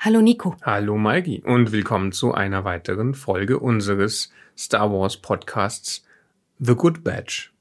Hallo 0.00 0.20
Nico. 0.20 0.54
Hallo 0.62 0.96
Maigi 0.96 1.42
und 1.44 1.72
willkommen 1.72 2.12
zu 2.12 2.32
einer 2.32 2.64
weiteren 2.64 3.14
Folge 3.14 3.58
unseres 3.58 4.32
Star 4.56 4.92
Wars 4.92 5.16
Podcasts 5.16 6.06
The 6.60 6.76
Good 6.76 7.02
Batch. 7.02 7.52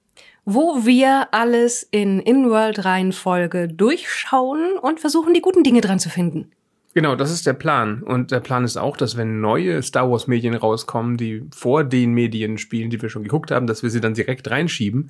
Wo 0.46 0.86
wir 0.86 1.30
alles 1.32 1.82
in 1.90 2.20
In-World-Reihenfolge 2.20 3.68
durchschauen 3.70 4.78
und 4.80 5.00
versuchen, 5.00 5.34
die 5.34 5.42
guten 5.42 5.64
Dinge 5.64 5.82
dran 5.82 5.98
zu 5.98 6.12
finden. 6.12 6.52
Genau, 6.94 7.16
das 7.16 7.32
ist 7.32 7.48
der 7.48 7.54
Plan. 7.54 8.04
Und 8.04 8.30
der 8.30 8.40
Plan 8.40 8.64
ist 8.64 8.78
auch, 8.78 8.98
dass 8.98 9.18
wenn 9.18 9.42
neue 9.42 9.82
Star 9.82 10.12
Wars 10.12 10.28
Medien 10.28 10.54
rauskommen, 10.54 11.18
die 11.18 11.44
vor 11.56 11.84
den 11.84 12.14
Medien 12.14 12.60
spielen, 12.60 12.92
die 12.92 13.02
wir 13.02 13.10
schon 13.10 13.24
geguckt 13.24 13.50
haben, 13.50 13.66
dass 13.66 13.82
wir 13.82 13.90
sie 13.90 14.00
dann 14.00 14.14
direkt 14.14 14.48
reinschieben. 14.52 15.10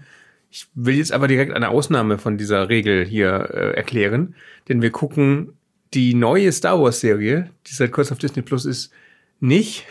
Ich 0.50 0.68
will 0.76 0.96
jetzt 0.96 1.12
aber 1.12 1.28
direkt 1.28 1.52
eine 1.54 1.68
Ausnahme 1.68 2.20
von 2.20 2.38
dieser 2.38 2.70
Regel 2.70 3.04
hier 3.04 3.50
äh, 3.52 3.72
erklären, 3.76 4.34
denn 4.70 4.82
wir 4.82 4.92
gucken 4.92 5.57
die 5.94 6.14
neue 6.14 6.52
Star 6.52 6.82
Wars 6.82 7.00
Serie, 7.00 7.52
die 7.68 7.74
seit 7.74 7.92
kurz 7.92 8.12
auf 8.12 8.18
Disney 8.18 8.42
Plus 8.42 8.66
ist, 8.66 8.92
nicht. 9.40 9.86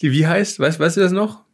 Die 0.00 0.12
wie 0.12 0.26
heißt? 0.26 0.58
Weißt, 0.58 0.80
weißt 0.80 0.96
du 0.96 1.00
das 1.00 1.12
noch? 1.12 1.44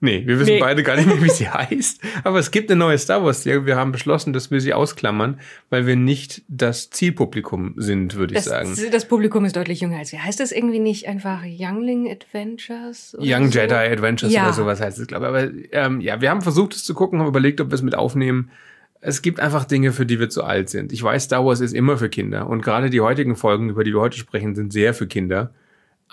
Nee, 0.00 0.22
wir 0.26 0.38
wissen 0.38 0.54
nee. 0.54 0.60
beide 0.60 0.84
gar 0.84 0.94
nicht 0.94 1.06
mehr, 1.06 1.20
wie 1.22 1.28
sie 1.28 1.48
heißt. 1.48 2.00
Aber 2.22 2.38
es 2.38 2.52
gibt 2.52 2.70
eine 2.70 2.78
neue 2.78 2.96
Star 2.98 3.24
Wars 3.24 3.42
Serie. 3.42 3.66
Wir 3.66 3.74
haben 3.74 3.90
beschlossen, 3.90 4.32
dass 4.32 4.50
wir 4.50 4.60
sie 4.60 4.72
ausklammern, 4.72 5.40
weil 5.70 5.86
wir 5.86 5.96
nicht 5.96 6.42
das 6.46 6.90
Zielpublikum 6.90 7.74
sind, 7.76 8.14
würde 8.14 8.34
ich 8.36 8.42
sagen. 8.42 8.76
Das 8.92 9.06
Publikum 9.06 9.44
ist 9.44 9.56
deutlich 9.56 9.80
jünger 9.80 9.98
als 9.98 10.12
wir. 10.12 10.22
Heißt 10.22 10.38
das 10.38 10.52
irgendwie 10.52 10.78
nicht 10.78 11.08
einfach 11.08 11.42
Youngling 11.44 12.08
Adventures? 12.08 13.16
Young 13.18 13.50
so? 13.50 13.58
Jedi 13.58 13.74
Adventures 13.74 14.32
ja. 14.32 14.44
oder 14.44 14.52
sowas 14.52 14.80
heißt 14.80 15.00
es, 15.00 15.08
glaube 15.08 15.26
ich. 15.26 15.74
Aber 15.74 15.86
ähm, 15.86 16.00
ja, 16.00 16.20
wir 16.20 16.30
haben 16.30 16.42
versucht, 16.42 16.74
es 16.74 16.84
zu 16.84 16.94
gucken, 16.94 17.18
haben 17.18 17.26
überlegt, 17.26 17.60
ob 17.60 17.70
wir 17.70 17.74
es 17.74 17.82
mit 17.82 17.96
aufnehmen 17.96 18.52
es 19.00 19.22
gibt 19.22 19.40
einfach 19.40 19.64
Dinge, 19.64 19.92
für 19.92 20.06
die 20.06 20.18
wir 20.18 20.28
zu 20.28 20.42
alt 20.44 20.70
sind. 20.70 20.92
Ich 20.92 21.02
weiß, 21.02 21.24
Star 21.24 21.44
Wars 21.44 21.60
ist 21.60 21.74
immer 21.74 21.96
für 21.98 22.08
Kinder 22.08 22.48
und 22.48 22.62
gerade 22.62 22.90
die 22.90 23.00
heutigen 23.00 23.36
Folgen, 23.36 23.70
über 23.70 23.84
die 23.84 23.92
wir 23.92 24.00
heute 24.00 24.18
sprechen, 24.18 24.54
sind 24.54 24.72
sehr 24.72 24.94
für 24.94 25.06
Kinder. 25.06 25.52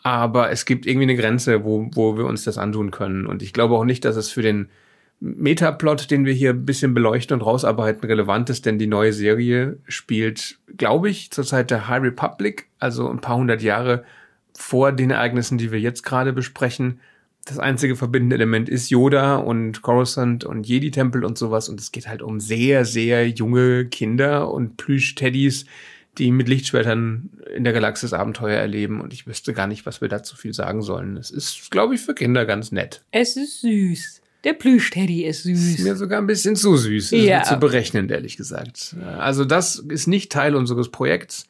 Aber 0.04 0.52
es 0.52 0.66
gibt 0.66 0.86
irgendwie 0.86 1.06
eine 1.06 1.16
Grenze, 1.16 1.64
wo, 1.64 1.90
wo 1.94 2.18
wir 2.18 2.26
uns 2.26 2.44
das 2.44 2.58
antun 2.58 2.92
können. 2.92 3.26
Und 3.26 3.42
ich 3.42 3.54
glaube 3.54 3.76
auch 3.76 3.86
nicht, 3.86 4.06
dass 4.06 4.18
es 4.18 4.30
für 4.30 4.44
den 4.44 4.70
Metaplot, 5.20 6.12
den 6.12 6.26
wir 6.26 6.34
hier 6.34 6.52
ein 6.52 6.66
bisschen 6.66 6.94
beleuchten 6.94 7.36
und 7.36 7.46
rausarbeiten, 7.46 8.08
relevant 8.08 8.50
ist, 8.50 8.66
denn 8.66 8.78
die 8.78 8.88
neue 8.88 9.14
Serie 9.14 9.78
spielt, 9.88 10.60
glaube 10.78 11.10
ich, 11.10 11.32
zur 11.32 11.46
Zeit 11.46 11.72
der 11.72 11.88
High 11.88 12.04
Republic, 12.04 12.68
also 12.80 13.10
ein 13.10 13.22
paar 13.22 13.38
hundert 13.38 13.64
Jahre 13.64 14.04
vor 14.54 14.92
den 14.92 15.12
Ereignissen, 15.12 15.58
die 15.58 15.72
wir 15.72 15.80
jetzt 15.80 16.04
gerade 16.04 16.34
besprechen 16.34 17.00
das 17.46 17.60
einzige 17.60 17.96
verbindende 17.96 18.36
Element 18.36 18.70
ist 18.70 18.90
Yoda 18.90 19.36
und 19.36 19.84
Coruscant 19.84 20.44
und 20.44 20.68
Jedi-Tempel 20.68 21.24
und 21.24 21.38
sowas. 21.38 21.70
Und 21.70 21.80
es 21.80 21.92
geht 21.92 22.08
halt 22.08 22.24
um 22.24 22.40
sehr, 22.40 22.86
sehr 22.86 23.30
junge 23.30 23.86
Kinder 23.86 24.52
und 24.52 24.78
Plüsch-Teddys, 24.78 25.66
die 26.18 26.32
mit 26.32 26.50
Lichtschwertern 26.50 27.30
in 27.56 27.64
der 27.64 27.74
Galaxis 27.74 28.14
Abenteuer 28.14 28.58
erleben. 28.58 29.00
Und 29.00 29.14
ich 29.14 29.28
wüsste 29.28 29.54
gar 29.54 29.68
nicht, 29.68 29.86
was 29.86 30.02
wir 30.02 30.08
dazu 30.08 30.36
viel 30.36 30.54
sagen 30.54 30.82
sollen. 30.82 31.18
Es 31.18 31.30
ist, 31.30 31.70
glaube 31.70 31.94
ich, 31.94 32.02
für 32.02 32.16
Kinder 32.16 32.46
ganz 32.46 32.72
nett. 32.72 33.04
Es 33.12 33.38
ist 33.38 33.62
süß. 33.62 34.22
Der 34.44 34.54
Plüsch-Teddy 34.54 35.26
ist 35.26 35.44
süß. 35.44 35.76
Ist 35.76 35.84
mir 35.84 35.96
sogar 35.96 36.20
ein 36.20 36.28
bisschen 36.28 36.56
zu 36.56 36.78
süß. 36.78 37.12
Ja. 37.12 37.44
Zu 37.44 37.58
berechnen, 37.58 38.10
ehrlich 38.10 38.38
gesagt. 38.38 38.96
Also 39.20 39.46
das 39.46 39.76
ist 39.76 40.08
nicht 40.08 40.32
Teil 40.32 40.56
unseres 40.56 40.90
Projekts. 40.90 41.48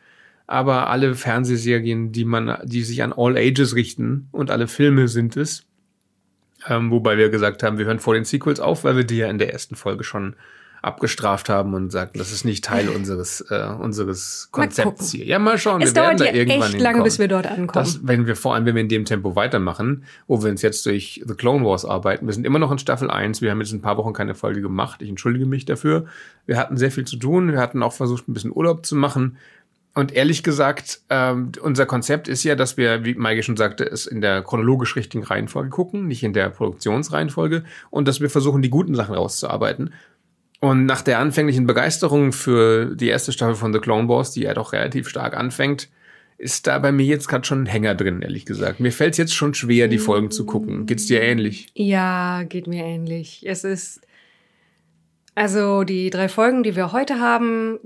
Aber 0.48 0.90
alle 0.90 1.16
Fernsehserien, 1.16 2.12
die 2.12 2.26
man, 2.26 2.58
die 2.66 2.84
sich 2.84 3.02
an 3.02 3.14
All 3.16 3.38
Ages 3.38 3.76
richten 3.76 4.28
und 4.32 4.52
alle 4.52 4.68
Filme 4.68 5.08
sind 5.08 5.38
es, 5.38 5.65
ähm, 6.68 6.92
wobei 6.92 7.18
wir 7.18 7.30
gesagt 7.30 7.64
haben, 7.64 7.78
wir 7.78 7.86
hören 7.86 8.00
vor 8.00 8.14
den 8.14 8.26
Sequels 8.26 8.60
auf, 8.60 8.84
weil 8.84 8.98
wir 8.98 9.04
die 9.04 9.18
ja 9.18 9.30
in 9.30 9.38
der 9.38 9.52
ersten 9.52 9.76
Folge 9.76 10.04
schon 10.04 10.36
abgestraft 10.86 11.50
haben 11.50 11.74
und 11.74 11.92
sagten, 11.92 12.20
das 12.20 12.32
ist 12.32 12.46
nicht 12.46 12.64
Teil 12.64 12.90
unseres 12.96 13.42
äh, 13.50 13.68
unseres 13.80 14.50
Konzepts 14.52 15.12
hier. 15.12 15.26
Ja, 15.26 15.40
mal 15.40 15.58
schauen. 15.58 15.82
Es 15.82 15.96
wir 15.96 16.02
dauert 16.02 16.20
werden 16.20 16.34
da 16.34 16.40
irgendwann 16.40 16.72
echt 16.72 16.80
lange, 16.80 17.04
bis 17.04 17.18
wir 17.18 17.28
dort 17.28 17.48
ankommen. 17.48 17.86
Das, 17.86 18.08
wenn 18.08 18.28
wir 18.28 18.36
vor 18.36 18.54
allem, 18.54 18.66
wenn 18.66 18.76
wir 18.76 18.82
in 18.82 18.90
dem 18.90 19.06
Tempo 19.06 19.36
weitermachen, 19.36 20.04
wo 20.28 20.44
wir 20.44 20.52
uns 20.52 20.62
jetzt 20.62 20.86
durch 20.86 21.24
The 21.26 21.34
Clone 21.34 21.66
Wars 21.66 21.86
arbeiten, 21.86 22.28
wir 22.28 22.34
sind 22.34 22.46
immer 22.46 22.60
noch 22.60 22.72
in 22.72 22.78
Staffel 22.78 23.10
1, 23.10 23.42
wir 23.42 23.50
haben 23.50 23.62
jetzt 23.62 23.74
ein 23.74 23.82
paar 23.82 23.98
Wochen 23.98 24.14
keine 24.14 24.36
Folge 24.36 24.62
gemacht, 24.62 25.02
ich 25.02 25.10
entschuldige 25.10 25.48
mich 25.48 25.66
dafür. 25.66 26.06
Wir 26.46 26.58
hatten 26.58 26.78
sehr 26.78 26.92
viel 26.92 27.06
zu 27.06 27.18
tun, 27.18 27.52
wir 27.52 27.60
hatten 27.60 27.82
auch 27.82 27.94
versucht, 27.94 28.28
ein 28.28 28.34
bisschen 28.34 28.52
Urlaub 28.56 28.86
zu 28.86 28.96
machen. 28.96 29.38
Und 29.96 30.12
ehrlich 30.14 30.44
gesagt, 30.44 31.00
ähm, 31.10 31.54
unser 31.62 31.86
Konzept 31.86 32.28
ist 32.28 32.44
ja, 32.44 32.56
dass 32.56 32.76
wir, 32.76 33.06
wie 33.06 33.16
Maike 33.16 33.44
schon 33.44 33.56
sagte, 33.56 33.86
es 33.86 34.06
in 34.06 34.20
der 34.20 34.42
chronologisch 34.44 34.98
richtigen 34.98 35.24
Reihenfolge 35.24 35.70
gucken, 35.70 36.08
nicht 36.08 36.22
in 36.22 36.34
der 36.34 36.50
Produktionsreihenfolge, 36.50 37.64
und 37.90 38.08
dass 38.08 38.20
wir 38.20 38.30
versuchen, 38.30 38.62
die 38.62 38.70
guten 38.70 38.94
Sachen 38.94 39.16
rauszuarbeiten. 39.16 39.94
Und 40.60 40.86
nach 40.86 41.02
der 41.02 41.20
anfänglichen 41.20 41.66
Begeisterung 41.66 42.34
für 42.34 42.94
die 42.96 43.08
erste 43.08 43.32
Staffel 43.32 43.56
von 43.56 43.72
The 43.72 43.80
Clone 43.80 44.10
Wars, 44.10 44.32
die 44.32 44.42
ja 44.42 44.54
doch 44.54 44.74
relativ 44.74 45.08
stark 45.08 45.36
anfängt, 45.36 45.90
ist 46.38 46.68
da 46.68 46.78
bei 46.80 46.92
mir 46.92 47.06
jetzt 47.06 47.30
gerade 47.30 47.46
schon 47.46 47.64
ein 47.64 47.68
Hänger 47.68 47.96
drin, 47.96 48.22
ehrlich 48.22 48.46
gesagt. 48.46 48.82
Mir 48.82 48.92
fällt 48.92 49.14
es 49.14 49.18
jetzt 49.18 49.34
schon 49.34 49.54
schwer, 49.54 49.88
die 49.88 49.98
Folgen 49.98 50.30
zu 50.30 50.46
gucken. 50.46 50.86
Geht's 50.86 51.06
dir 51.06 51.22
ähnlich? 51.22 51.68
Ja, 51.74 52.44
geht 52.44 52.68
mir 52.68 52.84
ähnlich. 52.84 53.44
Es 53.46 53.64
ist 53.64 54.02
also 55.36 55.86
die 55.86 56.10
drei 56.10 56.28
Folgen, 56.28 56.64
die 56.64 56.76
wir 56.76 56.92
heute 56.92 57.20
haben, 57.20 57.80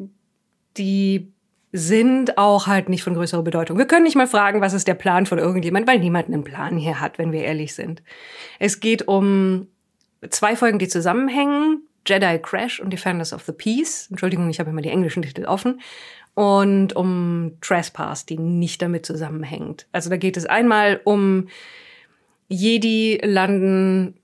die 0.77 1.31
sind 1.71 2.37
auch 2.37 2.67
halt 2.67 2.89
nicht 2.89 3.03
von 3.03 3.13
größerer 3.13 3.43
Bedeutung. 3.43 3.77
Wir 3.77 3.85
können 3.85 4.03
nicht 4.03 4.15
mal 4.15 4.27
fragen, 4.27 4.61
was 4.61 4.73
ist 4.73 4.87
der 4.87 4.95
Plan 4.95 5.25
von 5.25 5.37
irgendjemand, 5.37 5.87
weil 5.87 5.99
niemand 5.99 6.27
einen 6.27 6.43
Plan 6.43 6.77
hier 6.77 6.99
hat, 6.99 7.17
wenn 7.17 7.31
wir 7.31 7.43
ehrlich 7.43 7.75
sind. 7.75 8.01
Es 8.57 8.79
geht 8.79 9.07
um 9.07 9.67
zwei 10.29 10.55
Folgen, 10.55 10.79
die 10.79 10.87
zusammenhängen. 10.87 11.83
Jedi 12.07 12.39
Crash 12.39 12.79
und 12.79 12.91
Defenders 12.91 13.33
of 13.33 13.43
the 13.43 13.51
Peace. 13.51 14.07
Entschuldigung, 14.09 14.49
ich 14.49 14.59
habe 14.59 14.71
immer 14.71 14.81
die 14.81 14.89
englischen 14.89 15.21
Titel 15.21 15.45
offen. 15.45 15.81
Und 16.33 16.95
um 16.95 17.57
Trespass, 17.61 18.25
die 18.25 18.37
nicht 18.37 18.81
damit 18.81 19.05
zusammenhängt. 19.05 19.87
Also 19.91 20.09
da 20.09 20.17
geht 20.17 20.37
es 20.37 20.45
einmal 20.45 21.01
um 21.03 21.49
Jedi 22.47 23.19
landen 23.23 24.18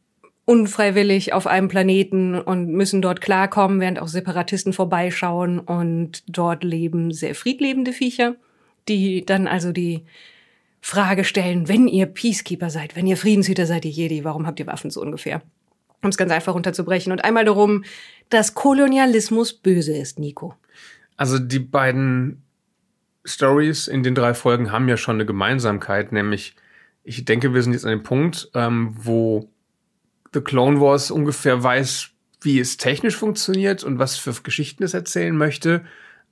unfreiwillig 0.46 1.34
auf 1.34 1.48
einem 1.48 1.68
Planeten 1.68 2.36
und 2.40 2.70
müssen 2.70 3.02
dort 3.02 3.20
klarkommen, 3.20 3.80
während 3.80 4.00
auch 4.00 4.08
Separatisten 4.08 4.74
vorbeischauen 4.74 5.60
und 5.60 6.24
dort 6.28 6.64
leben 6.64 7.12
sehr 7.12 7.34
friedlebende 7.34 7.94
Viecher, 7.94 8.36
die 8.88 9.26
dann 9.26 9.48
also 9.48 9.72
die 9.72 10.06
Frage 10.82 11.24
stellen, 11.24 11.68
wenn 11.68 11.88
ihr 11.88 12.06
Peacekeeper 12.06 12.70
seid, 12.70 12.96
wenn 12.96 13.08
ihr 13.08 13.18
Friedenshüter 13.18 13.66
seid, 13.66 13.86
ihr 13.86 13.92
Jedi, 13.92 14.24
warum 14.24 14.46
habt 14.46 14.60
ihr 14.60 14.68
Waffen 14.68 14.92
so 14.92 15.02
ungefähr? 15.02 15.42
Um 16.04 16.10
es 16.12 16.18
ganz 16.18 16.32
einfach 16.32 16.54
runterzubrechen. 16.54 17.12
Und 17.12 17.26
einmal 17.26 17.46
darum, 17.46 17.84
dass 18.30 18.54
Kolonialismus 18.54 19.54
böse 19.54 19.98
ist, 19.98 20.20
Nico. 20.20 20.54
Also 21.18 21.40
die 21.40 21.58
beiden 21.58 22.44
Stories 23.26 23.88
in 23.88 24.04
den 24.04 24.14
drei 24.14 24.36
Folgen 24.36 24.72
haben 24.72 24.88
ja 24.88 24.98
schon 24.98 25.16
eine 25.16 25.26
Gemeinsamkeit, 25.26 26.12
nämlich 26.12 26.56
ich 27.04 27.26
denke, 27.26 27.54
wir 27.54 27.64
sind 27.64 27.74
jetzt 27.74 27.86
an 27.86 27.92
dem 27.92 28.04
Punkt, 28.04 28.52
ähm, 28.54 28.94
wo 28.96 29.50
The 30.36 30.42
Clone 30.42 30.82
Wars 30.82 31.12
ungefähr 31.12 31.64
weiß, 31.64 32.10
wie 32.42 32.60
es 32.60 32.76
technisch 32.76 33.16
funktioniert 33.16 33.86
und 33.86 34.00
was 34.00 34.18
für 34.18 34.34
Geschichten 34.44 34.84
es 34.84 34.94
erzählen 34.94 35.36
möchte. 35.36 35.86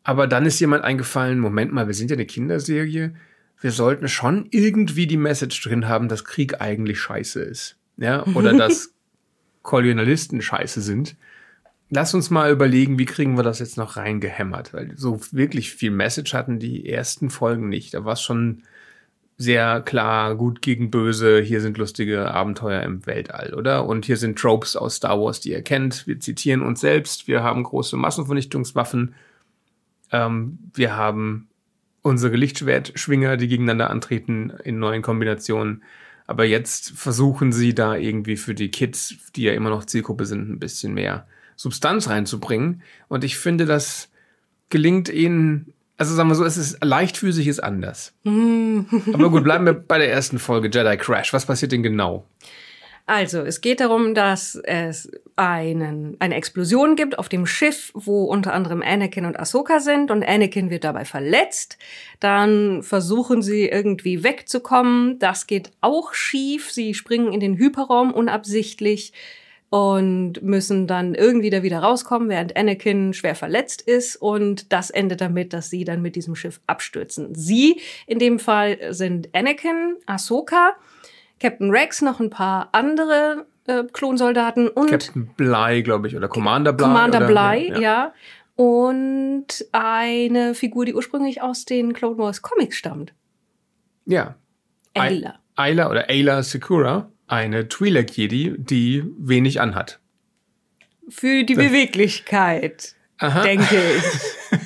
Aber 0.04 0.28
dann 0.28 0.46
ist 0.46 0.60
jemand 0.60 0.84
eingefallen, 0.84 1.40
Moment 1.40 1.72
mal, 1.72 1.88
wir 1.88 1.94
sind 1.94 2.12
ja 2.12 2.18
eine 2.18 2.26
Kinderserie. 2.26 3.16
Wir 3.62 3.72
sollten 3.72 4.10
schon 4.10 4.48
irgendwie 4.52 5.08
die 5.08 5.18
Message 5.18 5.64
drin 5.64 5.88
haben, 5.88 6.10
dass 6.10 6.26
Krieg 6.26 6.60
eigentlich 6.60 7.00
scheiße 7.00 7.42
ist. 7.42 7.78
Ja, 7.96 8.26
oder 8.36 8.52
dass 8.58 8.94
Kolonialisten 9.62 10.42
scheiße 10.42 10.82
sind. 10.82 11.16
Lass 11.90 12.14
uns 12.14 12.30
mal 12.30 12.52
überlegen, 12.52 13.00
wie 13.00 13.06
kriegen 13.06 13.38
wir 13.38 13.44
das 13.44 13.60
jetzt 13.60 13.78
noch 13.78 13.96
reingehämmert? 13.96 14.74
Weil 14.74 14.92
so 14.98 15.22
wirklich 15.32 15.72
viel 15.74 15.92
Message 15.92 16.34
hatten 16.34 16.60
die 16.60 16.90
ersten 16.90 17.30
Folgen 17.30 17.70
nicht. 17.70 17.94
Da 17.94 18.04
war 18.04 18.14
es 18.14 18.22
schon 18.22 18.64
sehr 19.38 19.82
klar 19.82 20.36
gut 20.36 20.62
gegen 20.62 20.92
böse, 20.92 21.42
hier 21.42 21.60
sind 21.62 21.78
lustige 21.78 22.32
Abenteuer 22.32 22.84
im 22.84 23.06
Weltall, 23.06 23.54
oder? 23.54 23.86
Und 23.86 24.06
hier 24.06 24.18
sind 24.18 24.38
Tropes 24.38 24.76
aus 24.76 24.96
Star 24.96 25.20
Wars, 25.20 25.40
die 25.40 25.52
ihr 25.52 25.62
kennt. 25.62 26.08
Wir 26.08 26.20
zitieren 26.20 26.62
uns 26.62 26.82
selbst, 26.82 27.28
wir 27.28 27.44
haben 27.44 27.64
große 27.64 27.98
Massenvernichtungswaffen, 27.98 29.16
ähm, 30.12 30.60
wir 30.74 30.96
haben 30.96 31.48
unsere 32.04 32.36
Lichtschwertschwinger, 32.36 33.38
die 33.38 33.48
gegeneinander 33.48 33.90
antreten 33.90 34.52
in 34.64 34.78
neuen 34.78 35.02
Kombinationen. 35.02 35.84
Aber 36.28 36.46
jetzt 36.46 36.92
versuchen 36.92 37.52
sie 37.52 37.74
da 37.74 37.96
irgendwie 37.96 38.38
für 38.38 38.54
die 38.54 38.72
Kids, 38.72 39.16
die 39.36 39.44
ja 39.44 39.54
immer 39.54 39.70
noch 39.70 39.86
Zielgruppe 39.86 40.26
sind, 40.26 40.50
ein 40.50 40.60
bisschen 40.60 40.94
mehr 40.94 41.28
Substanz 41.56 42.10
reinzubringen. 42.10 42.82
Und 43.08 43.24
ich 43.24 43.38
finde, 43.38 43.66
das 43.66 44.10
gelingt 44.70 45.10
ihnen 45.10 45.74
also 45.98 46.16
sagen 46.16 46.30
wir 46.30 46.36
so, 46.36 46.44
es 46.44 46.58
ist 46.58 46.84
leichtfüßig 46.84 47.48
ist 47.48 47.60
anders. 47.60 48.14
Aber 48.26 49.30
gut, 49.30 49.44
bleiben 49.44 49.66
wir 49.66 49.74
bei 49.74 49.98
der 49.98 50.12
ersten 50.12 50.40
Folge 50.40 50.70
Jedi 50.72 50.98
Crash. 50.98 51.34
Was 51.34 51.46
passiert 51.46 51.72
denn 51.72 51.84
genau? 51.84 52.26
Also, 53.06 53.42
es 53.42 53.60
geht 53.60 53.82
darum, 53.82 54.16
dass 54.16 54.56
es 54.56 55.12
einen, 55.36 56.16
eine 56.20 56.36
Explosion 56.36 56.96
gibt 56.96 57.20
auf 57.20 57.28
dem 57.28 57.46
Schiff, 57.46 57.92
wo 57.94 58.24
unter 58.24 58.54
anderem 58.54 58.82
Anakin 58.82 59.26
und 59.26 59.38
Ahsoka 59.38 59.82
sind 59.82 60.10
und 60.10 60.24
Anakin 60.24 60.70
wird 60.70 60.86
dabei 60.86 61.04
verletzt. 61.04 61.78
Dann 62.22 62.82
versuchen 62.82 63.42
sie 63.42 63.68
irgendwie 63.68 64.24
wegzukommen. 64.24 65.20
Das 65.20 65.48
geht 65.48 65.72
auch 65.82 66.14
schief. 66.14 66.72
Sie 66.72 66.94
springen 66.94 67.34
in 67.34 67.42
den 67.42 67.58
Hyperraum 67.58 68.14
unabsichtlich 68.14 69.12
und 69.74 70.44
müssen 70.44 70.86
dann 70.86 71.16
irgendwie 71.16 71.50
da 71.50 71.64
wieder 71.64 71.80
rauskommen, 71.80 72.30
während 72.30 72.56
Anakin 72.56 73.12
schwer 73.12 73.34
verletzt 73.34 73.82
ist 73.82 74.16
und 74.16 74.72
das 74.72 74.92
endet 74.92 75.20
damit, 75.20 75.52
dass 75.52 75.72
sie 75.72 75.84
dann 75.84 76.04
mit 76.04 76.16
diesem 76.16 76.36
Schiff 76.36 76.62
abstürzen. 76.68 77.34
Sie 77.34 77.82
in 78.06 78.20
dem 78.20 78.38
Fall 78.38 78.78
sind 78.94 79.30
Anakin, 79.34 79.96
Ahsoka, 80.06 80.74
Captain 81.40 81.72
Rex, 81.72 82.04
noch 82.04 82.20
ein 82.20 82.30
paar 82.30 82.70
andere 82.72 83.48
äh, 83.66 83.82
Klonsoldaten 83.92 84.68
und 84.68 84.92
Captain 84.92 85.26
Bly, 85.36 85.82
glaube 85.82 86.08
ich, 86.08 86.16
oder 86.16 86.28
Commander 86.28 86.72
Bly. 86.72 86.86
Commander 86.86 87.18
oder, 87.18 87.28
Bly, 87.28 87.82
ja. 87.82 88.14
Und 88.56 89.66
eine 89.72 90.54
Figur, 90.54 90.86
die 90.86 90.94
ursprünglich 90.94 91.42
aus 91.42 91.66
den 91.66 91.94
Clone 91.94 92.20
Wars 92.20 92.44
Comics 92.44 92.76
stammt. 92.76 93.16
Ja. 94.06 94.36
Ayla. 94.94 95.40
Ayla 95.56 95.90
oder 95.90 96.10
Ayla 96.10 96.44
Sakura, 96.44 97.10
eine 97.28 97.64
Twi'lek 97.64 98.12
Jedi, 98.16 98.56
die 98.58 99.04
wenig 99.18 99.62
anhat. 99.62 100.00
Für 101.10 101.44
die 101.44 101.56
Beweglichkeit, 101.56 102.96
Aha. 103.20 103.44
denke 103.44 103.76
ich. 103.98 104.60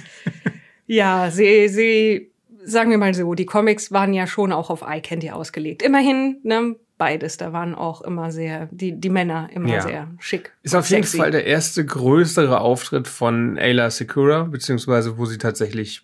ja, 0.88 1.30
sie, 1.32 1.68
sie, 1.70 2.32
sagen 2.64 2.92
wir 2.92 2.98
mal 2.98 3.14
so, 3.14 3.34
die 3.34 3.46
Comics 3.46 3.92
waren 3.92 4.14
ja 4.14 4.28
schon 4.28 4.52
auch 4.52 4.70
auf 4.70 4.82
Eye 4.82 5.02
Candy 5.02 5.30
ausgelegt. 5.32 5.82
Immerhin, 5.84 6.38
ne, 6.44 6.76
beides. 6.98 7.38
Da 7.38 7.54
waren 7.54 7.76
auch 7.76 8.02
immer 8.02 8.32
sehr, 8.32 8.68
die, 8.72 9.00
die 9.00 9.10
Männer 9.10 9.50
immer 9.54 9.70
Ja. 9.70 9.82
sehr 9.82 10.08
schick. 10.20 10.52
Ist 10.64 10.76
auf 10.76 10.90
jeden 10.90 11.04
sexy. 11.04 11.18
Fall 11.18 11.32
der 11.32 11.46
erste 11.46 11.86
größere 11.86 12.60
Auftritt 12.62 13.08
von 13.08 13.58
Ayla 13.58 13.90
Sakura, 13.90 14.44
beziehungsweise 14.44 15.18
wo 15.18 15.26
sie 15.26 15.38
tatsächlich 15.38 16.04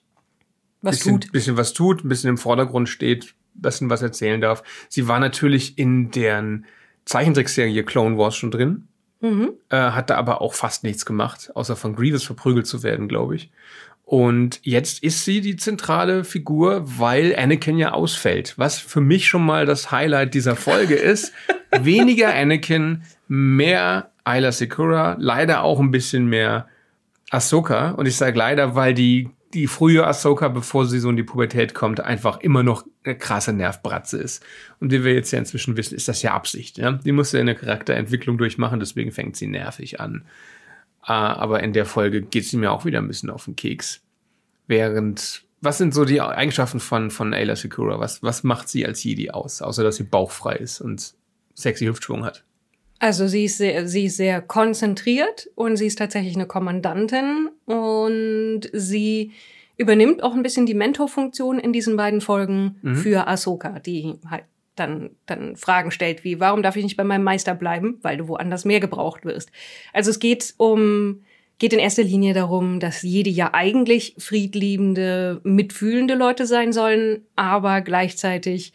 was 0.82 0.98
bisschen, 0.98 1.22
tut. 1.22 1.32
bisschen 1.32 1.58
was 1.58 1.74
tut, 1.74 2.04
ein 2.04 2.10
bisschen 2.10 2.30
im 2.30 2.38
Vordergrund 2.38 2.90
steht, 2.90 3.34
bisschen 3.56 3.90
was 3.90 4.02
erzählen 4.02 4.42
darf. 4.42 4.64
Sie 4.90 5.08
war 5.08 5.20
natürlich 5.20 5.78
in 5.78 6.12
deren 6.12 6.66
Zeichentrickserie 7.06 7.84
Clone 7.84 8.18
Wars 8.18 8.36
schon 8.36 8.52
drin, 8.52 8.88
Mhm. 9.22 9.52
äh, 9.70 9.78
hat 9.78 10.10
da 10.10 10.16
aber 10.18 10.42
auch 10.42 10.54
fast 10.54 10.84
nichts 10.84 11.06
gemacht, 11.06 11.52
außer 11.56 11.76
von 11.76 11.96
Grievous 11.96 12.24
verprügelt 12.24 12.68
zu 12.68 12.84
werden, 12.84 13.08
glaube 13.08 13.36
ich. 13.36 13.52
Und 14.06 14.60
jetzt 14.64 15.02
ist 15.02 15.24
sie 15.24 15.40
die 15.40 15.56
zentrale 15.56 16.26
Figur, 16.26 16.84
weil 17.00 17.34
Anakin 17.38 17.78
ja 17.78 17.92
ausfällt. 17.94 18.54
Was 18.58 18.78
für 18.78 19.00
mich 19.00 19.28
schon 19.30 19.46
mal 19.46 19.66
das 19.66 19.92
Highlight 19.92 20.34
dieser 20.34 20.58
Folge 20.58 20.96
ist. 20.96 21.32
Weniger 21.72 22.34
Anakin, 22.36 23.04
mehr 23.30 24.12
Ayla 24.26 24.52
Sakura, 24.52 25.16
leider 25.20 25.64
auch 25.64 25.80
ein 25.80 25.92
bisschen 25.92 26.26
mehr 26.28 26.68
Ahsoka. 27.32 27.92
Und 27.92 28.06
ich 28.06 28.18
sage 28.18 28.38
leider, 28.38 28.76
weil 28.76 28.94
die, 28.94 29.30
die 29.54 29.68
frühe 29.68 30.06
Ahsoka, 30.06 30.48
bevor 30.48 30.86
sie 30.86 31.00
so 31.00 31.10
in 31.10 31.16
die 31.16 31.24
Pubertät 31.24 31.74
kommt, 31.74 32.00
einfach 32.00 32.40
immer 32.40 32.64
noch 32.64 32.86
eine 33.04 33.18
krasse 33.18 33.54
Nervbratze 33.54 34.18
ist. 34.18 34.44
Und 34.80 34.92
wie 34.92 35.04
wir 35.04 35.14
jetzt 35.14 35.32
ja 35.32 35.40
inzwischen 35.40 35.78
wissen, 35.78 35.96
ist 35.96 36.08
das 36.08 36.22
ja 36.22 36.34
Absicht. 36.34 36.78
Ja? 36.78 36.94
Die 36.94 37.12
muss 37.12 37.32
ja 37.32 37.40
eine 37.40 37.56
Charakterentwicklung 37.56 38.38
durchmachen, 38.38 38.80
deswegen 38.80 39.12
fängt 39.12 39.36
sie 39.36 39.48
nervig 39.48 40.00
an. 40.00 40.26
Ah, 41.02 41.34
aber 41.34 41.62
in 41.62 41.74
der 41.74 41.86
Folge 41.86 42.22
geht 42.22 42.46
sie 42.46 42.58
mir 42.58 42.72
auch 42.72 42.86
wieder 42.86 43.00
ein 43.00 43.08
bisschen 43.08 43.30
auf 43.30 43.46
den 43.46 43.56
Keks. 43.56 44.02
Während, 44.68 45.44
was 45.62 45.78
sind 45.78 45.94
so 45.94 46.06
die 46.06 46.22
Eigenschaften 46.22 46.80
von, 46.80 47.12
von 47.12 47.34
Ayla 47.34 47.56
Sakura? 47.56 48.00
Was, 48.00 48.24
was 48.24 48.44
macht 48.44 48.70
sie 48.70 48.86
als 48.86 49.04
Jedi 49.04 49.30
aus? 49.30 49.62
Außer, 49.62 49.84
dass 49.84 49.98
sie 49.98 50.04
bauchfrei 50.04 50.56
ist 50.56 50.80
und 50.80 51.14
sexy 51.54 51.86
Hüftschwung 51.86 52.24
hat. 52.24 52.46
Also 53.00 53.28
sie 53.28 53.46
ist 53.46 53.58
sehr, 53.58 53.88
sie 53.88 54.06
ist 54.06 54.18
sehr 54.18 54.42
konzentriert 54.42 55.50
und 55.56 55.78
sie 55.78 55.88
ist 55.88 55.98
tatsächlich 55.98 56.36
eine 56.36 56.46
Kommandantin 56.46 57.50
und 57.66 58.62
sie 58.72 59.32
übernimmt 59.76 60.24
auch 60.24 60.34
ein 60.34 60.44
bisschen 60.44 60.66
die 60.66 60.74
Mentorfunktion 60.74 61.60
in 61.60 61.74
diesen 61.74 61.98
beiden 61.98 62.22
Folgen 62.22 62.78
für 62.96 63.28
Ahsoka, 63.28 63.80
die 63.80 64.16
halt 64.30 64.46
dann, 64.76 65.12
dann 65.26 65.56
Fragen 65.56 65.92
stellt 65.92 66.24
wie, 66.24 66.40
warum 66.40 66.64
darf 66.64 66.76
ich 66.76 66.84
nicht 66.84 66.98
bei 66.98 67.04
meinem 67.04 67.24
Meister 67.24 67.54
bleiben, 67.54 68.00
weil 68.02 68.18
du 68.18 68.28
woanders 68.28 68.66
mehr 68.66 68.80
gebraucht 68.80 69.26
wirst. 69.26 69.52
Also 69.92 70.10
es 70.10 70.20
geht 70.20 70.54
um, 70.58 71.24
geht 71.60 71.74
in 71.74 71.80
erster 71.80 72.04
Linie 72.04 72.34
darum, 72.34 72.80
dass 72.80 73.04
jede 73.04 73.30
ja 73.30 73.54
eigentlich 73.54 74.16
friedliebende, 74.18 75.42
mitfühlende 75.44 76.16
Leute 76.16 76.46
sein 76.46 76.74
sollen, 76.74 77.26
aber 77.36 77.82
gleichzeitig 77.82 78.74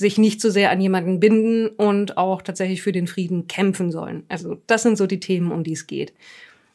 sich 0.00 0.18
nicht 0.18 0.40
so 0.40 0.50
sehr 0.50 0.70
an 0.70 0.80
jemanden 0.80 1.20
binden 1.20 1.68
und 1.68 2.16
auch 2.16 2.42
tatsächlich 2.42 2.82
für 2.82 2.90
den 2.90 3.06
Frieden 3.06 3.46
kämpfen 3.46 3.92
sollen. 3.92 4.24
Also 4.28 4.56
das 4.66 4.82
sind 4.82 4.96
so 4.96 5.06
die 5.06 5.20
Themen, 5.20 5.52
um 5.52 5.62
die 5.62 5.74
es 5.74 5.86
geht. 5.86 6.12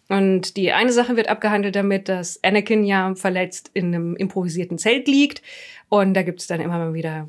Und 0.07 0.55
die 0.55 0.71
eine 0.71 0.91
Sache 0.91 1.17
wird 1.17 1.27
abgehandelt 1.27 1.75
damit, 1.75 2.07
dass 2.07 2.41
Anakin 2.43 2.85
ja 2.85 3.15
verletzt 3.15 3.71
in 3.73 3.87
einem 3.87 4.15
improvisierten 4.15 4.77
Zelt 4.77 5.07
liegt. 5.07 5.41
Und 5.89 6.13
da 6.13 6.21
gibt's 6.21 6.45
dann 6.45 6.61
immer 6.61 6.77
mal 6.77 6.93
wieder, 6.93 7.27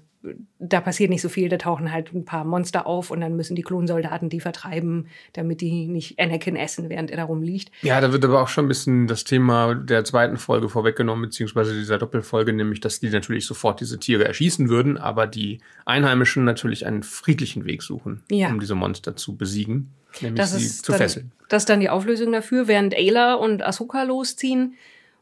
da 0.58 0.80
passiert 0.80 1.10
nicht 1.10 1.22
so 1.22 1.28
viel, 1.28 1.48
da 1.48 1.56
tauchen 1.58 1.92
halt 1.92 2.12
ein 2.14 2.24
paar 2.24 2.44
Monster 2.44 2.86
auf 2.86 3.10
und 3.10 3.20
dann 3.20 3.36
müssen 3.36 3.54
die 3.56 3.62
Klonsoldaten 3.62 4.28
die 4.28 4.40
vertreiben, 4.40 5.06
damit 5.32 5.60
die 5.60 5.86
nicht 5.86 6.18
Anakin 6.18 6.56
essen, 6.56 6.88
während 6.88 7.10
er 7.10 7.16
da 7.18 7.24
rumliegt. 7.24 7.70
Ja, 7.82 8.00
da 8.00 8.12
wird 8.12 8.24
aber 8.24 8.42
auch 8.42 8.48
schon 8.48 8.64
ein 8.64 8.68
bisschen 8.68 9.06
das 9.06 9.24
Thema 9.24 9.74
der 9.74 10.04
zweiten 10.04 10.36
Folge 10.36 10.68
vorweggenommen, 10.68 11.22
beziehungsweise 11.26 11.74
dieser 11.74 11.98
Doppelfolge, 11.98 12.52
nämlich, 12.52 12.80
dass 12.80 13.00
die 13.00 13.10
natürlich 13.10 13.46
sofort 13.46 13.80
diese 13.80 13.98
Tiere 13.98 14.24
erschießen 14.24 14.68
würden, 14.68 14.96
aber 14.98 15.26
die 15.26 15.60
Einheimischen 15.84 16.44
natürlich 16.44 16.86
einen 16.86 17.02
friedlichen 17.02 17.64
Weg 17.64 17.82
suchen, 17.82 18.22
Ja. 18.30 18.48
um 18.48 18.60
diese 18.60 18.74
Monster 18.74 19.16
zu 19.16 19.36
besiegen, 19.36 19.92
nämlich 20.20 20.40
Das 20.40 20.52
sie 20.52 20.64
ist, 20.64 20.84
zu 20.84 20.92
dann, 20.92 20.98
fesseln. 21.00 21.32
das 21.48 21.62
ist 21.62 21.68
dann 21.68 21.80
die 21.80 21.90
Auflösung 21.90 22.32
dafür, 22.32 22.68
während 22.68 22.94
Ayla 22.94 23.34
und 23.34 23.62
Ahsoka 23.62 24.02
losziehen 24.02 24.74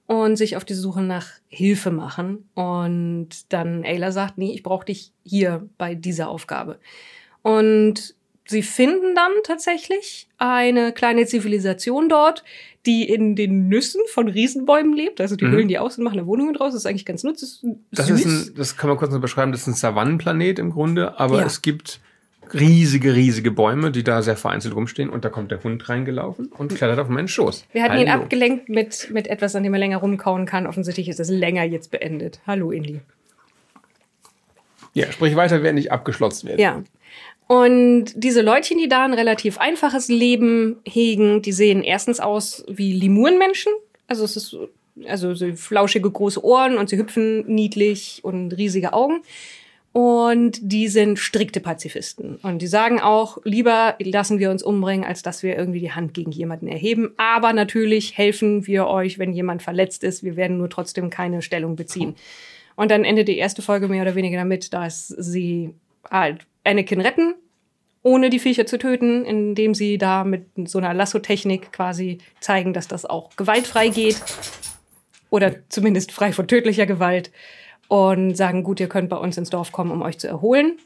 und 0.07 0.37
sich 0.37 0.57
auf 0.57 0.65
die 0.65 0.75
Suche 0.75 1.03
nach 1.03 1.29
Hilfe 1.49 1.91
machen. 1.91 2.49
Und 2.55 3.53
dann 3.53 3.85
Ayla 3.85 4.13
sagt, 4.13 4.39
nee, 4.39 4.53
ich 4.53 4.63
brauche 4.63 4.85
dich 4.87 5.13
hier 5.25 5.69
bei 5.79 5.95
dieser 5.95 6.29
Aufgabe. 6.29 6.79
Und 7.43 8.15
sie 8.47 8.63
finden 8.63 9.15
dann 9.15 9.33
tatsächlich 9.45 10.29
eine 10.39 10.93
kleine 10.93 11.27
Zivilisation 11.27 12.09
dort, 12.09 12.45
die 12.85 13.09
in 13.09 13.35
den 13.35 13.69
Nüssen 13.69 14.03
von 14.13 14.29
Riesenbäumen 14.29 14.93
lebt. 14.93 15.21
Also 15.21 15.37
die 15.37 15.47
Mhm. 15.47 15.53
höhlen 15.53 15.69
die 15.69 15.79
aus 15.79 15.97
und 15.97 16.05
machen 16.05 16.19
da 16.19 16.27
Wohnungen 16.27 16.53
draus. 16.53 16.73
Das 16.75 16.83
ist 16.83 16.87
eigentlich 16.87 17.07
ganz 17.07 17.25
nützlich. 17.25 17.61
Das 17.93 18.11
ist 18.11 18.27
ein, 18.27 18.55
das 18.57 18.77
kann 18.77 18.89
man 18.91 18.99
kurz 18.99 19.11
noch 19.13 19.21
beschreiben, 19.23 19.53
das 19.53 19.63
ist 19.63 19.69
ein 19.69 19.75
Savannenplanet 19.75 20.59
im 20.59 20.71
Grunde, 20.71 21.19
aber 21.19 21.39
Ja. 21.41 21.47
es 21.47 21.63
gibt 21.63 22.01
riesige, 22.53 23.15
riesige 23.15 23.51
Bäume, 23.51 23.91
die 23.91 24.05
da 24.05 24.21
sehr 24.23 24.37
vereinzelt 24.37 24.75
rumstehen 24.75 25.09
und 25.09 25.25
da 25.25 25.29
kommt 25.29 25.51
der 25.51 25.63
Hund 25.65 25.89
reingelaufen 25.89 26.47
und 26.59 26.75
klettert 26.75 26.99
auf 26.99 27.09
meinen 27.09 27.29
Schoß. 27.29 27.65
Wir 27.73 27.83
hatten 27.83 27.99
ihn 27.99 28.11
Hallo. 28.11 28.23
abgelenkt 28.23 28.69
mit, 28.69 29.09
mit 29.13 29.27
etwas, 29.29 29.55
an 29.57 29.63
dem 29.63 29.73
er 29.75 29.81
länger 29.81 29.99
rumkauen 29.99 30.47
kann. 30.47 30.67
Offensichtlich 30.67 31.09
ist 31.09 31.21
es 31.21 31.31
länger 31.31 31.65
jetzt 31.65 31.91
beendet. 31.91 32.41
Hallo, 32.47 32.71
Indy. 32.71 33.01
Ja, 34.93 35.11
sprich 35.11 35.35
weiter, 35.37 35.63
während 35.63 35.79
ich 35.79 35.91
abgeschlossen 35.91 36.49
werde. 36.49 36.63
Ja. 36.63 36.83
Und 37.47 38.07
diese 38.15 38.41
Leutchen, 38.43 38.79
die 38.79 38.89
da 38.89 39.05
ein 39.05 39.13
relativ 39.15 39.59
einfaches 39.59 40.09
Leben 40.09 40.77
hegen, 40.87 41.43
die 41.43 41.53
sehen 41.53 41.83
erstens 41.83 42.21
aus 42.21 42.65
wie 42.69 42.93
Lemurenmenschen. 42.93 43.73
Also 44.07 44.25
es 44.25 44.37
ist 44.37 44.47
so- 44.49 44.69
also 45.09 45.35
so 45.35 45.53
flauschige 45.55 46.09
große 46.11 46.43
Ohren 46.45 46.79
und 46.79 46.89
sie 46.89 46.97
hüpfen 46.97 47.45
niedlich 47.53 48.21
und 48.23 48.53
riesige 48.53 48.93
Augen. 48.93 49.23
Und 49.95 50.59
die 50.61 50.89
sind 50.89 51.21
strikte 51.21 51.61
Pazifisten. 51.61 52.35
Und 52.43 52.61
die 52.61 52.67
sagen 52.67 53.01
auch, 53.01 53.39
lieber 53.45 53.95
lassen 54.01 54.41
wir 54.41 54.51
uns 54.51 54.65
umbringen, 54.65 55.07
als 55.07 55.23
dass 55.23 55.45
wir 55.45 55.57
irgendwie 55.57 55.79
die 55.79 55.93
Hand 55.93 56.15
gegen 56.15 56.33
jemanden 56.33 56.67
erheben. 56.67 57.13
Aber 57.17 57.53
natürlich 57.53 58.19
helfen 58.19 58.67
wir 58.67 58.89
euch, 58.89 59.21
wenn 59.21 59.33
jemand 59.33 59.63
verletzt 59.63 60.03
ist. 60.03 60.25
Wir 60.25 60.35
werden 60.35 60.59
nur 60.59 60.69
trotzdem 60.69 61.11
keine 61.11 61.43
Stellung 61.43 61.77
beziehen. 61.77 62.17
Und 62.75 62.91
dann 62.91 63.05
endet 63.05 63.29
die 63.29 63.39
erste 63.39 63.63
Folge 63.63 63.87
mehr 63.87 64.03
oder 64.03 64.17
weniger 64.17 64.37
damit, 64.37 64.73
dass 64.73 65.07
sie 65.07 65.71
halt 66.11 66.45
Anakin 66.65 67.01
retten, 67.01 67.35
ohne 68.03 68.31
die 68.31 68.41
Viecher 68.41 68.67
zu 68.67 68.79
töten, 68.79 69.25
indem 69.25 69.75
sie 69.75 69.97
da 69.97 70.25
mit 70.25 70.47
so 70.65 70.79
einer 70.79 70.93
Lasso-Technik 70.93 71.71
quasi 71.71 72.19
zeigen, 72.41 72.73
dass 72.73 72.89
das 72.89 73.05
auch 73.05 73.37
gewaltfrei 73.37 73.91
geht. 73.91 74.21
Oder 75.31 75.55
zumindest 75.69 76.11
frei 76.11 76.33
von 76.33 76.49
tödlicher 76.49 76.87
Gewalt. 76.87 77.31
Und 77.89 78.35
sagen, 78.37 78.63
gut, 78.63 78.81
ihr 78.81 78.89
könnt 78.89 79.09
bei 79.09 79.17
uns 79.17 79.37
ins 79.37 79.51
Dorf 79.51 79.73
kommen, 79.73 79.91
um 79.91 80.03
euch 80.03 80.19
zu 80.19 80.27
erholen. 80.29 80.79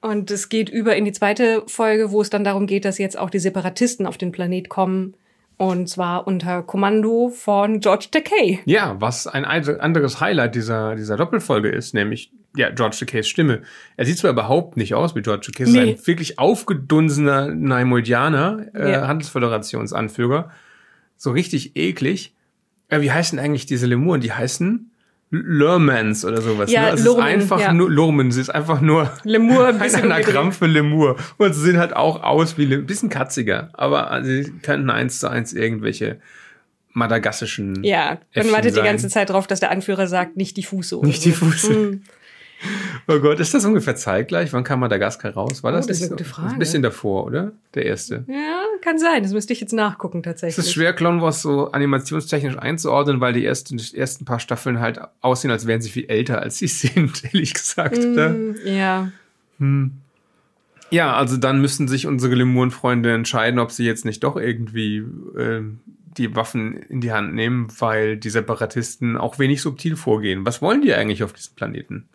Und 0.00 0.30
es 0.30 0.48
geht 0.48 0.68
über 0.68 0.96
in 0.96 1.04
die 1.04 1.12
zweite 1.12 1.62
Folge, 1.66 2.10
wo 2.10 2.20
es 2.20 2.30
dann 2.30 2.44
darum 2.44 2.66
geht, 2.66 2.84
dass 2.84 2.98
jetzt 2.98 3.16
auch 3.18 3.30
die 3.30 3.38
Separatisten 3.38 4.06
auf 4.06 4.18
den 4.18 4.32
Planet 4.32 4.68
kommen. 4.68 5.14
Und 5.58 5.88
zwar 5.88 6.26
unter 6.26 6.62
Kommando 6.62 7.28
von 7.28 7.78
George 7.78 8.06
Takei. 8.10 8.60
Ja, 8.64 8.96
was 9.00 9.28
ein 9.28 9.44
anderes 9.44 10.20
Highlight 10.20 10.56
dieser, 10.56 10.96
dieser 10.96 11.16
Doppelfolge 11.16 11.68
ist, 11.68 11.94
nämlich 11.94 12.32
ja, 12.56 12.70
George 12.70 12.96
Takeis 12.98 13.28
Stimme. 13.28 13.62
Er 13.96 14.04
sieht 14.04 14.18
zwar 14.18 14.30
überhaupt 14.30 14.76
nicht 14.76 14.94
aus 14.94 15.14
wie 15.14 15.22
George 15.22 15.50
Takei, 15.52 15.70
nee. 15.70 15.92
Ist 15.92 16.00
ein 16.00 16.06
wirklich 16.06 16.38
aufgedunsener 16.38 17.54
Naimoidianer, 17.54 18.66
äh, 18.74 18.92
Ja. 18.92 19.06
Handelsföderationsanführer. 19.06 20.50
So 21.16 21.30
richtig 21.30 21.76
eklig. 21.76 22.34
Äh, 22.88 23.00
wie 23.00 23.12
heißen 23.12 23.38
eigentlich 23.38 23.66
diese 23.66 23.86
Lemuren? 23.86 24.20
Die 24.20 24.32
heißen 24.32 24.90
Lurmans 25.34 26.26
oder 26.26 26.42
sowas. 26.42 26.70
Ja, 26.70 26.82
ne? 26.82 26.90
Also 26.90 26.98
es 26.98 27.06
Lurmen, 27.06 27.26
ist 27.26 27.42
einfach 27.42 27.60
ja. 27.60 27.72
nur 27.72 27.90
Lurmen. 27.90 28.30
Sie 28.30 28.40
ist 28.42 28.50
einfach 28.50 28.82
nur 28.82 29.10
Lemur, 29.24 29.66
ein 29.66 29.80
ein 29.80 29.94
Anagramm 29.94 30.52
für 30.52 30.66
Lemur. 30.66 31.16
Und 31.38 31.54
sie 31.54 31.62
sehen 31.62 31.78
halt 31.78 31.96
auch 31.96 32.22
aus 32.22 32.58
wie 32.58 32.70
ein 32.70 32.84
bisschen 32.84 33.08
katziger. 33.08 33.70
Aber 33.72 34.22
sie 34.22 34.52
könnten 34.62 34.90
eins 34.90 35.20
zu 35.20 35.30
eins 35.30 35.54
irgendwelche 35.54 36.20
madagassischen 36.92 37.82
Ja, 37.82 38.18
man 38.34 38.52
wartet 38.52 38.76
die 38.76 38.82
ganze 38.82 39.08
Zeit 39.08 39.30
drauf, 39.30 39.46
dass 39.46 39.60
der 39.60 39.70
Anführer 39.70 40.06
sagt, 40.06 40.36
nicht 40.36 40.58
die 40.58 40.64
Fußsohle. 40.64 41.08
Nicht 41.08 41.24
die 41.24 41.32
Fuße. 41.32 41.72
Mm. 41.72 42.02
Oh 43.08 43.18
Gott, 43.18 43.40
ist 43.40 43.52
das 43.54 43.64
ungefähr 43.64 43.96
zeitgleich? 43.96 44.52
Wann 44.52 44.62
kam 44.64 44.80
Madagaskar 44.80 45.32
raus? 45.34 45.62
War 45.62 45.72
Oh, 45.72 45.76
das, 45.76 45.86
das 45.88 45.96
ist 45.98 46.02
eine 46.04 46.10
gute? 46.10 46.24
Frage. 46.24 46.52
Ein 46.52 46.58
bisschen 46.58 46.82
davor, 46.82 47.24
oder? 47.26 47.52
Der 47.74 47.86
erste. 47.86 48.24
Ja, 48.28 48.62
kann 48.80 48.98
sein. 48.98 49.22
Das 49.22 49.32
müsste 49.32 49.52
ich 49.52 49.60
jetzt 49.60 49.72
nachgucken 49.72 50.18
Es 50.18 50.24
tatsächlich. 50.24 50.58
ist 50.66 50.72
schwer, 50.72 50.92
Clone 50.92 51.20
Wars 51.20 51.42
so 51.42 51.72
animationstechnisch 51.72 52.56
einzuordnen, 52.58 53.20
weil 53.20 53.32
die 53.32 53.44
ersten, 53.44 53.76
die 53.76 53.96
ersten 53.96 54.24
paar 54.24 54.38
Staffeln 54.38 54.78
halt 54.80 55.00
aussehen, 55.20 55.50
als 55.50 55.66
wären 55.66 55.80
sie 55.80 55.90
viel 55.90 56.04
älter, 56.08 56.40
als 56.40 56.58
sie 56.58 56.66
sind, 56.68 57.24
ehrlich 57.24 57.54
gesagt. 57.54 57.98
Oder? 57.98 58.28
Mm, 58.30 58.54
ja. 58.64 59.10
Ja, 60.90 61.14
also 61.16 61.36
dann 61.36 61.60
müssten 61.60 61.88
sich 61.88 62.06
unsere 62.06 62.34
Lemuren-Freunde 62.34 63.12
entscheiden, 63.12 63.58
ob 63.58 63.70
sie 63.70 63.84
jetzt 63.86 64.04
nicht 64.04 64.22
doch 64.24 64.36
irgendwie 64.36 64.98
äh, 65.36 65.62
die 66.18 66.36
Waffen 66.36 66.76
in 66.76 67.00
die 67.00 67.12
Hand 67.12 67.34
nehmen, 67.34 67.68
weil 67.78 68.16
die 68.18 68.28
Separatisten 68.28 69.16
auch 69.16 69.38
wenig 69.38 69.62
subtil 69.62 69.96
vorgehen. 69.96 70.44
Was 70.44 70.60
wollen 70.60 70.82
die 70.82 70.92
eigentlich 70.92 71.22
auf 71.24 71.32
diesem 71.32 71.54
Planeten? 71.54 72.08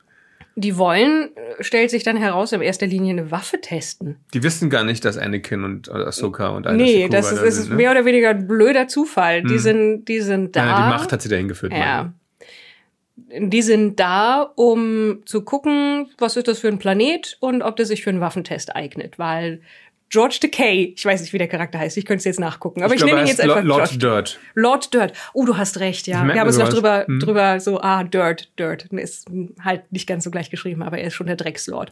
Die 0.59 0.75
wollen, 0.75 1.29
äh, 1.35 1.63
stellt 1.63 1.91
sich 1.91 2.01
dann 2.01 2.17
heraus, 2.17 2.51
in 2.51 2.61
erster 2.61 2.87
Linie 2.87 3.11
eine 3.11 3.29
Waffe 3.29 3.61
testen. 3.61 4.17
Die 4.33 4.41
wissen 4.41 4.71
gar 4.71 4.83
nicht, 4.83 5.05
dass 5.05 5.15
Anakin 5.15 5.63
und 5.63 5.91
Ahsoka 5.91 6.49
und 6.49 6.65
Ayla 6.65 6.77
nee, 6.77 7.07
das 7.07 7.31
ist, 7.31 7.41
da 7.41 7.45
ist 7.45 7.55
sind, 7.57 7.69
ne? 7.69 7.75
mehr 7.75 7.91
oder 7.91 8.05
weniger 8.05 8.31
ein 8.31 8.47
blöder 8.47 8.87
Zufall. 8.87 9.43
Die 9.43 9.59
sind, 9.59 10.05
die 10.05 10.19
sind 10.19 10.55
da. 10.55 10.65
Ja, 10.65 10.75
die 10.75 10.89
Macht 10.97 11.11
hat 11.13 11.21
sie 11.21 11.29
dahin 11.29 11.47
geführt. 11.47 11.73
Ja. 11.73 12.11
Die 13.15 13.61
sind 13.61 13.99
da, 13.99 14.41
um 14.55 15.21
zu 15.25 15.43
gucken, 15.43 16.09
was 16.17 16.37
ist 16.37 16.47
das 16.47 16.59
für 16.59 16.69
ein 16.69 16.79
Planet 16.79 17.37
und 17.39 17.61
ob 17.61 17.75
der 17.75 17.85
sich 17.85 18.03
für 18.03 18.09
einen 18.09 18.21
Waffentest 18.21 18.75
eignet, 18.75 19.19
weil 19.19 19.61
George 20.09 20.37
Takei, 20.41 20.93
ich 20.95 21.05
weiß 21.05 21.19
nicht, 21.21 21.33
wie 21.33 21.37
der 21.37 21.49
Charakter 21.49 21.79
heißt, 21.79 21.97
ich 21.97 22.05
könnte 22.05 22.19
es 22.19 22.23
jetzt 22.25 22.39
nachgucken, 22.39 22.81
aber 22.81 22.93
ich, 22.93 22.99
glaube, 22.99 23.11
nenne 23.15 23.25
ihn 23.25 23.27
jetzt 23.27 23.41
einfach 23.41 23.61
Lord 23.63 23.89
George. 23.89 23.97
Dirt. 23.99 24.39
Lord 24.55 24.93
Dirt. 24.93 25.13
Oh, 25.33 25.45
du 25.45 25.57
hast 25.57 25.79
recht, 25.81 26.07
ja. 26.07 26.25
Ich 26.25 26.33
Wir 26.33 26.39
haben 26.39 26.47
uns 26.47 26.57
noch 26.57 26.69
drüber, 26.69 27.05
Hm. 27.07 27.19
drüber 27.19 27.59
so, 27.59 27.81
ah, 27.81 28.03
Dirt, 28.05 28.49
Dirt. 28.57 28.85
Ist 28.91 29.25
halt 29.63 29.91
nicht 29.91 30.07
ganz 30.07 30.23
so 30.23 30.31
gleich 30.31 30.49
geschrieben, 30.49 30.81
aber 30.81 30.97
er 30.99 31.07
ist 31.07 31.13
schon 31.13 31.27
der 31.27 31.35
Dreckslord. 31.35 31.91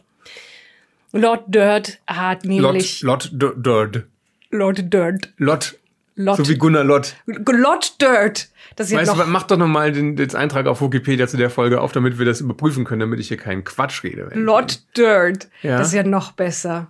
Lord 1.12 1.44
Dirt 1.54 1.98
hat 2.06 2.44
Lord, 2.44 2.62
nämlich 2.72 3.02
Lord 3.02 3.30
Dir- 3.32 3.54
Dirt. 3.56 4.04
Lord 4.50 4.92
Dirt. 4.92 5.32
Lord. 5.38 5.78
Lord, 6.18 6.38
So 6.38 6.48
wie 6.48 6.56
Gunnar 6.56 6.84
Lott. 6.84 7.14
Lord 7.26 8.00
Dirt. 8.00 8.48
Das 8.76 8.88
ist 8.90 8.96
Weißt 8.96 9.08
du, 9.08 9.12
noch 9.12 9.18
was, 9.20 9.26
mach 9.28 9.42
doch 9.42 9.58
nochmal 9.58 9.92
den, 9.92 10.16
den 10.16 10.34
Eintrag 10.34 10.66
auf 10.66 10.80
Wikipedia 10.80 11.26
zu 11.28 11.36
der 11.36 11.50
Folge 11.50 11.80
auf, 11.82 11.92
damit 11.92 12.18
wir 12.18 12.24
das 12.24 12.40
überprüfen 12.40 12.84
können, 12.84 13.00
damit 13.00 13.20
ich 13.20 13.28
hier 13.28 13.36
keinen 13.36 13.64
Quatsch 13.64 14.02
rede. 14.02 14.30
Lord 14.34 14.96
Dirt. 14.96 15.48
Ja. 15.62 15.76
Das 15.78 15.88
ist 15.88 15.94
ja 15.94 16.02
noch 16.02 16.32
besser. 16.32 16.88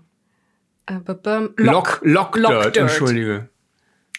Äh, 0.87 1.01
Lock, 1.57 2.01
Lock, 2.03 2.37
Lock 2.37 2.51
Dirt, 2.51 2.65
Dirt. 2.65 2.77
entschuldige. 2.79 3.49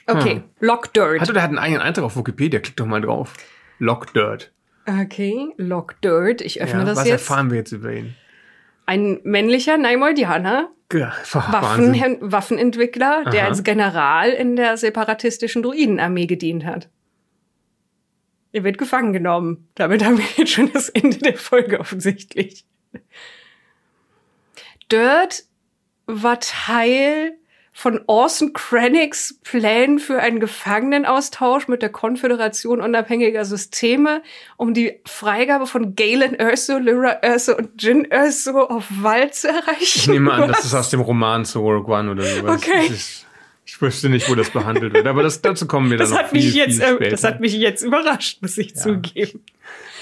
Okay, 0.05 0.43
Lock 0.59 0.93
Dirt. 0.93 1.21
Hat 1.21 1.29
oder 1.29 1.41
hat 1.41 1.49
einen 1.49 1.57
eigenen 1.59 1.81
Eintrag 1.81 2.03
auf 2.05 2.15
Wikipedia? 2.17 2.59
Klick 2.59 2.75
doch 2.77 2.85
mal 2.85 3.01
drauf. 3.01 3.33
Lock 3.79 4.13
Dirt. 4.13 4.51
Okay, 4.85 5.49
Lock 5.57 5.99
Dirt. 6.01 6.41
Ich 6.41 6.61
öffne 6.61 6.79
Ja, 6.79 6.85
das 6.85 6.97
was 6.99 7.07
jetzt. 7.07 7.21
erfahren 7.21 7.49
wir 7.49 7.57
jetzt 7.57 7.71
über 7.73 7.91
ihn? 7.93 8.15
Ein 8.85 9.19
männlicher 9.23 9.77
Naimoldianer, 9.77 10.69
Ge- 10.89 11.07
Waffen. 11.33 11.93
Waffenentwickler, 12.31 13.25
der 13.25 13.41
Aha. 13.41 13.49
als 13.49 13.63
General 13.63 14.29
in 14.29 14.55
der 14.55 14.77
separatistischen 14.77 15.61
Druidenarmee 15.63 16.25
gedient 16.25 16.63
hat. 16.65 16.89
Er 18.53 18.63
wird 18.63 18.77
gefangen 18.77 19.11
genommen. 19.11 19.67
Damit 19.75 20.05
haben 20.05 20.17
wir 20.17 20.25
jetzt 20.37 20.51
schon 20.53 20.71
das 20.71 20.87
Ende 20.87 21.17
der 21.17 21.35
Folge 21.35 21.81
offensichtlich. 21.81 22.65
Dirt 24.89 25.43
war 26.07 26.39
Teil 26.39 27.33
von 27.73 28.01
Orson 28.07 28.53
Krennics 28.53 29.39
Plänen 29.43 29.99
für 29.99 30.19
einen 30.19 30.39
Gefangenenaustausch 30.39 31.67
mit 31.67 31.83
der 31.83 31.89
Konföderation 31.89 32.81
unabhängiger 32.81 33.45
Systeme, 33.45 34.23
um 34.55 34.73
die 34.73 34.99
Freigabe 35.05 35.67
von 35.67 35.93
Galen 35.95 36.33
Erso, 36.33 36.79
Lyra 36.79 37.11
Erso 37.21 37.55
und 37.55 37.79
Jin 37.79 38.05
Erso 38.05 38.61
auf 38.61 38.85
Wald 38.89 39.35
zu 39.35 39.49
erreichen. 39.49 39.81
Ich 39.81 40.07
nehme 40.07 40.33
an, 40.33 40.47
das 40.47 40.57
Was? 40.57 40.65
ist 40.65 40.73
aus 40.73 40.89
dem 40.89 41.01
Roman 41.01 41.45
zu 41.45 41.59
Rogue 41.59 41.93
One 41.93 42.09
oder 42.09 42.23
sowas. 42.23 42.57
Okay. 42.63 42.87
Das 42.87 42.97
ist, 42.97 43.25
ich 43.67 43.79
wüsste 43.79 44.09
nicht, 44.09 44.27
wo 44.27 44.33
das 44.33 44.49
behandelt 44.49 44.93
wird, 44.93 45.05
aber 45.05 45.21
das, 45.21 45.41
dazu 45.41 45.67
kommen 45.67 45.91
wir 45.91 45.97
dann 45.97 46.05
Das 46.05 46.17
noch 46.17 46.23
hat 46.23 46.33
mich 46.33 46.45
viel, 46.45 46.55
jetzt, 46.55 46.81
viel 46.81 46.95
später. 46.95 47.11
das 47.11 47.23
hat 47.23 47.41
mich 47.41 47.53
jetzt 47.53 47.83
überrascht, 47.83 48.41
muss 48.41 48.57
ich 48.57 48.75
zugeben. 48.75 49.43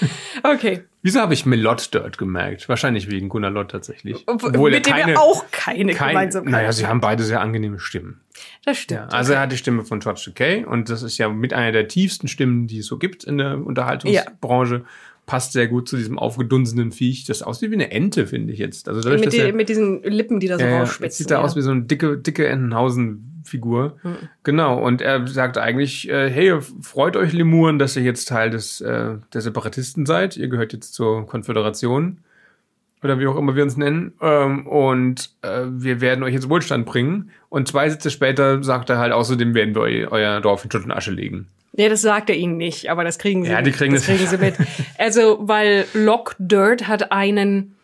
Okay. 0.42 0.84
Wieso 1.02 1.20
habe 1.20 1.34
ich 1.34 1.46
Melot 1.46 1.94
Dirt 1.94 2.18
gemerkt? 2.18 2.68
Wahrscheinlich 2.68 3.10
wegen 3.10 3.28
Gunnar 3.28 3.50
Lott 3.50 3.70
tatsächlich. 3.70 4.24
Obwohl, 4.26 4.72
mit 4.72 4.86
dem 4.86 4.96
wir 4.96 5.20
auch 5.20 5.44
keine 5.52 5.92
kein, 5.92 6.08
Gemeinsamkeit 6.08 6.52
Naja, 6.52 6.72
sie 6.72 6.86
haben. 6.86 7.00
beide 7.00 7.22
sehr 7.22 7.40
angenehme 7.40 7.78
Stimmen. 7.78 8.20
Das 8.64 8.78
stimmt. 8.78 9.00
Ja, 9.00 9.06
also 9.08 9.32
er 9.34 9.40
hat 9.40 9.52
die 9.52 9.56
Stimme 9.56 9.84
von 9.84 10.00
George 10.00 10.22
Takei 10.24 10.66
und 10.66 10.88
das 10.88 11.02
ist 11.02 11.18
ja 11.18 11.28
mit 11.28 11.52
einer 11.52 11.72
der 11.72 11.88
tiefsten 11.88 12.28
Stimmen, 12.28 12.66
die 12.66 12.78
es 12.78 12.86
so 12.86 12.98
gibt 12.98 13.24
in 13.24 13.38
der 13.38 13.64
Unterhaltungsbranche. 13.64 14.84
Passt 15.26 15.52
sehr 15.52 15.66
gut 15.66 15.88
zu 15.88 15.96
diesem 15.96 16.18
aufgedunsenen 16.18 16.92
Viech. 16.92 17.24
Das 17.24 17.42
aussieht 17.42 17.70
wie 17.70 17.74
eine 17.74 17.90
Ente, 17.90 18.26
finde 18.26 18.52
ich 18.52 18.60
jetzt. 18.60 18.88
Also 18.88 19.00
dadurch, 19.00 19.20
mit, 19.20 19.32
die, 19.32 19.38
er, 19.38 19.52
mit 19.52 19.68
diesen 19.68 20.02
Lippen, 20.02 20.38
die 20.38 20.46
da 20.46 20.56
so 20.58 20.64
ja, 20.64 20.70
ja, 20.70 20.78
rausspitzen. 20.80 21.24
sieht 21.24 21.30
er 21.32 21.38
ja. 21.38 21.44
aus 21.44 21.56
wie 21.56 21.62
so 21.62 21.72
eine 21.72 21.82
dicke, 21.82 22.18
dicke 22.18 22.46
Entenhausen-Figur. 23.46 23.96
Hm. 24.02 24.16
Genau. 24.42 24.78
Und 24.82 25.00
er 25.02 25.26
sagt 25.26 25.58
eigentlich, 25.58 26.08
äh, 26.08 26.30
hey, 26.30 26.54
freut 26.82 27.16
euch 27.16 27.32
Lemuren, 27.32 27.78
dass 27.78 27.96
ihr 27.96 28.02
jetzt 28.02 28.26
Teil 28.28 28.50
des, 28.50 28.80
äh, 28.80 29.14
der 29.32 29.40
Separatisten 29.40 30.06
seid. 30.06 30.36
Ihr 30.36 30.48
gehört 30.48 30.72
jetzt 30.72 30.94
zur 30.94 31.26
Konföderation. 31.26 32.18
Oder 33.02 33.18
wie 33.20 33.26
auch 33.26 33.36
immer 33.36 33.54
wir 33.54 33.62
uns 33.62 33.76
nennen. 33.76 34.12
Ähm, 34.20 34.66
und 34.66 35.30
äh, 35.42 35.62
wir 35.68 36.00
werden 36.00 36.24
euch 36.24 36.34
jetzt 36.34 36.48
Wohlstand 36.48 36.86
bringen. 36.86 37.30
Und 37.48 37.68
zwei 37.68 37.88
Sätze 37.88 38.10
später 38.10 38.62
sagt 38.64 38.90
er 38.90 38.98
halt, 38.98 39.12
außerdem 39.12 39.54
werden 39.54 39.74
wir 39.74 39.82
eu 39.82 40.08
euer 40.10 40.40
Dorf 40.40 40.64
in 40.64 40.70
Schutt 40.70 40.84
und 40.84 40.90
Asche 40.92 41.12
legen. 41.12 41.46
Ja, 41.78 41.90
das 41.90 42.00
sagt 42.00 42.30
er 42.30 42.36
ihnen 42.36 42.56
nicht, 42.56 42.90
aber 42.90 43.04
das 43.04 43.18
kriegen 43.18 43.44
sie. 43.44 43.50
Ja, 43.50 43.60
die 43.60 43.70
kriegen 43.70 43.92
das 43.94 44.06
das- 44.06 44.16
kriegen 44.16 44.28
sie 44.28 44.38
mit. 44.38 44.54
Also, 44.98 45.38
weil 45.42 45.84
Lock 45.92 46.34
Dirt 46.38 46.88
hat 46.88 47.12
einen 47.12 47.75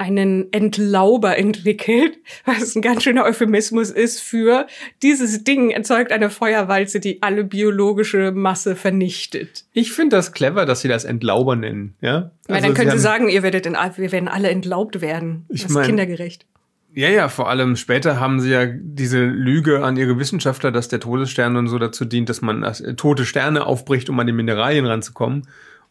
einen 0.00 0.50
Entlauber 0.52 1.36
entwickelt, 1.36 2.16
was 2.46 2.74
ein 2.74 2.80
ganz 2.80 3.02
schöner 3.02 3.24
Euphemismus 3.24 3.90
ist 3.90 4.20
für 4.20 4.66
dieses 5.02 5.44
Ding 5.44 5.70
erzeugt 5.70 6.10
eine 6.10 6.30
Feuerwalze, 6.30 7.00
die 7.00 7.22
alle 7.22 7.44
biologische 7.44 8.32
Masse 8.32 8.76
vernichtet. 8.76 9.64
Ich 9.74 9.92
finde 9.92 10.16
das 10.16 10.32
clever, 10.32 10.64
dass 10.64 10.80
sie 10.80 10.88
das 10.88 11.04
Entlauber 11.04 11.54
nennen. 11.54 11.94
Ja, 12.00 12.30
Weil 12.48 12.56
Also 12.56 12.66
dann 12.68 12.74
können 12.74 12.88
sie, 12.88 12.92
haben- 12.92 12.98
sagen, 12.98 13.28
ihr 13.28 13.42
werdet 13.42 13.66
in, 13.66 13.74
wir 13.74 14.12
werden 14.12 14.28
alle 14.28 14.48
entlaubt 14.48 15.02
werden. 15.02 15.44
Ich 15.50 15.62
das 15.62 15.70
ist 15.70 15.74
mein- 15.76 15.86
kindergerecht. 15.86 16.46
Ja, 16.92 17.08
ja, 17.08 17.28
vor 17.28 17.48
allem 17.48 17.76
später 17.76 18.18
haben 18.18 18.40
sie 18.40 18.50
ja 18.50 18.66
diese 18.66 19.22
Lüge 19.24 19.84
an 19.84 19.96
ihre 19.96 20.18
Wissenschaftler, 20.18 20.72
dass 20.72 20.88
der 20.88 20.98
Todesstern 20.98 21.56
und 21.56 21.68
so 21.68 21.78
dazu 21.78 22.04
dient, 22.04 22.28
dass 22.28 22.40
man 22.40 22.64
äh, 22.64 22.94
tote 22.96 23.24
Sterne 23.26 23.64
aufbricht, 23.64 24.10
um 24.10 24.18
an 24.18 24.26
die 24.26 24.32
Mineralien 24.32 24.86
ranzukommen. 24.86 25.46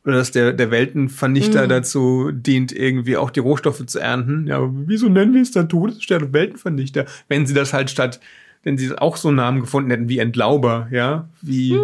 Oder 0.06 0.16
dass 0.16 0.32
der, 0.32 0.54
der 0.54 0.72
Weltenvernichter 0.72 1.68
dazu 1.68 2.32
dient, 2.32 2.72
irgendwie 2.72 3.18
auch 3.18 3.32
die 3.32 3.42
Rohstoffe 3.42 3.86
zu 3.86 4.00
ernten. 4.00 4.48
Ja, 4.48 4.58
aber 4.58 4.72
wieso 4.72 5.10
nennen 5.10 5.34
wir 5.34 5.42
es 5.42 5.52
dann 5.52 5.68
Todesstern 5.68 6.24
und 6.24 6.34
Weltenvernichter? 6.34 7.06
Wenn 7.28 7.46
sie 7.46 7.54
das 7.54 7.74
halt 7.74 7.90
statt, 7.90 8.20
wenn 8.64 8.78
sie 8.78 8.98
auch 8.98 9.18
so 9.18 9.28
einen 9.28 9.38
Namen 9.38 9.62
gefunden 9.62 9.92
hätten 9.92 10.10
wie 10.10 10.20
Entlauber, 10.20 10.88
ja, 10.92 11.28
wie, 11.42 11.78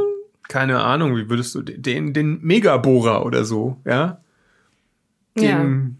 keine 0.47 0.81
Ahnung, 0.81 1.17
wie 1.17 1.29
würdest 1.29 1.53
du 1.55 1.61
den, 1.61 2.13
den 2.13 2.41
Megabohrer 2.41 3.25
oder 3.25 3.43
so, 3.43 3.81
ja? 3.85 4.21
Ja. 5.37 5.59
den 5.59 5.97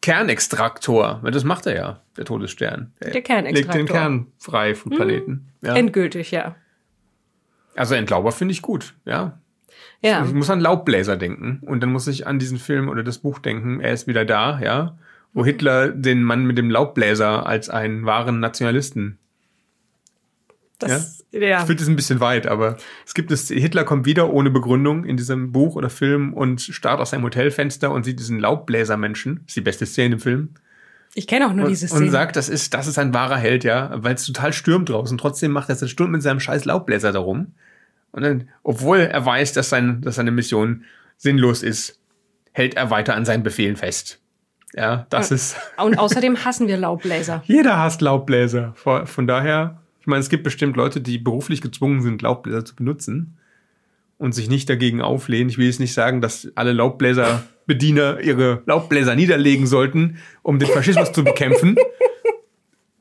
Kernextraktor. 0.00 1.18
weil 1.22 1.32
Das 1.32 1.44
macht 1.44 1.66
er 1.66 1.74
ja, 1.74 2.00
der 2.16 2.24
Todesstern. 2.24 2.92
Er 3.00 3.10
Der 3.10 3.22
Kernextraktor. 3.22 3.74
Legt 3.74 3.88
den 3.88 3.92
Kern 3.92 4.26
frei 4.38 4.74
vom 4.74 4.92
Planeten. 4.92 5.48
Ja. 5.62 5.74
Endgültig, 5.74 6.30
ja. 6.30 6.54
Also 7.74 7.94
Entlauber 7.94 8.30
finde 8.30 8.52
ich 8.52 8.62
gut, 8.62 8.94
ja. 9.04 9.38
Ja. 10.04 10.22
Ich 10.22 10.34
muss 10.34 10.50
an 10.50 10.60
Laubbläser 10.60 11.16
denken 11.16 11.60
und 11.62 11.82
dann 11.82 11.90
muss 11.90 12.06
ich 12.08 12.26
an 12.26 12.38
diesen 12.38 12.58
Film 12.58 12.90
oder 12.90 13.02
das 13.02 13.18
Buch 13.18 13.38
denken, 13.38 13.80
er 13.80 13.94
ist 13.94 14.06
wieder 14.06 14.26
da, 14.26 14.60
ja, 14.60 14.98
wo 15.32 15.46
Hitler 15.46 15.88
den 15.88 16.22
Mann 16.22 16.44
mit 16.44 16.58
dem 16.58 16.70
Laubbläser 16.70 17.46
als 17.46 17.70
einen 17.70 18.04
wahren 18.04 18.38
Nationalisten. 18.38 19.16
Das, 20.78 21.24
Ich 21.30 21.40
ja. 21.40 21.64
finde 21.64 21.82
es 21.82 21.88
ein 21.88 21.96
bisschen 21.96 22.20
weit, 22.20 22.46
aber 22.46 22.76
es 23.06 23.14
gibt 23.14 23.30
es, 23.30 23.48
Hitler 23.48 23.84
kommt 23.84 24.04
wieder 24.04 24.30
ohne 24.30 24.50
Begründung 24.50 25.06
in 25.06 25.16
diesem 25.16 25.52
Buch 25.52 25.74
oder 25.74 25.88
Film 25.88 26.34
und 26.34 26.60
starrt 26.60 27.00
aus 27.00 27.10
seinem 27.10 27.24
Hotelfenster 27.24 27.90
und 27.90 28.04
sieht 28.04 28.18
diesen 28.18 28.38
Laubbläsermenschen. 28.38 29.36
Das 29.36 29.48
ist 29.48 29.56
die 29.56 29.62
beste 29.62 29.86
Szene 29.86 30.16
im 30.16 30.20
Film. 30.20 30.50
Ich 31.14 31.26
kenne 31.26 31.46
auch 31.46 31.54
nur 31.54 31.64
und, 31.64 31.70
diese 31.70 31.88
Szene. 31.88 32.04
und 32.04 32.10
sagt, 32.10 32.36
das 32.36 32.50
ist, 32.50 32.74
das 32.74 32.88
ist 32.88 32.98
ein 32.98 33.14
wahrer 33.14 33.38
Held, 33.38 33.64
ja, 33.64 33.90
weil 33.94 34.16
es 34.16 34.26
total 34.26 34.52
stürmt 34.52 34.90
draußen. 34.90 35.16
Trotzdem 35.16 35.52
macht 35.52 35.70
er 35.70 35.78
eine 35.78 35.88
Stunde 35.88 36.12
mit 36.12 36.22
seinem 36.22 36.40
scheiß 36.40 36.66
Laubbläser 36.66 37.10
darum. 37.10 37.54
Und 38.14 38.22
dann, 38.22 38.48
obwohl 38.62 38.98
er 39.00 39.26
weiß, 39.26 39.54
dass, 39.54 39.70
sein, 39.70 40.00
dass 40.00 40.14
seine 40.14 40.30
Mission 40.30 40.84
sinnlos 41.16 41.64
ist, 41.64 41.98
hält 42.52 42.74
er 42.74 42.90
weiter 42.90 43.16
an 43.16 43.24
seinen 43.24 43.42
Befehlen 43.42 43.74
fest. 43.74 44.20
Ja, 44.72 45.06
das 45.10 45.32
ist, 45.32 45.56
Und 45.76 45.98
außerdem 45.98 46.44
hassen 46.44 46.68
wir 46.68 46.76
Laubbläser. 46.76 47.42
jeder 47.46 47.76
hasst 47.78 48.00
Laubbläser. 48.02 48.72
Von, 48.76 49.08
von 49.08 49.26
daher, 49.26 49.80
ich 50.00 50.06
meine, 50.06 50.20
es 50.20 50.28
gibt 50.28 50.44
bestimmt 50.44 50.76
Leute, 50.76 51.00
die 51.00 51.18
beruflich 51.18 51.60
gezwungen 51.60 52.02
sind, 52.02 52.22
Laubbläser 52.22 52.64
zu 52.64 52.76
benutzen 52.76 53.36
und 54.16 54.32
sich 54.32 54.48
nicht 54.48 54.70
dagegen 54.70 55.02
auflehnen. 55.02 55.48
Ich 55.48 55.58
will 55.58 55.66
jetzt 55.66 55.80
nicht 55.80 55.92
sagen, 55.92 56.20
dass 56.20 56.52
alle 56.54 56.72
Laubbläserbediener 56.72 58.20
ihre 58.20 58.62
Laubbläser 58.66 59.16
niederlegen 59.16 59.66
sollten, 59.66 60.18
um 60.42 60.60
den 60.60 60.68
Faschismus 60.68 61.10
zu 61.10 61.24
bekämpfen. 61.24 61.74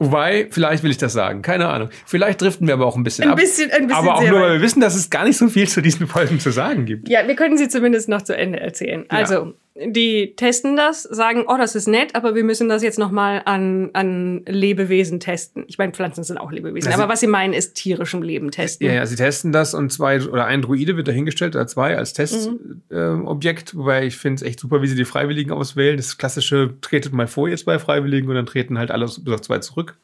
Wobei, 0.06 0.48
vielleicht 0.52 0.84
will 0.84 0.92
ich 0.92 0.98
das 0.98 1.14
sagen. 1.14 1.42
Keine 1.42 1.68
Ahnung. 1.70 1.90
Vielleicht 2.06 2.42
driften 2.42 2.68
wir 2.68 2.74
aber 2.76 2.86
auch 2.86 2.96
ein 2.96 3.04
bisschen 3.04 3.26
Ein 3.26 3.32
ab. 3.32 3.38
bisschen- 3.38 3.72
ein 3.72 3.88
bisschen 3.88 3.92
aber 4.04 4.16
auch 4.16 4.24
nur, 4.28 4.40
weil 4.42 4.54
wir 4.54 4.62
wissen, 4.62 4.80
dass 4.82 4.96
es 4.96 5.10
gar 5.10 5.24
nicht 5.26 5.38
so 5.38 5.48
viel 5.48 5.68
zu 5.68 5.82
diesen 5.82 6.08
Folgen 6.08 6.40
zu 6.40 6.52
sagen 6.52 6.86
gibt. 6.86 7.10
Ja, 7.10 7.28
wir 7.28 7.36
können 7.36 7.58
sie 7.58 7.68
zumindest 7.70 8.10
noch 8.10 8.22
zu 8.22 8.36
Ende 8.36 8.60
erzählen. 8.60 9.06
Also, 9.10 9.54
die 9.76 10.36
testen 10.36 10.76
das, 10.76 11.02
sagen, 11.02 11.46
oh, 11.48 11.56
das 11.58 11.74
ist 11.74 11.88
nett, 11.88 12.14
aber 12.14 12.36
wir 12.36 12.44
müssen 12.44 12.70
das 12.70 12.84
jetzt 12.84 13.00
noch 13.00 13.10
mal 13.10 13.42
an, 13.46 13.90
an 13.94 14.44
Lebewesen 14.48 15.20
testen. 15.20 15.64
Ich 15.68 15.80
meine, 15.80 15.94
Pflanzen 15.94 16.24
sind 16.24 16.38
auch 16.38 16.52
Lebewesen, 16.52 16.92
Also- 16.92 17.02
aber 17.02 17.12
was 17.12 17.22
sie 17.22 17.28
meinen, 17.28 17.54
ist 17.54 17.74
tierischem 17.74 18.22
Leben 18.22 18.52
testen. 18.52 18.86
Ja, 18.86 18.94
ja, 18.94 19.06
sie 19.08 19.16
testen 19.16 19.52
das 19.52 19.74
und 19.74 19.92
zwei 19.92 20.22
oder 20.28 20.46
ein 20.46 20.62
Druide 20.62 20.96
wird 20.96 21.08
dahingestellt 21.08 21.56
oder 21.56 21.66
zwei 21.66 21.98
als 21.98 22.14
Testobjekt, 22.14 22.92
äh, 22.92 22.98
Objekt, 23.26 23.76
wobei 23.76 24.06
ich 24.06 24.16
finde 24.18 24.36
es 24.36 24.42
echt 24.44 24.60
super, 24.60 24.84
wie 24.84 24.88
sie 24.88 24.96
die 24.96 25.06
Freiwilligen 25.06 25.52
auswählen. 25.52 25.98
Das 25.98 26.20
klassische, 26.20 26.76
tretet 26.82 27.12
mal 27.14 27.26
vor 27.28 27.50
jetzt 27.50 27.66
bei 27.66 27.80
Freiwilligen 27.80 28.30
und 28.30 28.36
dann 28.36 28.46
treten 28.46 28.78
halt 28.78 28.92
alle 28.92 29.06
bis 29.06 29.34
auf 29.34 29.42
zwei 29.42 29.58
zurück. 29.58 29.96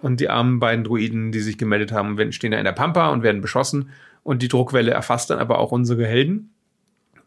Und 0.00 0.20
die 0.20 0.30
armen 0.30 0.60
beiden 0.60 0.84
Druiden, 0.84 1.30
die 1.32 1.40
sich 1.40 1.58
gemeldet 1.58 1.92
haben, 1.92 2.32
stehen 2.32 2.52
da 2.52 2.58
in 2.58 2.64
der 2.64 2.72
Pampa 2.72 3.10
und 3.10 3.22
werden 3.22 3.42
beschossen. 3.42 3.90
Und 4.22 4.40
die 4.42 4.48
Druckwelle 4.48 4.92
erfasst 4.92 5.28
dann 5.30 5.38
aber 5.40 5.58
auch 5.58 5.72
unsere 5.72 6.06
Helden, 6.06 6.50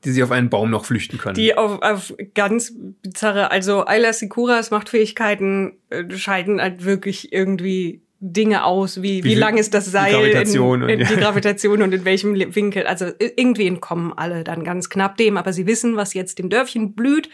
die 0.04 0.12
sich 0.12 0.24
auf 0.24 0.32
einen 0.32 0.50
Baum 0.50 0.70
noch 0.70 0.86
flüchten 0.86 1.18
können. 1.18 1.36
Die 1.36 1.56
auf, 1.58 1.82
auf 1.82 2.14
ganz 2.34 2.74
bizarre, 3.04 3.52
also 3.52 3.86
Ayla 3.86 4.14
Sikuras 4.14 4.72
Machtfähigkeiten 4.72 5.74
äh, 5.90 6.10
schalten 6.16 6.62
halt 6.62 6.84
wirklich 6.86 7.32
irgendwie 7.32 8.02
Dinge 8.20 8.66
aus, 8.66 9.02
wie, 9.02 9.24
wie, 9.24 9.30
viel- 9.30 9.40
lang 9.40 9.58
ist 9.58 9.74
das 9.74 9.86
die 9.86 9.90
Seil, 9.92 10.14
Gravitation 10.14 10.78
in, 10.78 10.84
und- 10.84 10.90
in 10.90 11.00
die 11.00 11.14
ja. 11.14 11.20
Gravitation 11.20 11.82
und 11.82 11.94
in 11.94 12.06
welchem 12.06 12.36
Winkel. 12.56 12.86
Also 12.88 13.08
irgendwie 13.20 13.68
entkommen 13.68 14.14
alle 14.16 14.44
dann 14.44 14.64
ganz 14.64 14.90
knapp 14.90 15.18
dem, 15.18 15.38
aber 15.38 15.54
sie 15.54 15.66
wissen, 15.68 15.96
was 15.96 16.14
jetzt 16.14 16.40
dem 16.40 16.50
Dörfchen 16.50 16.94
blüht. 16.94 17.30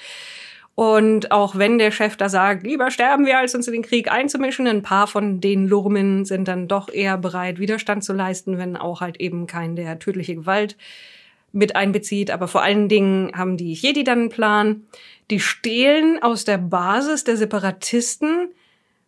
Und 0.75 1.31
auch 1.31 1.57
wenn 1.57 1.79
der 1.79 1.89
Chef 1.89 2.17
da 2.17 2.29
sagt, 2.29 2.63
lieber 2.63 2.91
sterben 2.91 3.25
wir, 3.25 3.39
als 3.39 3.55
uns 3.55 3.65
in 3.67 3.73
den 3.73 3.81
Krieg 3.81 4.11
einzumischen, 4.11 4.67
ein 4.67 4.83
paar 4.83 5.07
von 5.07 5.41
den 5.41 5.67
Lurmen 5.67 6.23
sind 6.23 6.47
dann 6.47 6.67
doch 6.67 6.89
eher 6.93 7.17
bereit, 7.17 7.57
Widerstand 7.57 8.03
zu 8.03 8.13
leisten, 8.13 8.59
wenn 8.59 8.77
auch 8.77 9.01
halt 9.01 9.19
eben 9.19 9.47
kein 9.47 9.75
der 9.75 9.97
tödliche 9.97 10.35
Gewalt 10.35 10.77
mit 11.51 11.75
einbezieht. 11.75 12.31
Aber 12.31 12.47
vor 12.47 12.61
allen 12.61 12.89
Dingen 12.89 13.31
haben 13.35 13.57
die 13.57 13.73
Jedi 13.73 14.03
dann 14.03 14.19
einen 14.19 14.29
Plan. 14.29 14.81
Die 15.29 15.39
stehlen 15.39 16.21
aus 16.21 16.45
der 16.45 16.57
Basis 16.57 17.23
der 17.23 17.37
Separatisten 17.37 18.49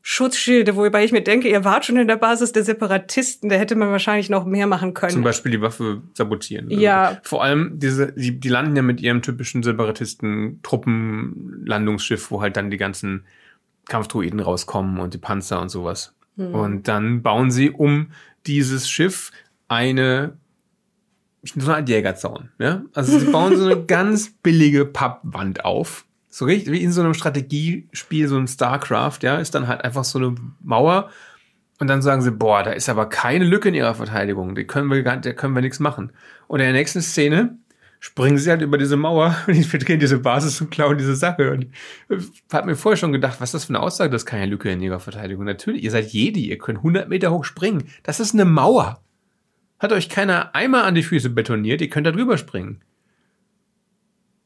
Schutzschilde, 0.02 0.76
wobei 0.76 1.04
ich 1.04 1.12
mir 1.12 1.22
denke, 1.22 1.50
ihr 1.50 1.66
wart 1.66 1.86
schon 1.86 1.98
in 1.98 2.08
der 2.08 2.16
Basis 2.16 2.52
der 2.52 2.64
Separatisten, 2.64 3.50
da 3.50 3.58
hätte 3.58 3.76
man 3.76 3.92
wahrscheinlich 3.92 4.30
noch 4.30 4.46
mehr 4.46 4.66
machen 4.66 4.94
können. 4.94 5.12
Zum 5.12 5.24
Beispiel 5.24 5.52
die 5.52 5.62
Waffe 5.62 6.02
sabotieren. 6.14 6.72
Ja. 6.72 7.20
Vor 7.24 7.44
allem, 7.44 7.78
diese, 7.78 8.14
die, 8.14 8.40
die 8.40 8.50
landen 8.50 8.76
ja 8.76 8.82
mit 8.82 9.02
ihrem 9.02 9.22
typischen 9.22 9.62
Separatisten-Truppen-Landungsschiff, 9.62 12.32
wo 12.32 12.42
halt 12.42 12.56
dann 12.56 12.72
die 12.72 12.78
ganzen 12.78 13.26
Kampfdruiden 13.88 14.40
rauskommen 14.40 15.00
und 15.00 15.14
die 15.14 15.18
Panzer 15.18 15.62
und 15.62 15.70
sowas. 15.70 16.16
Hm. 16.38 16.56
Und 16.56 16.88
dann 16.88 17.22
bauen 17.22 17.52
sie 17.52 17.70
um 17.70 18.12
dieses 18.48 18.90
Schiff 18.90 19.32
eine, 19.68 20.38
so 21.44 21.70
eine 21.70 21.76
Art 21.76 21.90
Jägerzaun. 21.90 22.50
Ja? 22.60 22.84
Also 22.94 23.18
sie 23.18 23.28
bauen 23.28 23.58
so 23.58 23.66
eine 23.66 23.84
ganz 23.86 24.32
billige 24.32 24.86
Pappwand 24.86 25.66
auf. 25.66 26.06
So 26.30 26.46
richtig, 26.46 26.72
wie 26.72 26.84
in 26.84 26.92
so 26.92 27.02
einem 27.02 27.14
Strategiespiel, 27.14 28.28
so 28.28 28.38
einem 28.38 28.48
StarCraft, 28.48 29.20
ja, 29.24 29.38
ist 29.38 29.56
dann 29.56 29.68
halt 29.68 29.84
einfach 29.84 30.04
so 30.04 30.20
eine 30.20 30.36
Mauer. 30.62 31.10
Und 31.80 31.88
dann 31.88 32.02
sagen 32.02 32.22
sie, 32.22 32.32
boah, 32.32 32.62
da 32.62 32.72
ist 32.72 32.90
aber 32.90 33.08
keine 33.08 33.46
Lücke 33.46 33.70
in 33.70 33.76
ihrer 33.76 33.96
Verteidigung. 33.96 34.54
Die 34.54 34.66
können 34.66 34.90
wir 34.90 35.02
gar, 35.02 35.18
da 35.18 35.34
können 35.34 35.56
wir 35.56 35.62
nichts 35.62 35.80
machen. 35.80 36.12
Und 36.48 36.60
in 36.60 36.66
der 36.66 36.74
nächsten 36.74 37.02
Szene 37.02 37.58
springen 38.00 38.38
sie 38.38 38.50
halt 38.50 38.62
über 38.62 38.78
diese 38.78 38.98
Mauer 38.98 39.36
und 39.48 39.56
infiltrieren 39.56 40.00
diese 40.00 40.20
Basis 40.20 40.60
und 40.62 40.72
klauen 40.72 40.98
diese 40.98 41.16
Sache. 41.16 41.52
Und 41.52 41.68
ich 42.10 42.26
hab 42.52 42.66
mir 42.66 42.76
vorher 42.76 42.98
schon 42.98 43.14
gedacht, 43.14 43.40
was 43.40 43.50
ist 43.50 43.54
das 43.54 43.66
für 43.66 43.74
eine 43.74 43.80
Aussage, 43.80 44.12
das 44.12 44.24
ist 44.24 44.26
keine 44.26 44.46
Lücke 44.46 44.70
in 44.70 44.82
ihrer 44.82 45.00
Verteidigung. 45.00 45.46
Natürlich, 45.46 45.84
ihr 45.84 45.92
seid 45.92 46.12
Jedi, 46.12 46.50
ihr 46.50 46.58
könnt 46.58 46.80
100 46.80 47.10
Meter 47.10 47.32
hoch 47.32 47.46
springen. 47.46 47.86
Das 48.04 48.20
ist 48.20 48.34
eine 48.34 48.46
Mauer. 48.46 49.02
Hat 49.80 49.92
euch 49.94 50.10
keiner 50.10 50.54
einmal 50.56 50.84
an 50.84 50.96
die 50.96 51.04
Füße 51.04 51.30
betoniert, 51.30 51.82
ihr 51.82 51.90
könnt 51.90 52.06
da 52.08 52.12
drüber 52.12 52.38
springen. 52.38 52.82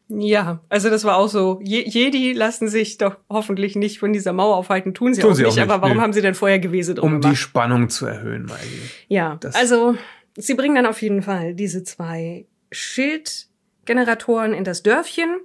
Ja, 0.10 0.60
also 0.70 0.90
das 0.90 1.06
war 1.06 1.18
auch 1.18 1.30
so. 1.30 1.60
Je 1.64 1.82
Jedi 1.88 2.34
lassen 2.34 2.68
sich 2.68 2.98
doch 2.98 3.18
hoffentlich 3.30 3.76
nicht 3.76 4.00
von 4.00 4.14
dieser 4.14 4.34
Mauer 4.34 4.58
aufhalten, 4.58 4.94
tun 4.94 5.14
sie, 5.14 5.22
Tun 5.22 5.32
auch, 5.32 5.36
sie 5.36 5.44
auch 5.46 5.48
nicht, 5.48 5.56
nicht, 5.56 5.70
Aber 5.72 5.82
warum 5.82 5.98
nö. 5.98 6.04
haben 6.04 6.14
sie 6.14 6.22
denn 6.22 6.36
vorher 6.36 6.60
Gewese 6.60 6.94
drum 6.94 7.14
Um 7.16 7.22
die 7.22 7.28
gemacht? 7.28 7.38
Spannung 7.40 7.90
zu 7.90 8.06
erhöhen, 8.06 8.46
Maggie. 8.46 8.82
Ja, 9.08 9.38
Das- 9.40 9.56
also 9.56 9.96
sie 10.38 10.54
bringen 10.54 10.76
dann 10.76 10.86
auf 10.86 11.02
jeden 11.02 11.24
Fall 11.24 11.56
diese 11.56 11.84
zwei 11.84 12.46
Schildgeneratoren 12.72 14.54
in 14.54 14.64
das 14.66 14.84
Dörfchen 14.84 15.40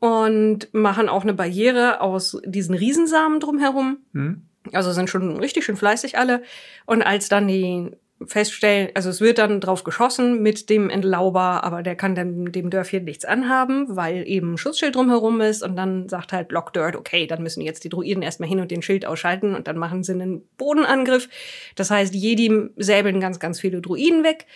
und 0.00 0.72
machen 0.72 1.08
auch 1.08 1.22
eine 1.22 1.34
Barriere 1.34 2.00
aus 2.00 2.40
diesen 2.44 2.74
Riesensamen 2.76 3.40
drumherum. 3.40 3.98
Hm? 4.12 4.42
Also 4.72 4.92
sind 4.92 5.10
schon 5.10 5.38
richtig 5.38 5.64
schön 5.64 5.76
fleißig 5.76 6.18
alle. 6.18 6.42
Und 6.86 7.02
als 7.02 7.28
dann 7.28 7.48
die 7.48 7.90
feststellen, 8.26 8.90
also 8.94 9.10
es 9.10 9.20
wird 9.20 9.38
dann 9.38 9.60
drauf 9.60 9.84
geschossen 9.84 10.42
mit 10.42 10.70
dem 10.70 10.90
Entlauber, 10.90 11.62
aber 11.62 11.82
der 11.82 11.94
kann 11.94 12.14
dann 12.14 12.50
dem 12.50 12.68
Dörfchen 12.68 13.04
nichts 13.04 13.24
anhaben, 13.24 13.86
weil 13.88 14.26
eben 14.26 14.54
ein 14.54 14.58
Schutzschild 14.58 14.96
drumherum 14.96 15.40
ist. 15.40 15.62
Und 15.62 15.76
dann 15.76 16.08
sagt 16.08 16.32
halt 16.32 16.50
Lock 16.50 16.72
Dirt, 16.72 16.96
okay, 16.96 17.26
dann 17.26 17.42
müssen 17.42 17.60
jetzt 17.60 17.84
die 17.84 17.88
Druiden 17.88 18.22
erstmal 18.22 18.48
hin 18.48 18.60
und 18.60 18.70
den 18.70 18.82
Schild 18.82 19.06
ausschalten 19.06 19.54
und 19.54 19.68
dann 19.68 19.78
machen 19.78 20.02
sie 20.02 20.12
einen 20.12 20.42
Bodenangriff. 20.56 21.28
Das 21.76 21.90
heißt, 21.90 22.14
Jedi 22.14 22.70
säbeln 22.76 23.20
ganz, 23.20 23.38
ganz 23.38 23.60
viele 23.60 23.80
Druiden 23.80 24.24
weg. 24.24 24.46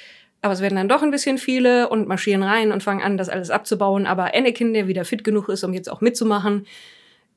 Aber 0.44 0.54
es 0.54 0.60
werden 0.60 0.74
dann 0.74 0.88
doch 0.88 1.02
ein 1.02 1.12
bisschen 1.12 1.38
viele 1.38 1.88
und 1.88 2.08
marschieren 2.08 2.42
rein 2.42 2.72
und 2.72 2.82
fangen 2.82 3.00
an, 3.00 3.16
das 3.16 3.28
alles 3.28 3.50
abzubauen. 3.50 4.06
Aber 4.06 4.34
Anakin, 4.34 4.74
der 4.74 4.88
wieder 4.88 5.04
fit 5.04 5.22
genug 5.22 5.48
ist, 5.48 5.62
um 5.62 5.72
jetzt 5.72 5.88
auch 5.88 6.00
mitzumachen, 6.00 6.66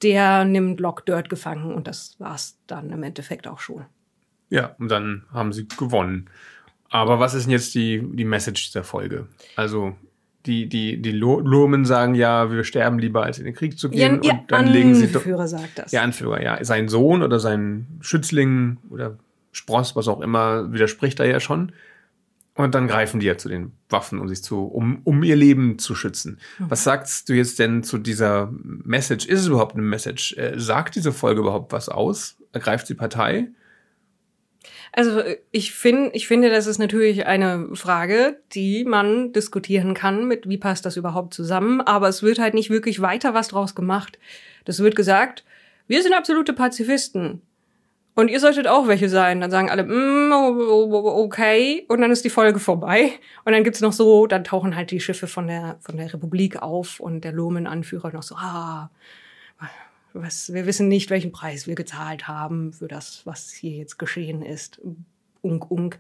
der 0.02 0.44
nimmt 0.44 0.80
Lock 0.80 1.06
Dirt 1.06 1.30
gefangen 1.30 1.74
und 1.74 1.88
das 1.88 2.16
war's 2.20 2.58
dann 2.66 2.90
im 2.92 3.04
Endeffekt 3.04 3.48
auch 3.48 3.60
schon. 3.60 3.86
Ja, 4.50 4.76
und 4.80 4.90
dann 4.90 5.24
haben 5.34 5.54
sie 5.54 5.68
gewonnen. 5.68 6.30
Aber 6.90 7.20
was 7.20 7.34
ist 7.34 7.46
denn 7.46 7.52
jetzt 7.52 7.74
die, 7.76 8.02
die 8.14 8.26
Message 8.26 8.68
dieser 8.68 8.84
Folge? 8.84 9.28
Also, 9.56 9.96
die, 10.46 10.70
die, 10.70 11.02
die 11.02 11.12
Lo- 11.12 11.40
Lurmen 11.40 11.84
sagen 11.86 12.14
ja, 12.14 12.52
wir 12.52 12.64
sterben 12.64 13.00
lieber, 13.00 13.24
als 13.24 13.40
in 13.40 13.46
den 13.46 13.56
Krieg 13.56 13.80
zu 13.80 13.90
gehen. 13.90 14.22
ihr 14.22 14.34
und 14.34 14.52
dann 14.52 14.68
legen 14.68 14.94
sie 14.94 15.08
doch. 15.08 15.22
Anführer 15.22 15.48
sagt 15.48 15.80
das. 15.80 15.92
Der 15.92 16.04
Anführer, 16.04 16.42
ja. 16.44 16.64
Sein 16.64 16.88
Sohn 16.88 17.24
oder 17.24 17.40
sein 17.40 17.88
Schützling 18.02 18.78
oder 18.90 19.18
Spross, 19.52 19.96
was 19.96 20.08
auch 20.08 20.22
immer, 20.22 20.72
widerspricht 20.72 21.20
da 21.20 21.26
ja 21.26 21.40
schon. 21.40 21.72
Und 22.54 22.74
dann 22.76 22.88
greifen 22.88 23.20
die 23.20 23.26
ja 23.26 23.38
zu 23.38 23.50
den 23.50 23.74
Waffen, 23.90 24.20
um 24.20 24.30
sich 24.30 24.42
zu, 24.44 24.64
um, 24.64 25.02
um 25.04 25.24
ihr 25.24 25.36
Leben 25.36 25.78
zu 25.80 25.96
schützen. 25.96 26.40
Mhm. 26.60 26.66
Was 26.70 26.84
sagst 26.86 27.28
du 27.28 27.34
jetzt 27.34 27.60
denn 27.60 27.84
zu 27.84 27.98
dieser 27.98 28.50
Message? 28.62 29.26
Ist 29.26 29.42
es 29.42 29.48
überhaupt 29.48 29.74
eine 29.74 29.82
Message? 29.82 30.38
Äh, 30.38 30.54
sagt 30.58 30.96
diese 30.96 31.12
Folge 31.12 31.42
überhaupt 31.42 31.74
was 31.74 31.90
aus? 31.90 32.38
Ergreift 32.54 32.88
sie 32.88 32.94
Partei? 32.94 33.48
Also 34.98 35.22
ich 35.52 35.74
finde, 35.74 36.12
ich 36.14 36.26
finde, 36.26 36.50
das 36.50 36.68
ist 36.68 36.78
natürlich 36.80 37.26
eine 37.26 37.68
Frage, 37.74 38.40
die 38.54 38.86
man 38.86 39.34
diskutieren 39.34 39.94
kann 39.94 40.26
mit, 40.26 40.48
wie 40.48 40.58
passt 40.58 40.86
das 40.86 40.96
überhaupt 40.96 41.34
zusammen. 41.34 41.82
Aber 41.82 42.08
es 42.08 42.24
wird 42.24 42.40
halt 42.40 42.54
nicht 42.54 42.70
wirklich 42.70 43.02
weiter 43.02 43.34
was 43.34 43.50
draus 43.50 43.76
gemacht. 43.76 44.18
Das 44.64 44.80
wird 44.80 44.96
gesagt, 44.96 45.44
wir 45.88 46.02
sind 46.02 46.14
absolute 46.14 46.54
Pazifisten. 46.54 47.42
Und 48.18 48.30
ihr 48.30 48.40
solltet 48.40 48.68
auch 48.70 48.88
welche 48.88 49.10
sein. 49.10 49.42
Dann 49.42 49.52
sagen 49.52 49.70
alle, 49.70 49.84
mm, 49.84 50.32
o- 50.32 50.86
o- 50.94 51.24
okay. 51.26 51.84
Und 51.90 52.00
dann 52.00 52.12
ist 52.12 52.24
die 52.24 52.30
Folge 52.30 52.60
vorbei. 52.60 53.12
Und 53.44 53.52
dann 53.52 53.66
gibt's 53.66 53.82
noch 53.82 53.92
so, 53.92 54.28
dann 54.28 54.46
tauchen 54.46 54.78
halt 54.78 54.92
die 54.92 55.02
Schiffe 55.02 55.28
von 55.28 55.48
der, 55.48 55.76
von 55.82 55.98
der 55.98 56.14
Republik 56.14 56.62
auf 56.62 57.02
und 57.02 57.26
der 57.26 57.34
Lomen-Anführer 57.34 58.14
noch 58.14 58.24
so, 58.24 58.36
ah, 58.36 58.90
was, 60.16 60.54
wir 60.54 60.66
wissen 60.66 60.88
nicht, 60.88 61.10
welchen 61.10 61.32
Preis 61.32 61.68
wir 61.68 61.76
gezahlt 61.76 62.28
haben 62.28 62.74
für 62.74 62.88
das, 62.88 63.22
was 63.26 63.52
hier 63.52 63.78
jetzt 63.78 64.00
geschehen 64.00 64.42
ist. 64.42 64.82
Unk, 65.42 65.70
unk. 65.70 66.00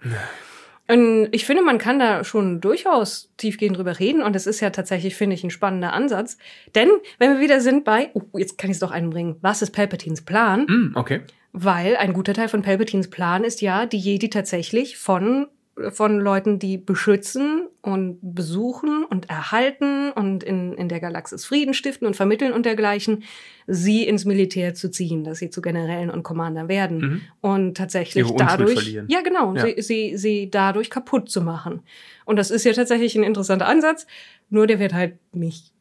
Und 0.88 1.30
ich 1.32 1.45
finde, 1.45 1.63
man 1.63 1.78
kann 1.80 1.99
da 1.99 2.23
schon 2.23 2.62
durchaus 2.62 3.32
tiefgehend 3.38 3.78
drüber 3.78 3.99
reden. 3.99 4.21
Und 4.21 4.36
es 4.36 4.47
ist 4.47 4.60
ja 4.60 4.69
tatsächlich, 4.69 5.15
finde 5.15 5.36
ich, 5.36 5.43
ein 5.43 5.49
spannender 5.49 5.93
Ansatz. 5.93 6.38
Denn, 6.75 6.89
wenn 7.17 7.34
wir 7.34 7.39
wieder 7.39 7.60
sind 7.60 7.84
bei, 7.84 8.12
oh, 8.13 8.21
jetzt 8.38 8.58
kann 8.58 8.69
ich 8.69 8.75
es 8.75 8.82
doch 8.82 8.91
einbringen, 8.91 9.38
was 9.41 9.62
ist 9.62 9.71
Palpatines 9.71 10.23
Plan? 10.23 10.67
Hm, 10.67 10.91
okay. 10.95 11.21
Weil 11.54 11.95
ein 11.95 12.13
guter 12.13 12.34
Teil 12.34 12.49
von 12.49 12.62
Palpatines 12.62 13.10
Plan 13.10 13.43
ist 13.43 13.62
ja, 13.62 13.86
die 13.86 13.97
Jedi 13.97 14.30
tatsächlich 14.30 14.97
von, 14.97 15.47
von 15.89 16.19
Leuten, 16.19 16.57
die 16.57 16.77
beschützen 16.77 17.67
und 17.81 18.19
besuchen 18.21 19.03
und 19.03 19.29
erhalten 19.29 20.11
und 20.11 20.41
in, 20.41 20.73
in 20.73 20.88
der 20.88 21.01
Galaxis 21.01 21.43
Frieden 21.43 21.73
stiften 21.73 22.07
und 22.07 22.15
vermitteln 22.15 22.53
und 22.53 22.65
dergleichen, 22.65 23.23
sie 23.67 24.07
ins 24.07 24.23
Militär 24.23 24.73
zu 24.73 24.89
ziehen, 24.89 25.25
dass 25.25 25.39
sie 25.39 25.49
zu 25.49 25.61
Generälen 25.61 26.09
und 26.09 26.23
Commandern 26.23 26.69
werden. 26.69 26.97
Mhm. 26.97 27.21
Und 27.41 27.77
tatsächlich 27.77 28.25
Ihre 28.25 28.38
dadurch, 28.38 28.73
verlieren. 28.73 29.07
ja 29.09 29.21
genau, 29.21 29.53
Ja. 29.53 29.65
Sie, 29.65 29.81
sie, 29.81 30.17
sie 30.17 30.49
dadurch 30.49 30.89
kaputt 30.89 31.29
zu 31.29 31.41
machen. 31.41 31.81
Und 32.23 32.38
das 32.38 32.51
ist 32.51 32.63
ja 32.63 32.71
tatsächlich 32.71 33.15
ein 33.15 33.23
interessanter 33.23 33.67
Ansatz, 33.67 34.07
nur 34.49 34.67
der 34.67 34.79
wird 34.79 34.93
halt 34.93 35.17
nicht 35.33 35.73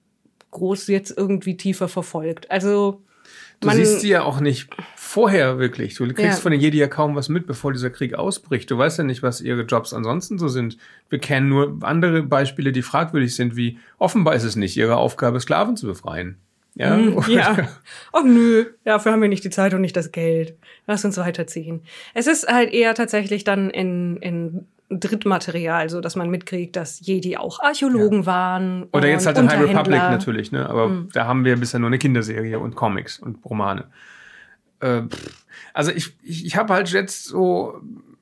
groß 0.51 0.89
jetzt 0.89 1.17
irgendwie 1.17 1.57
tiefer 1.57 1.87
verfolgt. 1.87 2.51
Also 2.51 3.04
Du 3.65 3.69
man, 3.69 3.77
siehst 3.77 4.01
sie 4.01 4.09
ja 4.09 4.23
auch 4.23 4.41
nicht 4.41 4.69
vorher 4.97 5.59
wirklich. 5.59 5.95
Du 5.95 6.05
kriegst 6.07 6.19
Ja. 6.21 6.33
von 6.37 6.53
den 6.53 6.61
Jedi 6.61 6.79
ja 6.79 6.87
kaum 6.89 7.15
was 7.17 7.29
mit, 7.29 7.47
bevor 7.47 7.73
dieser 7.73 7.91
Krieg 7.91 8.15
ausbricht. 8.15 8.71
Du 8.71 8.79
weißt 8.79 8.99
ja 8.99 9.05
nicht, 9.05 9.23
was 9.23 9.41
ihre 9.41 9.63
Jobs 9.63 9.93
ansonsten 9.93 10.39
so 10.39 10.49
sind. 10.49 10.77
Wir 11.11 11.19
kennen 11.19 11.49
nur 11.49 11.79
andere 11.83 12.23
Beispiele, 12.23 12.73
die 12.73 12.83
fragwürdig 12.83 13.35
sind, 13.35 13.57
wie 13.57 13.79
offenbar 13.99 14.35
ist 14.35 14.45
es 14.45 14.57
nicht 14.57 14.77
ihre 14.77 14.97
Aufgabe, 14.97 15.41
Sklaven 15.41 15.77
zu 15.77 15.87
befreien. 15.87 16.37
Ja, 16.77 16.97
Hm, 16.97 17.23
ja. 17.29 17.69
Ach 18.13 18.25
nö, 18.25 18.67
dafür 18.85 19.13
haben 19.13 19.23
wir 19.23 19.29
nicht 19.29 19.45
die 19.45 19.51
Zeit 19.51 19.75
und 19.75 19.81
nicht 19.81 19.97
das 19.97 20.11
Geld. 20.11 20.55
Lass 20.89 21.05
uns 21.05 21.17
weiterziehen. 21.17 21.83
Es 22.15 22.27
ist 22.27 22.49
halt 22.49 22.73
eher 22.73 22.95
tatsächlich 22.95 23.45
dann 23.45 23.71
in, 23.71 24.17
in 24.17 24.67
Drittmaterial, 24.91 25.89
so 25.89 26.01
dass 26.01 26.15
man 26.15 26.31
mitkriegt, 26.31 26.77
dass 26.77 27.01
Jedi 27.01 27.37
auch 27.37 27.61
Archäologen 27.61 28.21
ja. 28.21 28.27
waren. 28.27 28.87
Oder 28.93 29.09
jetzt 29.09 29.27
halt 29.27 29.39
in 29.39 29.49
High 29.49 29.63
Republic 29.63 29.99
natürlich, 29.99 30.53
ne? 30.53 30.69
Aber 30.69 30.89
mhm. 30.89 31.09
da 31.13 31.27
haben 31.27 31.45
wir 31.45 31.57
bisher 31.57 31.81
nur 31.81 31.89
eine 31.89 31.99
Kinderserie 31.99 32.59
und 32.59 32.75
Comics 32.75 33.19
und 33.19 33.45
Romane. 33.45 33.85
Äh, 34.81 35.03
also 35.73 35.91
ich, 35.91 36.17
ich, 36.23 36.45
ich 36.45 36.57
habe 36.57 36.73
halt 36.75 36.91
jetzt 36.91 37.25
so 37.25 37.81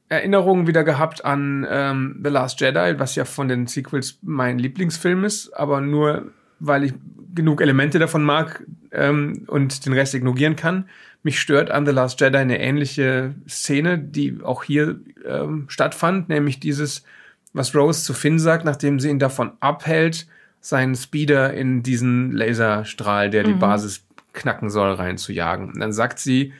Erinnerungen 0.09 0.67
wieder 0.67 0.85
gehabt 0.85 1.25
an 1.25 1.67
ähm, 1.69 2.21
The 2.23 2.31
Last 2.31 2.61
Jedi, 2.61 2.99
was 2.99 3.15
ja 3.17 3.25
von 3.25 3.49
den 3.49 3.67
Sequels 3.67 4.19
mein 4.23 4.59
Lieblingsfilm 4.59 5.25
ist, 5.25 5.53
aber 5.53 5.81
nur 5.81 6.31
weil 6.61 6.85
ich 6.85 6.95
genug 7.35 7.61
Elemente 7.61 7.99
davon 7.99 8.23
mag 8.23 8.63
ähm, 8.93 9.45
und 9.49 9.85
den 9.85 9.95
Rest 9.95 10.15
ignorieren 10.15 10.55
kann. 10.55 10.89
Mich 11.23 11.41
stört 11.41 11.71
an 11.71 11.87
The 11.87 11.93
Last 11.93 12.21
Jedi 12.21 12.37
eine 12.37 12.61
ähnliche 12.61 13.35
Szene, 13.49 13.99
die 13.99 14.41
auch 14.43 14.65
hier 14.65 15.01
ähm, 15.25 15.67
stattfand, 15.69 16.29
nämlich 16.29 16.59
dieses, 16.59 17.05
was 17.53 17.75
Rose 17.75 18.03
zu 18.03 18.13
Finn 18.13 18.39
sagt, 18.39 18.65
nachdem 18.65 18.99
sie 18.99 19.09
ihn 19.09 19.19
davon 19.19 19.53
abhält, 19.61 20.27
seinen 20.61 20.95
Speeder 20.95 21.53
in 21.55 21.83
diesen 21.83 22.33
Laserstrahl, 22.33 23.31
der 23.31 23.45
die 23.45 23.55
mhm. 23.55 23.59
Basis 23.61 24.05
knacken 24.33 24.71
soll, 24.71 24.93
reinzujagen. 24.93 25.73
Und 25.73 25.81
dann 25.81 25.93
sagt 25.93 26.19
sie, 26.19 26.53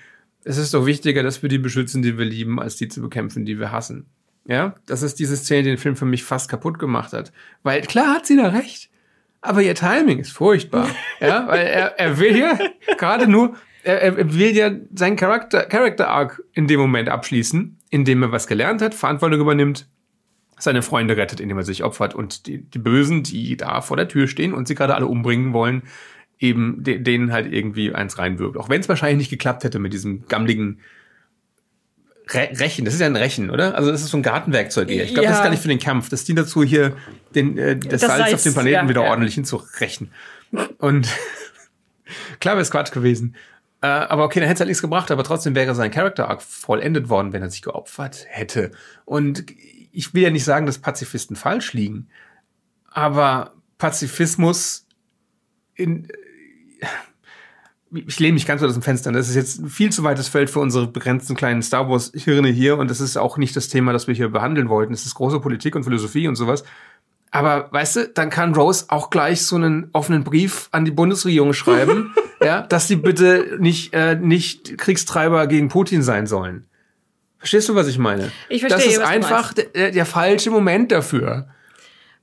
es 0.45 0.59
ist 0.59 0.75
doch 0.75 0.87
wichtiger, 0.87 1.23
dass 1.23 1.43
wir 1.43 1.49
die 1.49 1.59
beschützen, 1.59 2.03
die 2.03 2.19
wir 2.19 2.25
lieben, 2.25 2.61
als 2.61 2.77
die 2.77 2.89
zu 2.89 3.01
bekämpfen, 3.01 3.45
die 3.45 3.59
wir 3.59 3.73
hassen. 3.73 4.07
Ja, 4.45 4.75
das 4.87 5.03
ist 5.03 5.21
diese 5.21 5.37
Szene, 5.37 5.63
die 5.63 5.69
den 5.71 5.79
Film 5.79 5.97
für 5.97 6.05
mich 6.05 6.25
fast 6.25 6.51
kaputt 6.51 6.79
gemacht 6.79 7.13
hat. 7.13 7.33
Weil 7.63 7.83
klar 7.83 8.15
hat 8.15 8.27
sie 8.27 8.37
da 8.37 8.49
recht, 8.49 8.91
aber 9.41 9.63
ihr 9.63 9.75
Timing 9.75 10.19
ist 10.19 10.33
furchtbar. 10.33 10.89
ja, 11.21 11.47
weil 11.47 11.67
er, 11.67 11.99
er 11.99 12.19
will 12.19 12.37
ja 12.37 12.59
gerade 12.99 13.29
nur, 13.29 13.55
er, 13.83 14.03
er 14.03 14.35
will 14.35 14.57
ja 14.57 14.71
seinen 14.95 15.17
Charakter, 15.17 15.65
Character 15.65 16.09
Arc 16.09 16.43
in 16.53 16.67
dem 16.67 16.81
Moment 16.81 17.09
abschließen, 17.09 17.79
indem 17.91 18.23
er 18.23 18.33
was 18.33 18.47
gelernt 18.47 18.83
hat, 18.83 18.95
Verantwortung 18.95 19.41
übernimmt, 19.41 19.87
seine 20.59 20.83
Freunde 20.83 21.17
rettet, 21.17 21.41
indem 21.41 21.59
er 21.59 21.65
sich 21.65 21.83
opfert 21.83 22.15
und 22.15 22.47
die, 22.47 22.59
die 22.63 22.79
Bösen, 22.79 23.23
die 23.23 23.57
da 23.57 23.81
vor 23.81 23.97
der 23.97 24.09
Tür 24.09 24.29
stehen 24.29 24.55
und 24.55 24.69
sie 24.69 24.75
gerade 24.75 24.95
alle 24.95 25.07
umbringen 25.07 25.53
wollen, 25.53 25.83
eben 26.39 26.83
de 26.83 26.99
denen 26.99 27.33
halt 27.33 27.53
irgendwie 27.53 27.95
eins 27.95 28.19
reinwirkt. 28.19 28.57
Auch 28.57 28.69
wenn 28.69 28.81
es 28.81 28.89
wahrscheinlich 28.89 29.19
nicht 29.19 29.31
geklappt 29.31 29.65
hätte 29.65 29.79
mit 29.79 29.93
diesem 29.93 30.27
gammligen 30.29 30.81
Re 32.29 32.51
Rechen. 32.55 32.85
Das 32.85 32.95
ist 32.95 33.01
ja 33.01 33.07
ein 33.07 33.17
Rechen, 33.17 33.51
oder? 33.51 33.75
Also 33.75 33.91
das 33.91 34.03
ist 34.03 34.11
so 34.11 34.17
ein 34.17 34.23
Gartenwerkzeug 34.23 34.91
eher. 34.91 35.05
Ich 35.05 35.11
glaube, 35.11 35.25
ja. 35.25 35.31
das 35.31 35.39
ist 35.39 35.45
gar 35.45 35.51
nicht 35.51 35.63
für 35.63 35.69
den 35.69 35.81
Kampf. 35.81 36.09
Das 36.09 36.25
dient 36.25 36.39
dazu, 36.39 36.63
hier 36.63 36.97
den, 37.35 37.59
äh, 37.59 37.77
das, 37.77 38.01
das 38.01 38.01
Salz, 38.03 38.19
Salz, 38.19 38.35
auf 38.35 38.43
dem 38.43 38.53
Planeten 38.55 38.75
ja, 38.75 38.89
wieder 38.89 39.03
ja. 39.03 39.11
ordentlich 39.11 39.35
hinzurechen. 39.35 40.13
Und 40.79 41.09
klar 42.41 42.55
wäre 42.55 42.63
es 42.63 42.71
Quatsch 42.71 42.93
gewesen. 42.93 43.35
Äh, 43.83 43.87
aber 43.87 44.25
okay, 44.25 44.39
dann 44.41 44.49
hätte 44.49 44.59
es 44.59 44.61
halt 44.61 44.69
nichts 44.69 44.83
gebracht, 44.83 45.11
aber 45.11 45.25
trotzdem 45.25 45.55
wäre 45.55 45.75
sein 45.75 45.91
Character 45.91 46.31
Arc 46.31 46.41
vollendet 46.41 47.09
worden, 47.09 47.33
wenn 47.33 47.43
er 47.43 47.51
sich 47.51 47.63
geopfert 47.63 48.25
hätte. 48.29 48.71
Und 49.05 49.45
ich 49.91 50.15
will 50.15 50.23
ja 50.23 50.31
nicht 50.31 50.45
sagen, 50.45 50.67
dass 50.67 50.79
Pazifisten 50.79 51.37
falsch 51.37 51.73
liegen, 51.73 52.09
aber 52.87 53.53
Pazifismus 53.79 54.87
in, 55.75 56.09
ich 57.91 58.21
lehne 58.21 58.35
mich 58.35 58.47
ganz 58.47 58.63
aus 58.63 58.73
dem 58.73 58.83
Fenster. 58.83 59.11
Das 59.11 59.29
ist 59.29 59.35
jetzt 59.35 59.61
ein 59.61 59.69
viel 59.69 59.91
zu 59.91 60.05
weites 60.05 60.29
Feld 60.29 60.49
für 60.49 60.61
unsere 60.61 60.87
begrenzten 60.87 61.35
kleinen 61.35 61.63
Star 61.63 61.89
Wars-Hirne 61.89 62.49
hier 62.49 62.79
und 62.79 62.89
das 62.89 63.01
ist 63.01 63.17
auch 63.17 63.37
nicht 63.37 63.57
das 63.57 63.69
Thema, 63.69 63.93
das 63.93 64.07
wir 64.07 64.15
hier 64.15 64.29
behandeln 64.29 64.69
wollten. 64.69 64.93
Es 64.93 65.05
ist 65.05 65.15
große 65.15 65.41
Politik 65.41 65.75
und 65.75 65.83
Philosophie 65.85 66.29
und 66.29 66.37
sowas. 66.37 66.63
Aber 67.33 67.73
weißt 67.73 67.97
du, 67.97 68.09
dann 68.09 68.31
kann 68.31 68.55
Rose 68.55 68.85
auch 68.89 69.11
gleich 69.11 69.43
so 69.45 69.57
einen 69.57 69.89
offenen 69.93 70.23
Brief 70.23 70.69
an 70.71 70.85
die 70.85 70.91
Bundesregierung 70.91 71.53
schreiben, 71.53 72.15
ja, 72.45 72.63
dass 72.63 72.89
sie 72.89 72.97
bitte 72.97 73.57
nicht, 73.59 73.95
äh, 73.95 74.17
nicht 74.17 74.79
Kriegstreiber 74.79 75.47
gegen 75.47 75.69
Putin 75.69 76.03
sein 76.03 76.27
sollen. 76.27 76.67
Verstehst 77.39 77.69
du, 77.69 77.75
was 77.75 77.89
ich 77.89 77.99
meine? 77.99 78.31
Ich 78.49 78.61
verstehe. 78.61 78.85
Das 78.85 78.87
ist 78.87 79.01
einfach 79.01 79.53
der, 79.53 79.91
der 79.91 80.07
falsche 80.07 80.51
Moment 80.51 80.93
dafür. 80.93 81.49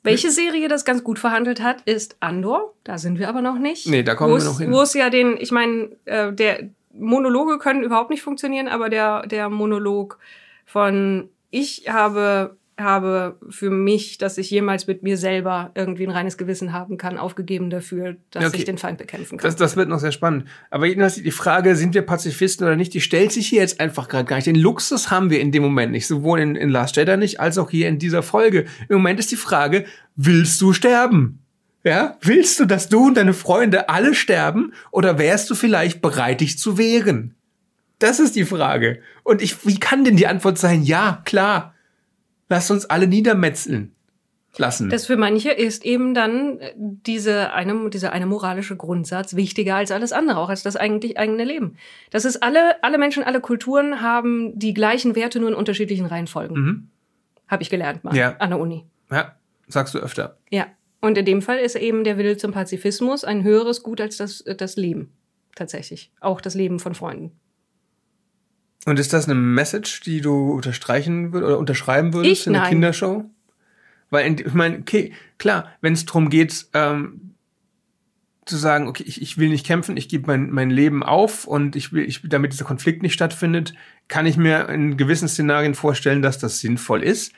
Welche 0.01 0.31
Serie 0.31 0.69
das 0.69 0.85
ganz 0.85 1.03
gut 1.03 1.19
verhandelt 1.19 1.61
hat, 1.61 1.81
ist 1.81 2.15
Andor. 2.21 2.73
Da 2.85 2.97
sind 2.97 3.19
wir 3.19 3.27
aber 3.27 3.41
noch 3.41 3.59
nicht. 3.59 3.87
Nee, 3.87 4.03
da 4.03 4.15
kommen 4.15 4.37
wir 4.37 4.43
noch 4.43 4.59
hin. 4.59 4.71
Wo 4.71 4.81
es 4.81 4.93
ja 4.93 5.09
den, 5.09 5.35
ich 5.37 5.51
meine, 5.51 5.89
äh, 6.05 6.31
der 6.31 6.69
Monologe 6.93 7.57
können 7.57 7.83
überhaupt 7.83 8.09
nicht 8.09 8.21
funktionieren, 8.21 8.67
aber 8.67 8.89
der, 8.89 9.27
der 9.27 9.49
Monolog 9.49 10.19
von 10.65 11.29
ich 11.51 11.85
habe 11.89 12.57
habe 12.79 13.37
für 13.49 13.69
mich, 13.69 14.17
dass 14.17 14.37
ich 14.37 14.49
jemals 14.49 14.87
mit 14.87 15.03
mir 15.03 15.17
selber 15.17 15.71
irgendwie 15.75 16.05
ein 16.05 16.11
reines 16.11 16.37
Gewissen 16.37 16.73
haben 16.73 16.97
kann, 16.97 17.17
aufgegeben 17.17 17.69
dafür, 17.69 18.15
dass 18.31 18.45
okay. 18.45 18.57
ich 18.57 18.65
den 18.65 18.77
Feind 18.77 18.97
bekämpfen 18.97 19.37
kann. 19.37 19.47
Das, 19.47 19.55
das 19.55 19.75
wird 19.75 19.89
noch 19.89 19.99
sehr 19.99 20.11
spannend. 20.11 20.45
Aber 20.69 20.85
jedenfalls 20.85 21.15
die 21.15 21.31
Frage, 21.31 21.75
sind 21.75 21.93
wir 21.93 22.01
Pazifisten 22.01 22.65
oder 22.65 22.75
nicht, 22.75 22.93
die 22.93 23.01
stellt 23.01 23.31
sich 23.31 23.47
hier 23.47 23.61
jetzt 23.61 23.79
einfach 23.79 24.07
gerade 24.07 24.25
gar 24.25 24.35
nicht. 24.37 24.47
Den 24.47 24.55
Luxus 24.55 25.11
haben 25.11 25.29
wir 25.29 25.39
in 25.41 25.51
dem 25.51 25.63
Moment 25.63 25.91
nicht, 25.91 26.07
sowohl 26.07 26.39
in, 26.39 26.55
in 26.55 26.69
Last 26.69 26.95
Jedi 26.95 27.17
nicht, 27.17 27.39
als 27.39 27.57
auch 27.57 27.69
hier 27.69 27.87
in 27.87 27.99
dieser 27.99 28.23
Folge. 28.23 28.65
Im 28.87 28.97
Moment 28.97 29.19
ist 29.19 29.31
die 29.31 29.35
Frage, 29.35 29.85
willst 30.15 30.59
du 30.61 30.73
sterben? 30.73 31.39
Ja, 31.83 32.17
willst 32.21 32.59
du, 32.59 32.65
dass 32.65 32.89
du 32.89 33.07
und 33.07 33.15
deine 33.15 33.33
Freunde 33.33 33.87
alle 33.89 34.13
sterben 34.13 34.73
oder 34.91 35.17
wärst 35.17 35.49
du 35.49 35.55
vielleicht 35.55 36.01
bereit, 36.01 36.41
dich 36.41 36.59
zu 36.59 36.77
wehren? 36.77 37.35
Das 37.99 38.19
ist 38.19 38.35
die 38.35 38.45
Frage. 38.45 38.99
Und 39.23 39.41
ich, 39.41 39.65
wie 39.65 39.79
kann 39.79 40.03
denn 40.03 40.15
die 40.15 40.27
Antwort 40.27 40.57
sein? 40.57 40.83
Ja, 40.83 41.21
klar. 41.25 41.73
Lass 42.49 42.69
uns 42.71 42.85
alle 42.85 43.07
niedermetzeln 43.07 43.95
lassen. 44.57 44.89
Das 44.89 45.05
für 45.05 45.17
manche 45.17 45.51
ist 45.51 45.85
eben 45.85 46.13
dann 46.13 46.59
äh, 46.59 46.73
diese 46.75 47.53
eine, 47.53 47.89
dieser 47.89 48.11
eine 48.11 48.25
moralische 48.25 48.75
Grundsatz 48.75 49.35
wichtiger 49.35 49.75
als 49.75 49.91
alles 49.91 50.11
andere, 50.11 50.39
auch 50.39 50.49
als 50.49 50.63
das 50.63 50.75
eigentlich 50.75 51.17
eigene 51.17 51.45
Leben. 51.45 51.77
Das 52.09 52.25
ist 52.25 52.43
alle, 52.43 52.83
alle 52.83 52.97
Menschen, 52.97 53.23
alle 53.23 53.41
Kulturen 53.41 54.01
haben 54.01 54.57
die 54.57 54.73
gleichen 54.73 55.15
Werte, 55.15 55.39
nur 55.39 55.49
in 55.49 55.55
unterschiedlichen 55.55 56.05
Reihenfolgen. 56.05 56.57
Mhm. 56.57 56.87
Habe 57.47 57.63
ich 57.63 57.69
gelernt 57.69 58.03
mal 58.03 58.15
ja. 58.15 58.35
an 58.37 58.49
der 58.49 58.59
Uni. 58.59 58.85
Ja, 59.11 59.35
sagst 59.67 59.93
du 59.93 59.99
öfter. 59.99 60.37
Ja. 60.49 60.67
Und 61.01 61.17
in 61.17 61.25
dem 61.25 61.41
Fall 61.41 61.59
ist 61.59 61.75
eben 61.75 62.03
der 62.03 62.17
Wille 62.17 62.35
zum 62.35 62.51
Pazifismus 62.51 63.23
ein 63.23 63.43
höheres 63.43 63.83
Gut 63.83 64.01
als 64.01 64.17
das, 64.17 64.43
das 64.57 64.75
Leben. 64.75 65.13
Tatsächlich. 65.55 66.11
Auch 66.19 66.41
das 66.41 66.55
Leben 66.55 66.79
von 66.79 66.93
Freunden. 66.93 67.31
Und 68.85 68.99
ist 68.99 69.13
das 69.13 69.25
eine 69.25 69.35
Message, 69.35 70.01
die 70.01 70.21
du 70.21 70.51
unterstreichen 70.51 71.33
würdest 71.33 71.47
oder 71.47 71.59
unterschreiben 71.59 72.13
würdest 72.13 72.41
ich? 72.41 72.47
in 72.47 72.53
der 72.53 72.63
Nein. 72.63 72.71
Kindershow? 72.71 73.25
Weil, 74.09 74.25
in, 74.25 74.37
ich 74.39 74.53
meine, 74.53 74.79
okay, 74.79 75.13
klar, 75.37 75.69
wenn 75.81 75.93
es 75.93 76.05
darum 76.05 76.29
geht, 76.29 76.67
ähm, 76.73 77.35
zu 78.45 78.57
sagen, 78.57 78.87
okay, 78.87 79.03
ich, 79.05 79.21
ich 79.21 79.37
will 79.37 79.49
nicht 79.49 79.65
kämpfen, 79.65 79.95
ich 79.95 80.09
gebe 80.09 80.27
mein, 80.27 80.49
mein 80.49 80.71
Leben 80.71 81.03
auf 81.03 81.45
und 81.45 81.75
ich 81.75 81.93
will, 81.93 82.03
ich, 82.03 82.21
damit 82.23 82.51
dieser 82.51 82.65
Konflikt 82.65 83.03
nicht 83.03 83.13
stattfindet, 83.13 83.73
kann 84.07 84.25
ich 84.25 84.37
mir 84.37 84.67
in 84.69 84.97
gewissen 84.97 85.27
Szenarien 85.27 85.75
vorstellen, 85.75 86.21
dass 86.21 86.39
das 86.39 86.59
sinnvoll 86.59 87.03
ist. 87.03 87.31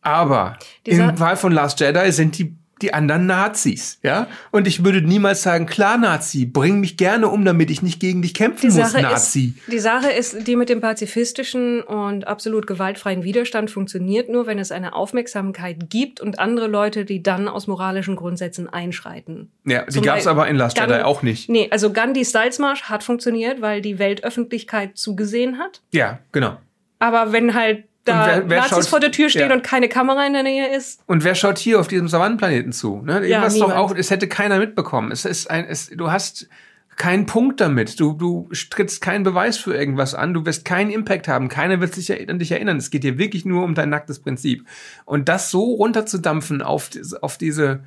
Aber 0.00 0.58
Dieser 0.86 1.10
im 1.10 1.16
Fall 1.16 1.36
von 1.36 1.52
Last 1.52 1.80
Jedi 1.80 2.12
sind 2.12 2.38
die 2.38 2.54
die 2.84 2.92
anderen 2.92 3.26
Nazis, 3.26 3.98
ja? 4.02 4.26
Und 4.50 4.66
ich 4.66 4.84
würde 4.84 5.00
niemals 5.00 5.42
sagen, 5.42 5.66
klar 5.66 5.96
Nazi, 5.96 6.44
bring 6.44 6.80
mich 6.80 6.96
gerne 6.96 7.28
um, 7.28 7.44
damit 7.44 7.70
ich 7.70 7.82
nicht 7.82 7.98
gegen 7.98 8.20
dich 8.20 8.34
kämpfen 8.34 8.70
die 8.70 8.76
muss, 8.78 8.92
Sache 8.92 9.02
Nazi. 9.02 9.54
Ist, 9.56 9.72
die 9.72 9.78
Sache 9.78 10.10
ist, 10.10 10.46
die 10.46 10.56
mit 10.56 10.68
dem 10.68 10.80
pazifistischen 10.80 11.82
und 11.82 12.26
absolut 12.26 12.66
gewaltfreien 12.66 13.24
Widerstand 13.24 13.70
funktioniert 13.70 14.28
nur, 14.28 14.46
wenn 14.46 14.58
es 14.58 14.70
eine 14.70 14.92
Aufmerksamkeit 14.92 15.88
gibt 15.88 16.20
und 16.20 16.38
andere 16.38 16.66
Leute, 16.66 17.04
die 17.04 17.22
dann 17.22 17.48
aus 17.48 17.66
moralischen 17.66 18.16
Grundsätzen 18.16 18.68
einschreiten. 18.68 19.50
Ja, 19.64 19.84
die 19.86 20.00
gab 20.02 20.18
es 20.18 20.26
aber 20.26 20.46
in 20.48 20.56
Last 20.56 20.78
Jedi 20.78 21.02
auch 21.02 21.22
nicht. 21.22 21.48
Nee, 21.48 21.68
also 21.70 21.92
Gandhi 21.92 22.24
Salzmarsch 22.24 22.82
hat 22.84 23.02
funktioniert, 23.02 23.62
weil 23.62 23.80
die 23.80 23.98
Weltöffentlichkeit 23.98 24.98
zugesehen 24.98 25.58
hat. 25.58 25.80
Ja, 25.92 26.18
genau. 26.32 26.58
Aber 26.98 27.32
wenn 27.32 27.54
halt 27.54 27.84
da 28.04 28.26
wer, 28.26 28.50
wer 28.50 28.60
Nazis 28.60 28.76
schaut, 28.76 28.86
vor 28.86 29.00
der 29.00 29.12
Tür 29.12 29.30
stehen 29.30 29.48
ja. 29.48 29.54
und 29.54 29.62
keine 29.62 29.88
Kamera 29.88 30.26
in 30.26 30.34
der 30.34 30.42
Nähe 30.42 30.74
ist. 30.76 31.00
Und 31.06 31.24
wer 31.24 31.34
schaut 31.34 31.58
hier 31.58 31.80
auf 31.80 31.88
diesem 31.88 32.08
Savannenplaneten 32.08 32.72
zu? 32.72 33.00
Ne? 33.02 33.26
Ja, 33.26 33.48
doch 33.48 33.74
auch, 33.74 33.94
es 33.94 34.10
hätte 34.10 34.28
keiner 34.28 34.58
mitbekommen. 34.58 35.10
Es 35.10 35.24
ist 35.24 35.50
ein, 35.50 35.64
es, 35.66 35.88
du 35.88 36.10
hast 36.10 36.48
keinen 36.96 37.26
Punkt 37.26 37.60
damit. 37.60 37.98
Du, 37.98 38.12
du 38.12 38.48
trittst 38.70 39.00
keinen 39.00 39.24
Beweis 39.24 39.56
für 39.56 39.74
irgendwas 39.74 40.14
an. 40.14 40.34
Du 40.34 40.44
wirst 40.46 40.64
keinen 40.64 40.90
Impact 40.90 41.28
haben. 41.28 41.48
Keiner 41.48 41.80
wird 41.80 41.94
sich 41.94 42.12
an 42.28 42.38
dich 42.38 42.52
erinnern. 42.52 42.76
Es 42.76 42.90
geht 42.90 43.04
dir 43.04 43.18
wirklich 43.18 43.44
nur 43.44 43.64
um 43.64 43.74
dein 43.74 43.88
nacktes 43.88 44.20
Prinzip. 44.20 44.66
Und 45.04 45.28
das 45.28 45.50
so 45.50 45.62
runterzudampfen 45.74 46.62
auf, 46.62 46.90
auf 47.20 47.38
diese, 47.38 47.84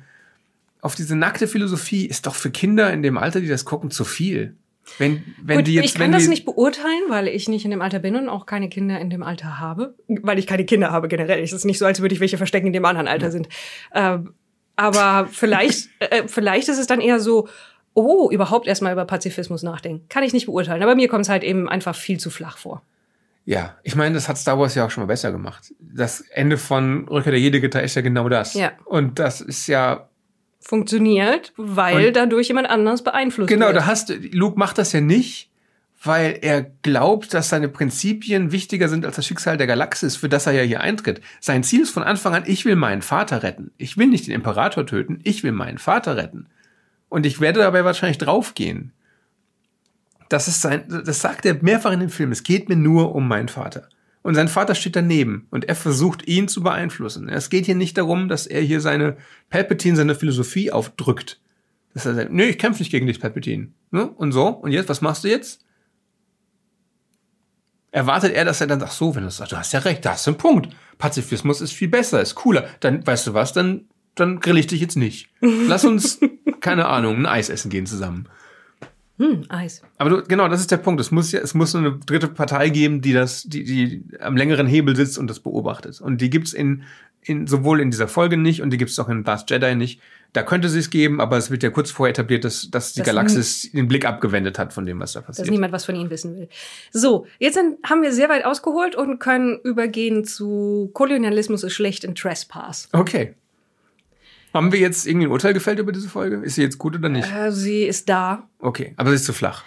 auf 0.80 0.94
diese 0.94 1.16
nackte 1.16 1.48
Philosophie 1.48 2.06
ist 2.06 2.26
doch 2.26 2.34
für 2.34 2.50
Kinder 2.50 2.92
in 2.92 3.02
dem 3.02 3.18
Alter, 3.18 3.40
die 3.40 3.48
das 3.48 3.64
gucken, 3.64 3.90
zu 3.90 4.04
viel. 4.04 4.56
Wenn, 4.98 5.34
wenn 5.42 5.58
Gut, 5.58 5.66
die 5.66 5.74
jetzt, 5.74 5.84
ich 5.84 5.94
kann 5.94 6.12
das 6.12 6.28
nicht 6.28 6.44
beurteilen, 6.44 7.02
weil 7.08 7.28
ich 7.28 7.48
nicht 7.48 7.64
in 7.64 7.70
dem 7.70 7.82
Alter 7.82 7.98
bin 7.98 8.16
und 8.16 8.28
auch 8.28 8.46
keine 8.46 8.68
Kinder 8.68 8.98
in 8.98 9.10
dem 9.10 9.22
Alter 9.22 9.60
habe. 9.60 9.94
Weil 10.08 10.38
ich 10.38 10.46
keine 10.46 10.64
Kinder 10.64 10.90
habe 10.90 11.08
generell. 11.08 11.42
Es 11.42 11.52
ist 11.52 11.64
nicht 11.64 11.78
so, 11.78 11.86
als 11.86 12.00
würde 12.00 12.14
ich 12.14 12.20
welche 12.20 12.38
verstecken, 12.38 12.68
in 12.68 12.72
dem 12.72 12.84
anderen 12.84 13.08
Alter 13.08 13.26
ja. 13.26 13.30
sind. 13.30 13.48
Ähm, 13.94 14.34
aber 14.76 15.28
vielleicht, 15.30 15.88
äh, 15.98 16.26
vielleicht 16.26 16.68
ist 16.68 16.78
es 16.78 16.86
dann 16.86 17.00
eher 17.00 17.20
so, 17.20 17.48
oh, 17.94 18.30
überhaupt 18.30 18.66
erstmal 18.66 18.92
über 18.92 19.04
Pazifismus 19.04 19.62
nachdenken. 19.62 20.06
Kann 20.08 20.22
ich 20.22 20.32
nicht 20.32 20.46
beurteilen. 20.46 20.82
Aber 20.82 20.94
mir 20.94 21.08
kommt 21.08 21.24
es 21.24 21.28
halt 21.28 21.44
eben 21.44 21.68
einfach 21.68 21.94
viel 21.94 22.18
zu 22.18 22.30
flach 22.30 22.56
vor. 22.56 22.82
Ja, 23.44 23.76
ich 23.82 23.96
meine, 23.96 24.14
das 24.14 24.28
hat 24.28 24.36
Star 24.36 24.58
Wars 24.58 24.74
ja 24.74 24.84
auch 24.84 24.90
schon 24.90 25.02
mal 25.02 25.06
besser 25.08 25.32
gemacht. 25.32 25.72
Das 25.80 26.20
Ende 26.20 26.58
von 26.58 27.08
Rückkehr 27.08 27.32
der 27.32 27.40
Jedi-Gitter 27.40 27.82
ist 27.82 27.94
ja 27.94 28.02
genau 28.02 28.28
das. 28.28 28.54
Ja. 28.54 28.72
Und 28.84 29.18
das 29.18 29.40
ist 29.40 29.66
ja 29.68 30.07
funktioniert, 30.60 31.52
weil 31.56 32.08
und 32.08 32.16
dadurch 32.16 32.48
jemand 32.48 32.68
anders 32.68 33.02
beeinflusst 33.02 33.48
genau, 33.48 33.66
wird. 33.66 33.74
Genau, 33.74 33.80
da 33.80 33.86
hast 33.86 34.12
Luke 34.32 34.58
macht 34.58 34.78
das 34.78 34.92
ja 34.92 35.00
nicht, 35.00 35.50
weil 36.02 36.38
er 36.42 36.62
glaubt, 36.82 37.34
dass 37.34 37.48
seine 37.48 37.68
Prinzipien 37.68 38.52
wichtiger 38.52 38.88
sind 38.88 39.04
als 39.04 39.16
das 39.16 39.26
Schicksal 39.26 39.56
der 39.56 39.66
Galaxis, 39.66 40.16
für 40.16 40.28
das 40.28 40.46
er 40.46 40.52
ja 40.52 40.62
hier 40.62 40.80
eintritt. 40.80 41.20
Sein 41.40 41.64
Ziel 41.64 41.82
ist 41.82 41.90
von 41.90 42.02
Anfang 42.02 42.34
an, 42.34 42.44
ich 42.46 42.64
will 42.64 42.76
meinen 42.76 43.02
Vater 43.02 43.42
retten. 43.42 43.72
Ich 43.78 43.96
will 43.96 44.06
nicht 44.06 44.26
den 44.26 44.34
Imperator 44.34 44.86
töten, 44.86 45.20
ich 45.24 45.42
will 45.42 45.52
meinen 45.52 45.78
Vater 45.78 46.16
retten. 46.16 46.46
Und 47.08 47.26
ich 47.26 47.40
werde 47.40 47.60
dabei 47.60 47.84
wahrscheinlich 47.84 48.18
draufgehen. 48.18 48.92
Das 50.28 50.46
ist 50.46 50.60
sein, 50.60 50.84
das 50.88 51.20
sagt 51.20 51.46
er 51.46 51.56
mehrfach 51.62 51.92
in 51.92 52.00
dem 52.00 52.10
Film. 52.10 52.32
Es 52.32 52.42
geht 52.42 52.68
mir 52.68 52.76
nur 52.76 53.14
um 53.14 53.26
meinen 53.26 53.48
Vater. 53.48 53.88
Und 54.28 54.34
sein 54.34 54.48
Vater 54.48 54.74
steht 54.74 54.94
daneben 54.94 55.46
und 55.50 55.64
er 55.70 55.74
versucht, 55.74 56.28
ihn 56.28 56.48
zu 56.48 56.62
beeinflussen. 56.62 57.30
Es 57.30 57.48
geht 57.48 57.64
hier 57.64 57.74
nicht 57.74 57.96
darum, 57.96 58.28
dass 58.28 58.46
er 58.46 58.60
hier 58.60 58.82
seine 58.82 59.16
Palpatine, 59.48 59.96
seine 59.96 60.14
Philosophie 60.14 60.70
aufdrückt. 60.70 61.40
Dass 61.94 62.04
er 62.04 62.14
sagt, 62.14 62.30
nö, 62.30 62.42
ich 62.42 62.58
kämpfe 62.58 62.82
nicht 62.82 62.90
gegen 62.90 63.06
dich, 63.06 63.20
Palpatine. 63.20 63.68
Ne? 63.90 64.06
Und 64.06 64.32
so, 64.32 64.48
und 64.48 64.70
jetzt, 64.72 64.90
was 64.90 65.00
machst 65.00 65.24
du 65.24 65.28
jetzt? 65.28 65.64
Erwartet 67.90 68.34
er, 68.34 68.44
dass 68.44 68.60
er 68.60 68.66
dann 68.66 68.80
sagt, 68.80 68.92
so, 68.92 69.14
wenn 69.14 69.22
du 69.22 69.30
sagst, 69.30 69.52
du 69.52 69.56
hast 69.56 69.72
ja 69.72 69.80
recht, 69.80 70.04
da 70.04 70.12
hast 70.12 70.26
du 70.26 70.32
einen 70.32 70.38
Punkt. 70.38 70.76
Pazifismus 70.98 71.62
ist 71.62 71.72
viel 71.72 71.88
besser, 71.88 72.20
ist 72.20 72.34
cooler. 72.34 72.68
Dann, 72.80 73.06
weißt 73.06 73.28
du 73.28 73.32
was, 73.32 73.54
dann, 73.54 73.86
dann 74.14 74.40
grill 74.40 74.58
ich 74.58 74.66
dich 74.66 74.82
jetzt 74.82 74.96
nicht. 74.96 75.30
Lass 75.40 75.86
uns, 75.86 76.20
keine 76.60 76.84
Ahnung, 76.88 77.16
ein 77.16 77.24
Eis 77.24 77.48
essen 77.48 77.70
gehen 77.70 77.86
zusammen. 77.86 78.28
Hm, 79.18 79.44
Eis. 79.48 79.82
Aber 79.98 80.10
du, 80.10 80.22
genau, 80.22 80.48
das 80.48 80.60
ist 80.60 80.70
der 80.70 80.76
Punkt. 80.76 81.00
Es 81.00 81.10
muss 81.10 81.32
ja, 81.32 81.40
es 81.40 81.54
muss 81.54 81.74
eine 81.74 81.98
dritte 82.06 82.28
Partei 82.28 82.68
geben, 82.70 83.00
die 83.00 83.12
das, 83.12 83.42
die, 83.42 83.64
die 83.64 84.04
am 84.20 84.36
längeren 84.36 84.66
Hebel 84.66 84.94
sitzt 84.94 85.18
und 85.18 85.28
das 85.28 85.40
beobachtet. 85.40 86.00
Und 86.00 86.20
die 86.20 86.30
gibt's 86.30 86.52
in, 86.52 86.84
in 87.22 87.46
sowohl 87.48 87.80
in 87.80 87.90
dieser 87.90 88.06
Folge 88.08 88.36
nicht 88.36 88.62
und 88.62 88.70
die 88.70 88.76
gibt's 88.76 88.98
auch 88.98 89.08
in 89.08 89.24
Last 89.24 89.50
Jedi 89.50 89.74
nicht. 89.74 90.00
Da 90.34 90.42
könnte 90.42 90.68
sie 90.68 90.78
es 90.78 90.90
geben, 90.90 91.20
aber 91.20 91.36
es 91.38 91.50
wird 91.50 91.62
ja 91.62 91.70
kurz 91.70 91.90
vorher 91.90 92.10
etabliert, 92.10 92.44
dass, 92.44 92.70
dass 92.70 92.92
die 92.92 93.00
Das 93.00 93.06
Galaxis 93.06 93.72
den 93.72 93.88
Blick 93.88 94.04
abgewendet 94.04 94.58
hat 94.58 94.72
von 94.74 94.84
dem, 94.84 95.00
was 95.00 95.14
da 95.14 95.20
dass 95.20 95.26
passiert. 95.38 95.50
niemand 95.50 95.72
was 95.72 95.86
von 95.86 95.96
ihnen 95.96 96.10
wissen 96.10 96.36
will. 96.36 96.48
So, 96.92 97.26
jetzt 97.38 97.54
sind, 97.54 97.78
haben 97.82 98.02
wir 98.02 98.12
sehr 98.12 98.28
weit 98.28 98.44
ausgeholt 98.44 98.94
und 98.94 99.18
können 99.20 99.58
übergehen 99.64 100.24
zu 100.24 100.90
Kolonialismus 100.92 101.64
ist 101.64 101.72
schlecht 101.72 102.04
in 102.04 102.14
Trespass. 102.14 102.88
Okay. 102.92 103.34
Haben 104.58 104.72
wir 104.72 104.80
jetzt 104.80 105.06
irgendwie 105.06 105.26
ein 105.26 105.30
Urteil 105.30 105.54
gefällt 105.54 105.78
über 105.78 105.92
diese 105.92 106.08
Folge? 106.08 106.36
Ist 106.42 106.56
sie 106.56 106.62
jetzt 106.62 106.78
gut 106.78 106.96
oder 106.96 107.08
nicht? 107.08 107.32
Äh, 107.32 107.52
sie 107.52 107.84
ist 107.84 108.08
da. 108.08 108.48
Okay, 108.58 108.92
aber 108.96 109.10
sie 109.10 109.16
ist 109.16 109.24
zu 109.24 109.32
flach. 109.32 109.62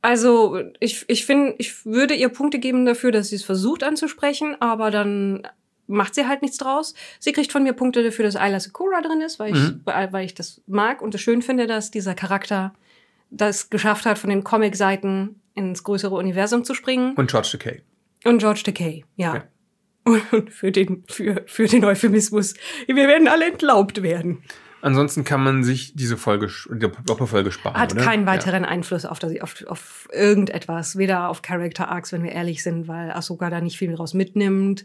Also, 0.00 0.60
ich, 0.80 1.04
ich 1.08 1.26
finde, 1.26 1.54
ich 1.58 1.84
würde 1.84 2.14
ihr 2.14 2.28
Punkte 2.30 2.58
geben 2.58 2.86
dafür, 2.86 3.10
dass 3.12 3.28
sie 3.28 3.36
es 3.36 3.44
versucht 3.44 3.82
anzusprechen, 3.82 4.56
aber 4.60 4.90
dann 4.90 5.46
macht 5.88 6.14
sie 6.14 6.26
halt 6.26 6.40
nichts 6.42 6.56
draus. 6.56 6.94
Sie 7.18 7.32
kriegt 7.32 7.50
von 7.52 7.62
mir 7.64 7.72
Punkte 7.72 8.02
dafür, 8.02 8.24
dass 8.24 8.36
Ayla 8.36 8.60
Sakura 8.60 9.00
drin 9.02 9.20
ist, 9.20 9.38
weil 9.38 9.54
ich, 9.54 9.60
Mhm. 9.62 9.80
weil, 9.84 10.12
weil 10.12 10.24
ich 10.24 10.34
das 10.34 10.60
mag 10.66 11.02
und 11.02 11.14
es 11.14 11.20
schön 11.20 11.42
finde, 11.42 11.66
dass 11.66 11.90
dieser 11.90 12.14
Charakter 12.14 12.74
das 13.30 13.68
geschafft 13.70 14.06
hat, 14.06 14.18
von 14.18 14.30
den 14.30 14.44
Comic-Seiten 14.44 15.40
ins 15.54 15.82
größere 15.82 16.14
Universum 16.14 16.64
zu 16.64 16.72
springen. 16.74 17.14
Und 17.14 17.30
George 17.30 17.48
Takei. 17.52 17.82
Und 18.24 18.38
George 18.38 18.62
Takei, 18.64 19.04
ja. 19.16 19.34
Ja. 19.34 19.44
Und 20.30 20.50
für 20.52 20.72
den, 20.72 21.04
für, 21.08 21.42
für 21.46 21.66
den 21.66 21.84
Euphemismus, 21.84 22.54
wir 22.86 22.96
werden 22.96 23.28
alle 23.28 23.46
entlaubt 23.46 24.02
werden. 24.02 24.42
Ansonsten 24.80 25.24
kann 25.24 25.42
man 25.42 25.64
sich 25.64 25.94
diese 25.94 26.16
Folge, 26.16 26.48
die 26.70 26.88
Doppelfolge 27.04 27.50
sparen. 27.50 27.76
Hat 27.76 27.94
oder? 27.94 28.04
keinen 28.04 28.26
weiteren 28.26 28.64
Einfluss 28.64 29.04
auf, 29.04 29.18
das, 29.18 29.40
auf, 29.40 29.64
auf 29.66 30.08
irgendetwas, 30.12 30.96
weder 30.96 31.28
auf 31.28 31.42
Character 31.42 31.88
Arcs, 31.88 32.12
wenn 32.12 32.22
wir 32.22 32.30
ehrlich 32.30 32.62
sind, 32.62 32.86
weil 32.86 33.10
Ahsoka 33.10 33.50
da 33.50 33.60
nicht 33.60 33.76
viel 33.76 33.94
draus 33.94 34.14
mitnimmt, 34.14 34.84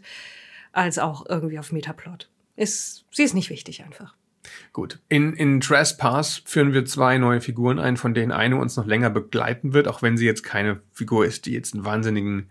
als 0.72 0.98
auch 0.98 1.26
irgendwie 1.28 1.60
auf 1.60 1.70
Metaplot. 1.70 2.28
Ist, 2.56 3.04
sie 3.12 3.22
ist 3.22 3.34
nicht 3.34 3.50
wichtig 3.50 3.84
einfach. 3.84 4.14
Ja. 4.14 4.24
Gut. 4.72 5.00
In, 5.08 5.32
in 5.34 5.60
Trespass 5.60 6.42
führen 6.44 6.72
wir 6.72 6.84
zwei 6.84 7.18
neue 7.18 7.40
Figuren 7.40 7.78
ein, 7.78 7.96
von 7.96 8.14
denen 8.14 8.32
eine 8.32 8.56
uns 8.56 8.76
noch 8.76 8.86
länger 8.86 9.10
begleiten 9.10 9.72
wird, 9.72 9.88
auch 9.88 10.02
wenn 10.02 10.16
sie 10.16 10.26
jetzt 10.26 10.42
keine 10.42 10.80
Figur 10.92 11.24
ist, 11.24 11.46
die 11.46 11.52
jetzt 11.52 11.74
einen 11.74 11.84
wahnsinnigen 11.84 12.48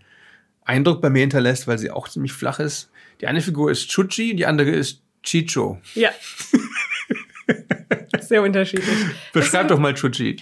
Eindruck 0.65 1.01
bei 1.01 1.09
mir 1.09 1.21
hinterlässt, 1.21 1.67
weil 1.67 1.77
sie 1.77 1.91
auch 1.91 2.07
ziemlich 2.07 2.33
flach 2.33 2.59
ist. 2.59 2.89
Die 3.21 3.27
eine 3.27 3.41
Figur 3.41 3.71
ist 3.71 3.89
Chuchi, 3.89 4.35
die 4.35 4.45
andere 4.45 4.71
ist 4.71 5.01
Chicho. 5.23 5.79
Ja. 5.95 6.11
Sehr 8.19 8.41
unterschiedlich. 8.41 8.97
Beschreib 9.33 9.67
doch 9.67 9.79
mal 9.79 9.93
Chuchi. 9.93 10.37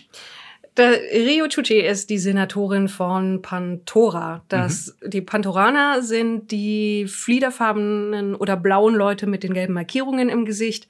Der 0.77 0.91
Rio 1.11 1.47
Chuchi 1.47 1.81
ist 1.81 2.09
die 2.09 2.17
Senatorin 2.17 2.87
von 2.87 3.41
Pantora. 3.41 4.43
Das, 4.47 4.95
Die 5.05 5.21
Pantoraner 5.21 6.01
sind 6.01 6.51
die 6.51 7.07
fliederfarbenen 7.07 8.35
oder 8.35 8.55
blauen 8.55 8.95
Leute 8.95 9.27
mit 9.27 9.43
den 9.43 9.53
gelben 9.53 9.73
Markierungen 9.73 10.29
im 10.29 10.45
Gesicht, 10.45 10.87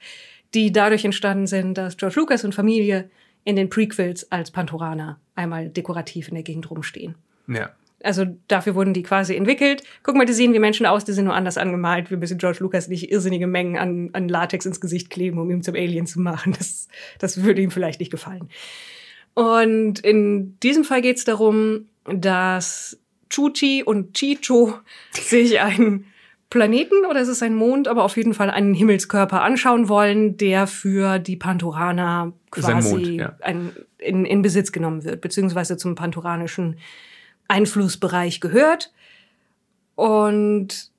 die 0.54 0.70
dadurch 0.70 1.04
entstanden 1.04 1.48
sind, 1.48 1.78
dass 1.78 1.96
George 1.96 2.20
Lucas 2.20 2.44
und 2.44 2.54
Familie 2.54 3.10
in 3.44 3.56
den 3.56 3.70
Prequels 3.70 4.30
als 4.30 4.52
Pantoraner 4.52 5.18
einmal 5.34 5.68
dekorativ 5.68 6.28
in 6.28 6.34
der 6.34 6.44
Gegend 6.44 6.70
rumstehen. 6.70 7.16
Ja. 7.48 7.70
Also 8.04 8.26
dafür 8.48 8.74
wurden 8.74 8.94
die 8.94 9.02
quasi 9.02 9.34
entwickelt. 9.36 9.82
Guck 10.02 10.16
mal, 10.16 10.26
die 10.26 10.32
sehen 10.32 10.52
wie 10.52 10.58
Menschen 10.58 10.86
aus, 10.86 11.04
die 11.04 11.12
sind 11.12 11.24
nur 11.24 11.34
anders 11.34 11.58
angemalt. 11.58 12.10
Wir 12.10 12.18
müssen 12.18 12.38
George 12.38 12.58
Lucas 12.60 12.88
nicht 12.88 13.10
irrsinnige 13.10 13.46
Mengen 13.46 13.78
an, 13.78 14.10
an 14.12 14.28
Latex 14.28 14.66
ins 14.66 14.80
Gesicht 14.80 15.10
kleben, 15.10 15.38
um 15.38 15.50
ihn 15.50 15.62
zum 15.62 15.74
Alien 15.74 16.06
zu 16.06 16.20
machen. 16.20 16.54
Das, 16.58 16.88
das 17.18 17.42
würde 17.42 17.62
ihm 17.62 17.70
vielleicht 17.70 18.00
nicht 18.00 18.10
gefallen. 18.10 18.48
Und 19.34 20.00
in 20.00 20.58
diesem 20.60 20.84
Fall 20.84 21.00
geht 21.00 21.16
es 21.16 21.24
darum, 21.24 21.86
dass 22.04 22.98
Chuchi 23.30 23.82
und 23.82 24.14
Chicho 24.14 24.74
sich 25.12 25.60
einen 25.60 26.06
Planeten 26.52 27.06
oder 27.08 27.20
ist 27.20 27.28
es 27.28 27.42
ein 27.42 27.54
Mond, 27.54 27.88
aber 27.88 28.04
auf 28.04 28.18
jeden 28.18 28.34
Fall 28.34 28.50
einen 28.50 28.74
Himmelskörper 28.74 29.40
anschauen 29.40 29.88
wollen, 29.88 30.36
der 30.36 30.66
für 30.66 31.18
die 31.18 31.36
Pantoraner 31.36 32.34
Ist 32.54 32.66
ein 32.66 32.72
quasi 32.72 32.94
Mond, 32.94 33.06
ja. 33.06 33.36
ein, 33.40 33.72
in, 33.96 34.26
in 34.26 34.42
Besitz 34.42 34.70
genommen 34.70 35.02
wird, 35.02 35.22
beziehungsweise 35.22 35.78
zum 35.78 35.94
pantoranischen 35.94 36.76
Einflussbereich 37.48 38.40
gehört. 38.40 38.92
Und 39.94 40.92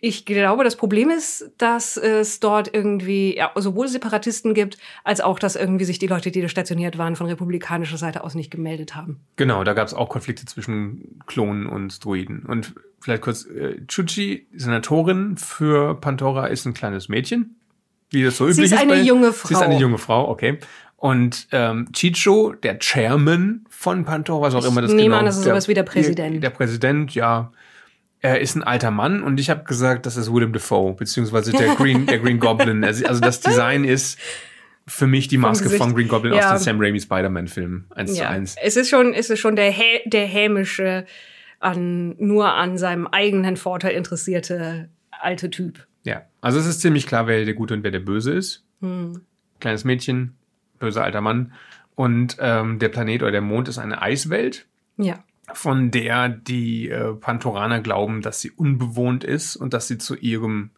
ich 0.00 0.26
glaube, 0.26 0.64
das 0.64 0.76
Problem 0.76 1.08
ist, 1.08 1.50
dass 1.56 1.96
es 1.96 2.40
dort 2.40 2.72
irgendwie 2.72 3.36
ja, 3.36 3.50
sowohl 3.56 3.88
Separatisten 3.88 4.52
gibt, 4.52 4.76
als 5.02 5.20
auch, 5.20 5.38
dass 5.38 5.56
irgendwie 5.56 5.86
sich 5.86 5.98
die 5.98 6.06
Leute, 6.06 6.30
die 6.30 6.42
da 6.42 6.48
stationiert 6.48 6.98
waren, 6.98 7.16
von 7.16 7.26
republikanischer 7.26 7.96
Seite 7.96 8.22
aus 8.22 8.34
nicht 8.34 8.50
gemeldet 8.50 8.94
haben. 8.94 9.20
Genau, 9.36 9.64
da 9.64 9.72
gab 9.72 9.86
es 9.86 9.94
auch 9.94 10.10
Konflikte 10.10 10.44
zwischen 10.44 11.20
Klonen 11.26 11.66
und 11.66 12.04
Druiden. 12.04 12.44
Und 12.44 12.74
vielleicht 13.00 13.22
kurz, 13.22 13.46
äh, 13.46 13.80
Chuchi, 13.86 14.46
Senatorin 14.54 15.36
für 15.38 15.98
Pantora, 16.00 16.46
ist 16.46 16.66
ein 16.66 16.74
kleines 16.74 17.08
Mädchen. 17.08 17.56
Wie 18.10 18.22
das 18.22 18.36
so 18.36 18.44
üblich 18.44 18.56
Sie 18.56 18.74
ist 18.74 18.80
eine 18.80 18.92
bei- 18.92 19.00
junge 19.02 19.32
Sie 19.32 19.52
ist 19.54 19.60
eine 19.62 19.74
Frau. 19.74 19.80
junge 19.80 19.98
Frau, 19.98 20.28
okay. 20.28 20.58
Und 20.96 21.48
ähm, 21.52 21.88
Chicho, 21.92 22.52
der 22.54 22.78
Chairman 22.78 23.64
von 23.68 24.04
Pantora, 24.04 24.42
was 24.42 24.54
auch 24.54 24.60
Ich 24.64 24.70
immer 24.70 24.80
das 24.82 24.90
genau 24.92 25.16
an, 25.16 25.24
das 25.26 25.36
ist 25.36 25.44
sowas 25.44 25.68
wie 25.68 25.74
der 25.74 25.82
Präsident. 25.82 26.34
Der, 26.34 26.50
der 26.50 26.56
Präsident, 26.56 27.14
ja. 27.14 27.52
Er 28.20 28.40
ist 28.40 28.56
ein 28.56 28.62
alter 28.64 28.90
Mann 28.90 29.22
und 29.22 29.38
ich 29.38 29.50
habe 29.50 29.64
gesagt, 29.64 30.06
das 30.06 30.16
ist 30.16 30.32
Willem 30.32 30.52
Dafoe, 30.52 30.94
beziehungsweise 30.94 31.52
der 31.52 31.74
Green, 31.76 32.06
der 32.06 32.18
Green 32.18 32.40
Goblin. 32.40 32.82
Also 32.82 33.04
also 33.06 33.20
das 33.20 33.40
Design 33.40 33.84
ist 33.84 34.18
für 34.86 35.06
mich 35.06 35.28
die 35.28 35.36
Maske 35.36 35.68
von 35.68 35.94
Green 35.94 36.08
Goblin 36.08 36.32
Ja. 36.32 36.54
aus 36.54 36.62
dem 36.62 36.64
Sam 36.64 36.80
Raimi 36.80 36.98
Spider-Man-Film 37.00 37.84
1 37.94 38.14
zu 38.14 38.18
Ja, 38.22 38.30
1. 38.30 38.56
es 38.62 38.76
ist 38.76 38.88
schon, 38.88 39.12
es 39.12 39.28
ist 39.30 39.38
schon 39.40 39.54
der, 39.54 39.70
hä 39.70 40.00
der 40.06 40.24
hämische, 40.26 41.04
an, 41.60 42.14
nur 42.18 42.52
an 42.54 42.78
seinem 42.78 43.06
eigenen 43.06 43.56
Vorteil 43.56 43.92
interessierte 43.94 44.88
alte 45.10 45.50
Typ. 45.50 45.86
Ja, 46.06 46.22
also 46.40 46.58
es 46.60 46.66
ist 46.66 46.80
ziemlich 46.80 47.06
klar, 47.06 47.26
wer 47.26 47.44
der 47.44 47.54
Gute 47.54 47.74
und 47.74 47.82
wer 47.82 47.90
der 47.90 47.98
Böse 48.00 48.32
ist. 48.32 48.64
Hm. 48.80 49.22
Kleines 49.58 49.82
Mädchen, 49.84 50.36
böser 50.78 51.02
alter 51.02 51.20
Mann. 51.20 51.52
Und 51.96 52.36
ähm, 52.38 52.78
der 52.78 52.90
Planet 52.90 53.22
oder 53.22 53.32
der 53.32 53.40
Mond 53.40 53.68
ist 53.68 53.78
eine 53.78 54.00
Eiswelt, 54.02 54.66
Ja. 54.98 55.18
von 55.52 55.90
der 55.90 56.28
die 56.28 56.88
äh, 56.90 57.12
Pantoraner 57.14 57.80
glauben, 57.80 58.22
dass 58.22 58.40
sie 58.40 58.50
unbewohnt 58.52 59.24
ist 59.24 59.56
und 59.56 59.74
dass 59.74 59.88
sie 59.88 59.98
zu 59.98 60.14
ihrem 60.14 60.70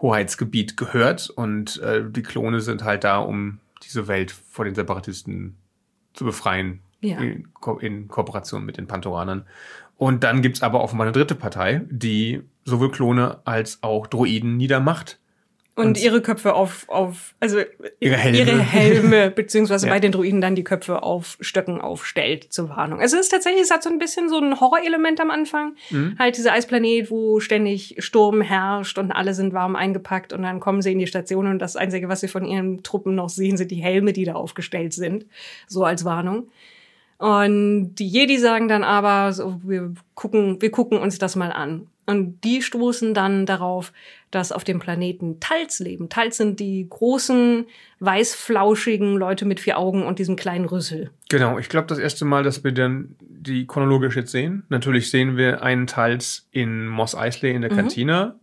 Hoheitsgebiet 0.00 0.76
gehört. 0.76 1.28
Und 1.30 1.78
äh, 1.82 2.04
die 2.08 2.22
Klone 2.22 2.60
sind 2.60 2.82
halt 2.84 3.04
da, 3.04 3.18
um 3.18 3.58
diese 3.82 4.08
Welt 4.08 4.30
vor 4.30 4.64
den 4.64 4.74
Separatisten 4.74 5.56
zu 6.14 6.24
befreien. 6.24 6.80
Ja. 7.00 7.18
In, 7.18 7.52
Ko 7.52 7.78
in 7.78 8.08
Kooperation 8.08 8.64
mit 8.64 8.76
den 8.78 8.86
Pantoranern. 8.86 9.44
Und 10.02 10.24
dann 10.24 10.42
gibt's 10.42 10.62
aber 10.62 10.82
offenbar 10.82 11.06
eine 11.06 11.12
dritte 11.12 11.36
Partei, 11.36 11.82
die 11.88 12.42
sowohl 12.64 12.90
Klone 12.90 13.38
als 13.44 13.78
auch 13.82 14.08
Droiden 14.08 14.56
niedermacht. 14.56 15.20
Und, 15.76 15.86
Und- 15.86 16.02
ihre 16.02 16.20
Köpfe 16.20 16.54
auf, 16.54 16.86
auf 16.88 17.34
also 17.38 17.60
Ihre 18.00 18.16
Helme. 18.16 18.38
ihre 18.38 18.58
Helme, 18.58 19.30
beziehungsweise 19.34 19.86
Ja. 19.86 19.92
bei 19.92 20.00
den 20.00 20.10
Druiden 20.10 20.40
dann 20.40 20.56
die 20.56 20.64
Köpfe 20.64 21.04
auf 21.04 21.38
Stöcken 21.40 21.80
aufstellt 21.80 22.52
zur 22.52 22.68
Warnung. 22.68 23.00
Also 23.00 23.16
es 23.16 23.22
ist 23.22 23.28
tatsächlich, 23.28 23.62
es 23.62 23.70
hat 23.70 23.84
so 23.84 23.90
ein 23.90 23.98
bisschen 24.00 24.28
so 24.28 24.38
ein 24.38 24.58
Horrorelement 24.60 25.20
am 25.20 25.30
Anfang. 25.30 25.76
Mhm. 25.90 26.16
Halt 26.18 26.36
dieser 26.36 26.52
Eisplanet, 26.52 27.08
wo 27.10 27.38
ständig 27.38 27.94
Sturm 28.00 28.40
herrscht 28.42 28.98
und 28.98 29.12
alle 29.12 29.34
sind 29.34 29.52
warm 29.54 29.76
eingepackt 29.76 30.32
und 30.32 30.42
dann 30.42 30.58
kommen 30.58 30.82
sie 30.82 30.90
in 30.92 30.98
die 30.98 31.06
Station 31.06 31.46
und 31.46 31.60
das 31.60 31.76
Einzige, 31.76 32.08
was 32.08 32.20
sie 32.20 32.28
von 32.28 32.44
ihren 32.44 32.82
Truppen 32.82 33.14
noch 33.14 33.28
sehen, 33.30 33.56
sind 33.56 33.70
die 33.70 33.76
Helme, 33.82 34.12
die 34.12 34.24
da 34.24 34.32
aufgestellt 34.34 34.92
sind. 34.94 35.26
So 35.68 35.84
als 35.84 36.04
Warnung. 36.04 36.48
Und 37.22 37.94
die 37.94 38.08
Jedi 38.08 38.36
sagen 38.36 38.66
dann 38.66 38.82
aber, 38.82 39.32
so, 39.32 39.60
wir 39.62 39.94
gucken, 40.16 40.60
wir 40.60 40.72
gucken 40.72 40.98
uns 40.98 41.18
das 41.18 41.36
mal 41.36 41.52
an. 41.52 41.86
Und 42.04 42.42
die 42.42 42.62
stoßen 42.62 43.14
dann 43.14 43.46
darauf, 43.46 43.92
dass 44.32 44.50
auf 44.50 44.64
dem 44.64 44.80
Planeten 44.80 45.38
Tals 45.38 45.78
leben. 45.78 46.08
Tals 46.08 46.36
sind 46.36 46.58
die 46.58 46.84
großen, 46.90 47.64
weißflauschigen 48.00 49.16
Leute 49.16 49.44
mit 49.44 49.60
vier 49.60 49.78
Augen 49.78 50.02
und 50.02 50.18
diesem 50.18 50.34
kleinen 50.34 50.64
Rüssel. 50.64 51.10
Genau, 51.30 51.58
ich 51.58 51.68
glaube 51.68 51.86
das 51.86 51.98
erste 52.00 52.24
Mal, 52.24 52.42
dass 52.42 52.64
wir 52.64 52.72
dann 52.72 53.14
die 53.20 53.68
chronologisch 53.68 54.16
jetzt 54.16 54.32
sehen. 54.32 54.64
Natürlich 54.68 55.12
sehen 55.12 55.36
wir 55.36 55.62
einen 55.62 55.86
Tals 55.86 56.48
in 56.50 56.88
Moss 56.88 57.14
Eisley 57.14 57.52
in 57.52 57.62
der 57.62 57.70
Mhm. 57.70 57.76
Kantina. 57.76 58.34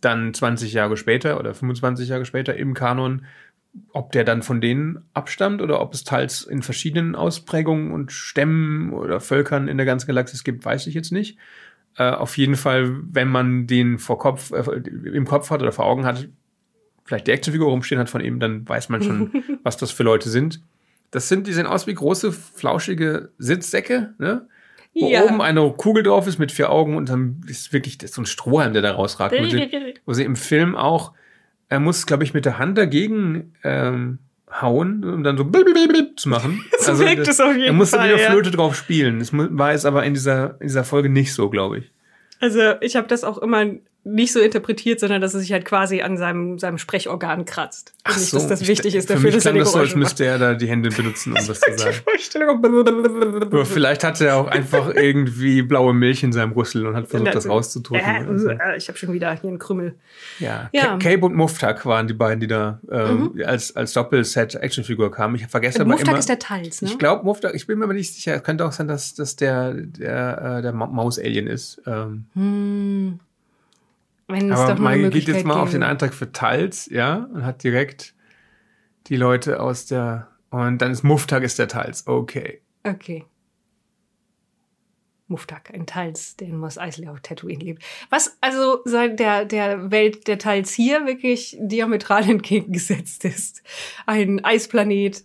Dann 0.00 0.32
20 0.32 0.72
Jahre 0.72 0.96
später 0.96 1.38
oder 1.38 1.52
25 1.52 2.08
Jahre 2.08 2.24
später 2.24 2.56
im 2.56 2.72
Kanon. 2.72 3.26
Ob 3.92 4.12
der 4.12 4.24
dann 4.24 4.42
von 4.42 4.60
denen 4.60 5.04
abstammt 5.14 5.62
oder 5.62 5.80
ob 5.80 5.94
es 5.94 6.04
Tals 6.04 6.42
in 6.42 6.62
verschiedenen 6.62 7.14
Ausprägungen 7.14 7.92
und 7.92 8.10
Stämmen 8.10 8.92
oder 8.92 9.20
Völkern 9.20 9.68
in 9.68 9.76
der 9.76 9.86
ganzen 9.86 10.08
Galaxis 10.08 10.42
gibt, 10.42 10.64
weiß 10.64 10.86
ich 10.86 10.94
jetzt 10.94 11.12
nicht. 11.12 11.38
Äh, 11.96 12.10
auf 12.10 12.36
jeden 12.36 12.56
Fall, 12.56 13.00
wenn 13.10 13.28
man 13.28 13.66
den 13.66 13.98
vor 13.98 14.18
Kopf, 14.18 14.52
äh, 14.52 14.62
im 15.12 15.24
Kopf 15.26 15.50
hat 15.50 15.62
oder 15.62 15.72
vor 15.72 15.86
Augen 15.86 16.04
hat, 16.04 16.28
vielleicht 17.04 17.26
die 17.26 17.32
Actionfigur 17.32 17.68
rumstehen 17.68 18.00
hat 18.00 18.10
von 18.10 18.20
ihm, 18.20 18.40
dann 18.40 18.68
weiß 18.68 18.88
man 18.88 19.02
schon, 19.02 19.30
was 19.62 19.76
das 19.76 19.90
für 19.90 20.02
Leute 20.02 20.28
sind. 20.28 20.60
Das 21.10 21.28
sind, 21.28 21.46
die 21.46 21.52
sehen 21.52 21.66
aus 21.66 21.86
wie 21.86 21.94
große, 21.94 22.32
flauschige 22.32 23.30
Sitzsäcke, 23.38 24.14
ne? 24.18 24.46
Wo 24.94 25.08
Ja. 25.08 25.24
oben 25.24 25.40
eine 25.40 25.72
Kugel 25.72 26.02
drauf 26.02 26.26
ist 26.26 26.38
mit 26.38 26.50
vier 26.50 26.70
Augen 26.70 26.96
und 26.96 27.08
dann 27.08 27.42
ist 27.46 27.72
wirklich 27.72 27.98
so 28.06 28.22
ein 28.22 28.26
Strohhalm, 28.26 28.72
der 28.72 28.82
da 28.82 28.92
rausragt. 28.92 29.34
Wo 30.04 30.12
sie 30.12 30.24
im 30.24 30.34
Film 30.34 30.74
auch, 30.74 31.12
er 31.70 31.80
muss, 31.80 32.04
glaube 32.04 32.24
ich, 32.24 32.34
mit 32.34 32.44
der 32.44 32.58
Hand 32.58 32.76
dagegen 32.76 33.54
ähm, 33.64 34.18
hauen, 34.50 35.04
um 35.04 35.22
dann 35.22 35.38
so 35.38 35.44
blub, 35.44 35.64
blub, 35.64 35.88
blub 35.88 36.20
zu 36.20 36.28
machen. 36.28 36.64
So 36.80 36.98
wirkt 36.98 37.28
es 37.28 37.40
auf 37.40 37.52
jeden 37.52 37.66
Er 37.66 37.72
musste 37.72 37.98
Fall, 37.98 38.08
wieder 38.08 38.20
ja. 38.20 38.30
Flöte 38.30 38.50
drauf 38.50 38.74
spielen. 38.74 39.18
Das 39.18 39.32
war 39.32 39.72
es 39.72 39.84
aber 39.84 40.04
in 40.04 40.14
dieser, 40.14 40.60
in 40.60 40.66
dieser 40.66 40.82
Folge 40.82 41.10
nicht 41.10 41.34
so, 41.34 41.50
glaube 41.50 41.78
ich. 41.78 41.92
Also 42.40 42.58
ich 42.80 42.96
habe 42.96 43.06
das 43.06 43.22
auch 43.22 43.36
immer 43.38 43.66
nicht 44.02 44.32
so 44.32 44.40
interpretiert, 44.40 44.98
sondern 44.98 45.20
dass 45.20 45.34
es 45.34 45.42
sich 45.42 45.52
halt 45.52 45.64
quasi 45.66 46.00
an 46.00 46.16
seinem, 46.16 46.58
seinem 46.58 46.78
Sprechorgan 46.78 47.44
kratzt. 47.44 47.92
Und 48.08 48.16
nicht, 48.18 48.32
dass 48.32 48.46
das 48.46 48.62
ich- 48.62 48.68
wichtig 48.68 48.94
ist 48.94 49.08
für 49.08 49.14
dafür, 49.14 49.30
dass 49.30 49.44
er 49.44 49.52
das 49.52 49.72
so, 49.72 49.78
als 49.78 49.94
müsste 49.94 50.24
er 50.24 50.38
da 50.38 50.54
die 50.54 50.66
Hände 50.68 50.88
benutzen, 50.88 51.30
um 51.30 51.34
das 51.46 51.60
zu 51.60 51.70
macht. 51.70 51.78
sagen. 51.80 51.94
Die 52.06 52.10
Vorstellung. 52.10 52.64
Aber 53.44 53.66
vielleicht 53.66 54.02
hatte 54.04 54.26
er 54.26 54.36
auch 54.36 54.46
einfach 54.48 54.94
irgendwie 54.94 55.60
blaue 55.62 55.92
Milch 55.92 56.22
in 56.22 56.32
seinem 56.32 56.52
Rüssel 56.52 56.86
und 56.86 56.96
hat 56.96 57.08
versucht, 57.08 57.34
das 57.34 57.46
rauszudrücken. 57.48 58.06
Äh, 58.06 58.26
oder 58.26 58.38
so. 58.38 58.48
äh, 58.48 58.76
ich 58.78 58.88
habe 58.88 58.96
schon 58.98 59.12
wieder 59.12 59.32
hier 59.34 59.48
einen 59.50 59.58
Krümmel. 59.58 59.94
Ja, 60.38 60.70
Ja. 60.72 60.82
Ca- 60.82 60.98
Cape 60.98 61.26
und 61.26 61.34
Muftak 61.34 61.84
waren 61.84 62.06
die 62.06 62.14
beiden, 62.14 62.40
die 62.40 62.46
da 62.46 62.80
ähm, 62.90 63.34
als, 63.44 63.76
als 63.76 63.92
Doppelset 63.92 64.54
Actionfigur 64.54 65.10
kamen. 65.10 65.34
Ich 65.36 65.46
vergesse 65.46 65.80
aber 65.82 65.90
Muftag 65.90 66.08
immer. 66.08 66.18
ist 66.18 66.28
der 66.28 66.38
Tals, 66.38 66.80
ne? 66.82 66.88
ich 66.88 66.98
glaube, 66.98 67.24
Muftak, 67.24 67.54
ich 67.54 67.66
bin 67.66 67.78
mir 67.78 67.84
aber 67.84 67.94
nicht 67.94 68.14
sicher. 68.14 68.34
Es 68.36 68.42
könnte 68.42 68.64
auch 68.64 68.72
sein, 68.72 68.88
dass, 68.88 69.14
dass 69.14 69.36
der, 69.36 69.74
der, 69.74 70.56
äh, 70.58 70.62
der 70.62 70.72
Ma- 70.72 70.86
Maus-Alien 70.86 71.46
ist. 71.46 71.82
Ähm, 71.86 72.24
hm. 72.34 73.20
Wenn 74.30 74.50
es 74.50 74.58
aber 74.58 74.74
doch 74.74 74.80
mal 74.80 74.96
Mike 74.96 75.10
geht 75.10 75.28
jetzt 75.28 75.44
mal 75.44 75.60
auf 75.60 75.70
den. 75.70 75.82
Eintrag 75.82 76.14
für 76.14 76.32
Tals, 76.32 76.86
ja, 76.90 77.28
und 77.32 77.44
hat 77.44 77.62
direkt 77.62 78.14
die 79.06 79.16
Leute 79.16 79.60
aus 79.60 79.86
der. 79.86 80.28
Und 80.50 80.78
dann 80.78 80.90
ist 80.90 81.02
Muftak 81.02 81.42
ist 81.42 81.58
der 81.58 81.68
Tals. 81.68 82.06
Okay. 82.06 82.60
Okay. 82.82 83.24
Muftak, 85.30 85.72
ein 85.72 85.86
Tals, 85.86 86.36
der 86.36 86.48
in 86.48 86.58
Mos 86.58 86.76
Eisley 86.76 87.08
auf 87.08 87.20
Tatooine 87.20 87.62
lebt. 87.62 87.84
Was 88.10 88.36
also 88.40 88.80
seit 88.84 89.20
der, 89.20 89.44
der 89.44 89.90
Welt 89.92 90.26
der 90.26 90.38
Tals 90.38 90.72
hier 90.72 91.06
wirklich 91.06 91.56
diametral 91.60 92.24
entgegengesetzt 92.28 93.24
ist. 93.24 93.62
Ein 94.06 94.44
Eisplanet, 94.44 95.24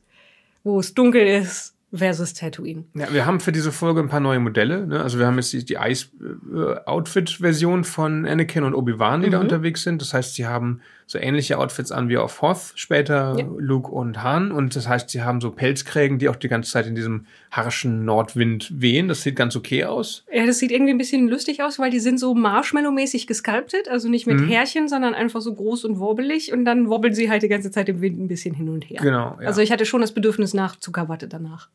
wo 0.63 0.79
es 0.79 0.93
dunkel 0.93 1.25
ist, 1.25 1.74
versus 1.95 2.33
Tatooine. 2.33 2.85
Ja, 2.93 3.11
wir 3.13 3.25
haben 3.25 3.39
für 3.39 3.51
diese 3.51 3.71
Folge 3.71 4.01
ein 4.01 4.09
paar 4.09 4.19
neue 4.19 4.39
Modelle. 4.39 4.85
Ne? 4.87 5.01
Also 5.01 5.19
wir 5.19 5.27
haben 5.27 5.35
jetzt 5.37 5.53
die, 5.53 5.63
die 5.65 5.75
Ice-Outfit-Version 5.75 7.83
von 7.83 8.25
Anakin 8.25 8.63
und 8.63 8.73
Obi-Wan, 8.75 9.21
die 9.21 9.29
da 9.29 9.37
Mhm. 9.37 9.43
unterwegs 9.43 9.83
sind. 9.83 10.01
Das 10.01 10.13
heißt, 10.13 10.35
sie 10.35 10.45
haben 10.47 10.81
so 11.07 11.19
ähnliche 11.19 11.59
Outfits 11.59 11.91
an 11.91 12.09
wie 12.09 12.17
auf 12.17 12.41
Hoth, 12.41 12.71
später 12.75 13.35
Ja. 13.37 13.45
Luke 13.57 13.91
und 13.91 14.23
Han. 14.23 14.51
Und 14.51 14.75
das 14.75 14.87
heißt, 14.87 15.09
sie 15.11 15.21
haben 15.23 15.39
so 15.39 15.51
Pelzkrägen, 15.51 16.17
die 16.17 16.29
auch 16.29 16.35
die 16.35 16.47
ganze 16.47 16.71
Zeit 16.71 16.87
in 16.87 16.95
diesem 16.95 17.27
harschen 17.51 18.05
Nordwind 18.05 18.71
wehen. 18.81 19.07
Das 19.07 19.21
sieht 19.21 19.35
ganz 19.35 19.55
okay 19.55 19.85
aus. 19.85 20.23
Ja, 20.33 20.45
das 20.47 20.57
sieht 20.59 20.71
irgendwie 20.71 20.91
ein 20.93 20.97
bisschen 20.97 21.27
lustig 21.27 21.61
aus, 21.61 21.77
weil 21.77 21.91
die 21.91 21.99
sind 21.99 22.19
so 22.19 22.33
Marshmallow-mäßig 22.33 23.27
gesculptet, 23.27 23.87
also 23.87 24.09
nicht 24.09 24.25
mit 24.25 24.39
Mhm. 24.39 24.47
Härchen, 24.47 24.87
sondern 24.89 25.13
einfach 25.13 25.41
so 25.41 25.53
groß 25.53 25.85
und 25.85 25.99
wobbelig 25.99 26.51
und 26.51 26.65
dann 26.65 26.89
wobbeln 26.89 27.13
sie 27.13 27.29
halt 27.29 27.43
die 27.43 27.49
ganze 27.49 27.69
Zeit 27.71 27.87
im 27.87 28.01
Wind 28.01 28.19
ein 28.19 28.27
bisschen 28.27 28.55
hin 28.55 28.69
und 28.69 28.89
her. 28.89 28.99
Genau. 29.01 29.37
Ja. 29.39 29.47
Also 29.47 29.61
ich 29.61 29.71
hatte 29.71 29.85
schon 29.85 30.01
das 30.01 30.11
Bedürfnis 30.11 30.53
nach 30.55 30.75
Zuckerwatte 30.75 31.27
danach. 31.27 31.69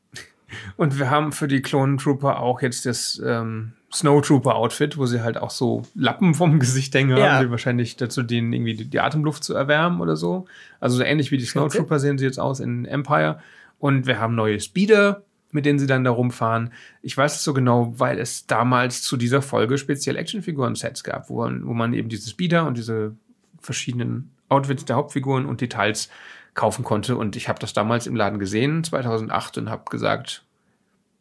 Und 0.76 0.98
wir 0.98 1.08
haben 1.10 1.30
für 1.30 1.46
die 1.46 1.62
Clone 1.62 1.96
Trooper 1.98 2.40
auch 2.40 2.60
jetzt 2.62 2.84
das 2.84 3.22
ähm, 3.24 3.72
Snow 3.92 4.20
Trooper 4.22 4.54
Outfit, 4.54 4.96
wo 4.98 5.06
sie 5.06 5.22
halt 5.22 5.36
auch 5.36 5.50
so 5.50 5.82
Lappen 5.94 6.34
vom 6.34 6.58
Gesicht 6.60 6.94
hängen 6.94 7.16
Ja. 7.16 7.32
haben, 7.34 7.44
die 7.46 7.50
wahrscheinlich 7.50 7.96
dazu 7.96 8.22
dienen, 8.22 8.52
irgendwie 8.52 8.74
die, 8.74 8.84
die 8.88 9.00
Atemluft 9.00 9.42
zu 9.44 9.54
erwärmen 9.54 10.00
oder 10.00 10.16
so. 10.16 10.46
Also 10.78 10.96
so 10.98 11.02
ähnlich 11.02 11.30
wie 11.30 11.38
die 11.38 11.44
Snow 11.44 11.62
Könnte. 11.64 11.78
Trooper 11.78 11.98
sehen 11.98 12.16
sie 12.18 12.24
jetzt 12.24 12.38
aus 12.38 12.60
in 12.60 12.84
Empire. 12.84 13.40
Und 13.78 14.06
wir 14.06 14.20
haben 14.20 14.34
neue 14.34 14.60
Speeder, 14.60 15.22
mit 15.52 15.66
denen 15.66 15.78
sie 15.80 15.86
dann 15.88 16.04
da 16.04 16.10
rumfahren. 16.12 16.72
Ich 17.02 17.16
weiß 17.16 17.34
es 17.36 17.42
so 17.42 17.52
genau, 17.52 17.92
weil 17.98 18.18
es 18.20 18.46
damals 18.46 19.02
zu 19.02 19.16
dieser 19.16 19.42
Folge 19.42 19.78
speziell 19.78 20.16
Actionfiguren-Sets 20.16 21.02
gab, 21.02 21.28
wo 21.28 21.42
man, 21.42 21.66
wo 21.66 21.72
man 21.74 21.92
eben 21.94 22.08
diese 22.08 22.30
Speeder 22.30 22.66
und 22.66 22.76
diese 22.76 23.16
verschiedenen 23.60 24.30
Outfits 24.48 24.84
der 24.84 24.96
Hauptfiguren 24.96 25.46
und 25.46 25.60
Details 25.60 26.08
kaufen 26.54 26.84
konnte. 26.84 27.16
Und 27.16 27.34
ich 27.36 27.48
habe 27.48 27.58
das 27.58 27.72
damals 27.72 28.06
im 28.06 28.14
Laden 28.16 28.38
gesehen, 28.38 28.84
2008, 28.84 29.58
und 29.58 29.70
habe 29.70 29.84
gesagt, 29.90 30.44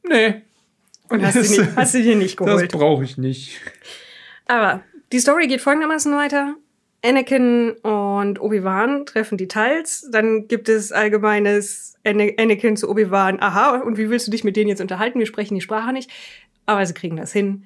nee, 0.08 0.41
Und 1.10 1.26
hast, 1.26 1.36
du, 1.36 1.39
Das- 1.39 1.50
nicht, 1.50 1.76
hast 1.76 1.93
du 1.95 2.02
dir 2.04 2.15
nicht 2.15 2.39
das 2.39 2.45
geholt. 2.48 2.72
brauche 2.72 3.04
ich 3.04 3.17
nicht. 3.17 3.60
Aber 4.45 4.84
die 5.12 5.19
Story 5.19 5.48
geht 5.48 5.62
folgendermaßen 5.62 6.13
weiter. 6.15 6.56
Anakin 7.04 7.72
und 7.82 8.41
Obi-Wan 8.41 9.06
treffen 9.06 9.38
die 9.38 9.48
Tals. 9.48 10.10
Dann 10.12 10.48
gibt 10.48 10.67
es 10.69 10.91
allgemeines 10.91 11.95
Ana- 12.06 12.34
Anakin 12.38 12.76
zu 12.76 12.89
Obi-Wan. 12.89 13.41
Aha, 13.41 13.78
und 13.78 13.98
wie 13.98 14.10
willst 14.10 14.28
du 14.28 14.32
dich 14.32 14.43
mit 14.43 14.56
denen 14.58 14.69
jetzt 14.69 14.82
unterhalten? 14.82 15.17
Wir 15.19 15.26
sprechen 15.26 15.56
die 15.56 15.62
Sprache 15.62 15.93
nicht. 15.93 16.12
Aber 16.65 16.86
sie 16.86 16.93
kriegen 16.93 17.15
das 17.15 17.32
hin. 17.32 17.63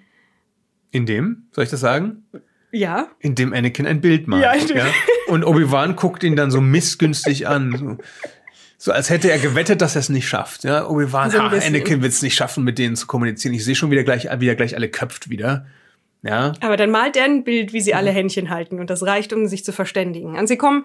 In 0.91 1.05
dem, 1.07 1.47
soll 1.51 1.63
ich 1.63 1.69
das 1.71 1.79
sagen? 1.79 2.25
Ja. 2.71 3.07
In 3.19 3.33
dem 3.35 3.53
Anakin 3.53 3.87
ein 3.87 4.01
Bild 4.01 4.27
malt. 4.27 4.43
Ja, 4.43 4.53
stimmt. 4.59 4.93
Und 5.27 5.43
Obi-Wan 5.43 5.95
guckt 5.95 6.23
ihn 6.23 6.35
dann 6.35 6.51
so 6.51 6.61
missgünstig 6.61 7.47
an. 7.47 7.75
So, 7.75 7.97
so 8.83 8.91
als 8.91 9.09
hätte 9.09 9.31
er 9.31 9.39
gewettet, 9.39 9.79
dass 9.79 9.95
er 9.95 10.01
es 10.01 10.09
nicht 10.09 10.27
schafft. 10.27 10.65
Ja, 10.65 10.89
Obi-Wan, 10.89 11.31
So 11.31 11.39
ein 11.39 11.51
ha. 11.51 11.57
Anakin 11.57 12.01
wird 12.01 12.11
es 12.11 12.21
nicht 12.21 12.35
schaffen, 12.35 12.65
mit 12.65 12.77
denen 12.77 12.97
zu 12.97 13.07
kommunizieren. 13.07 13.55
Ich 13.55 13.63
sehe 13.63 13.75
schon 13.75 13.91
wieder 13.91 14.03
gleich, 14.03 14.27
wie 14.39 14.47
er 14.49 14.55
gleich 14.55 14.75
alle 14.75 14.89
köpft 14.89 15.29
wieder. 15.29 15.67
Ja. 16.21 16.51
Aber 16.59 16.75
dann 16.75 16.91
malt 16.91 17.15
er 17.15 17.23
ein 17.23 17.45
Bild, 17.45 17.71
wie 17.71 17.79
sie 17.79 17.93
alle 17.93 18.11
Händchen 18.11 18.49
halten. 18.49 18.81
Und 18.81 18.89
das 18.89 19.01
reicht, 19.03 19.31
um 19.31 19.47
sich 19.47 19.63
zu 19.63 19.71
verständigen. 19.71 20.37
Und 20.37 20.47
sie 20.47 20.57
kommen, 20.57 20.83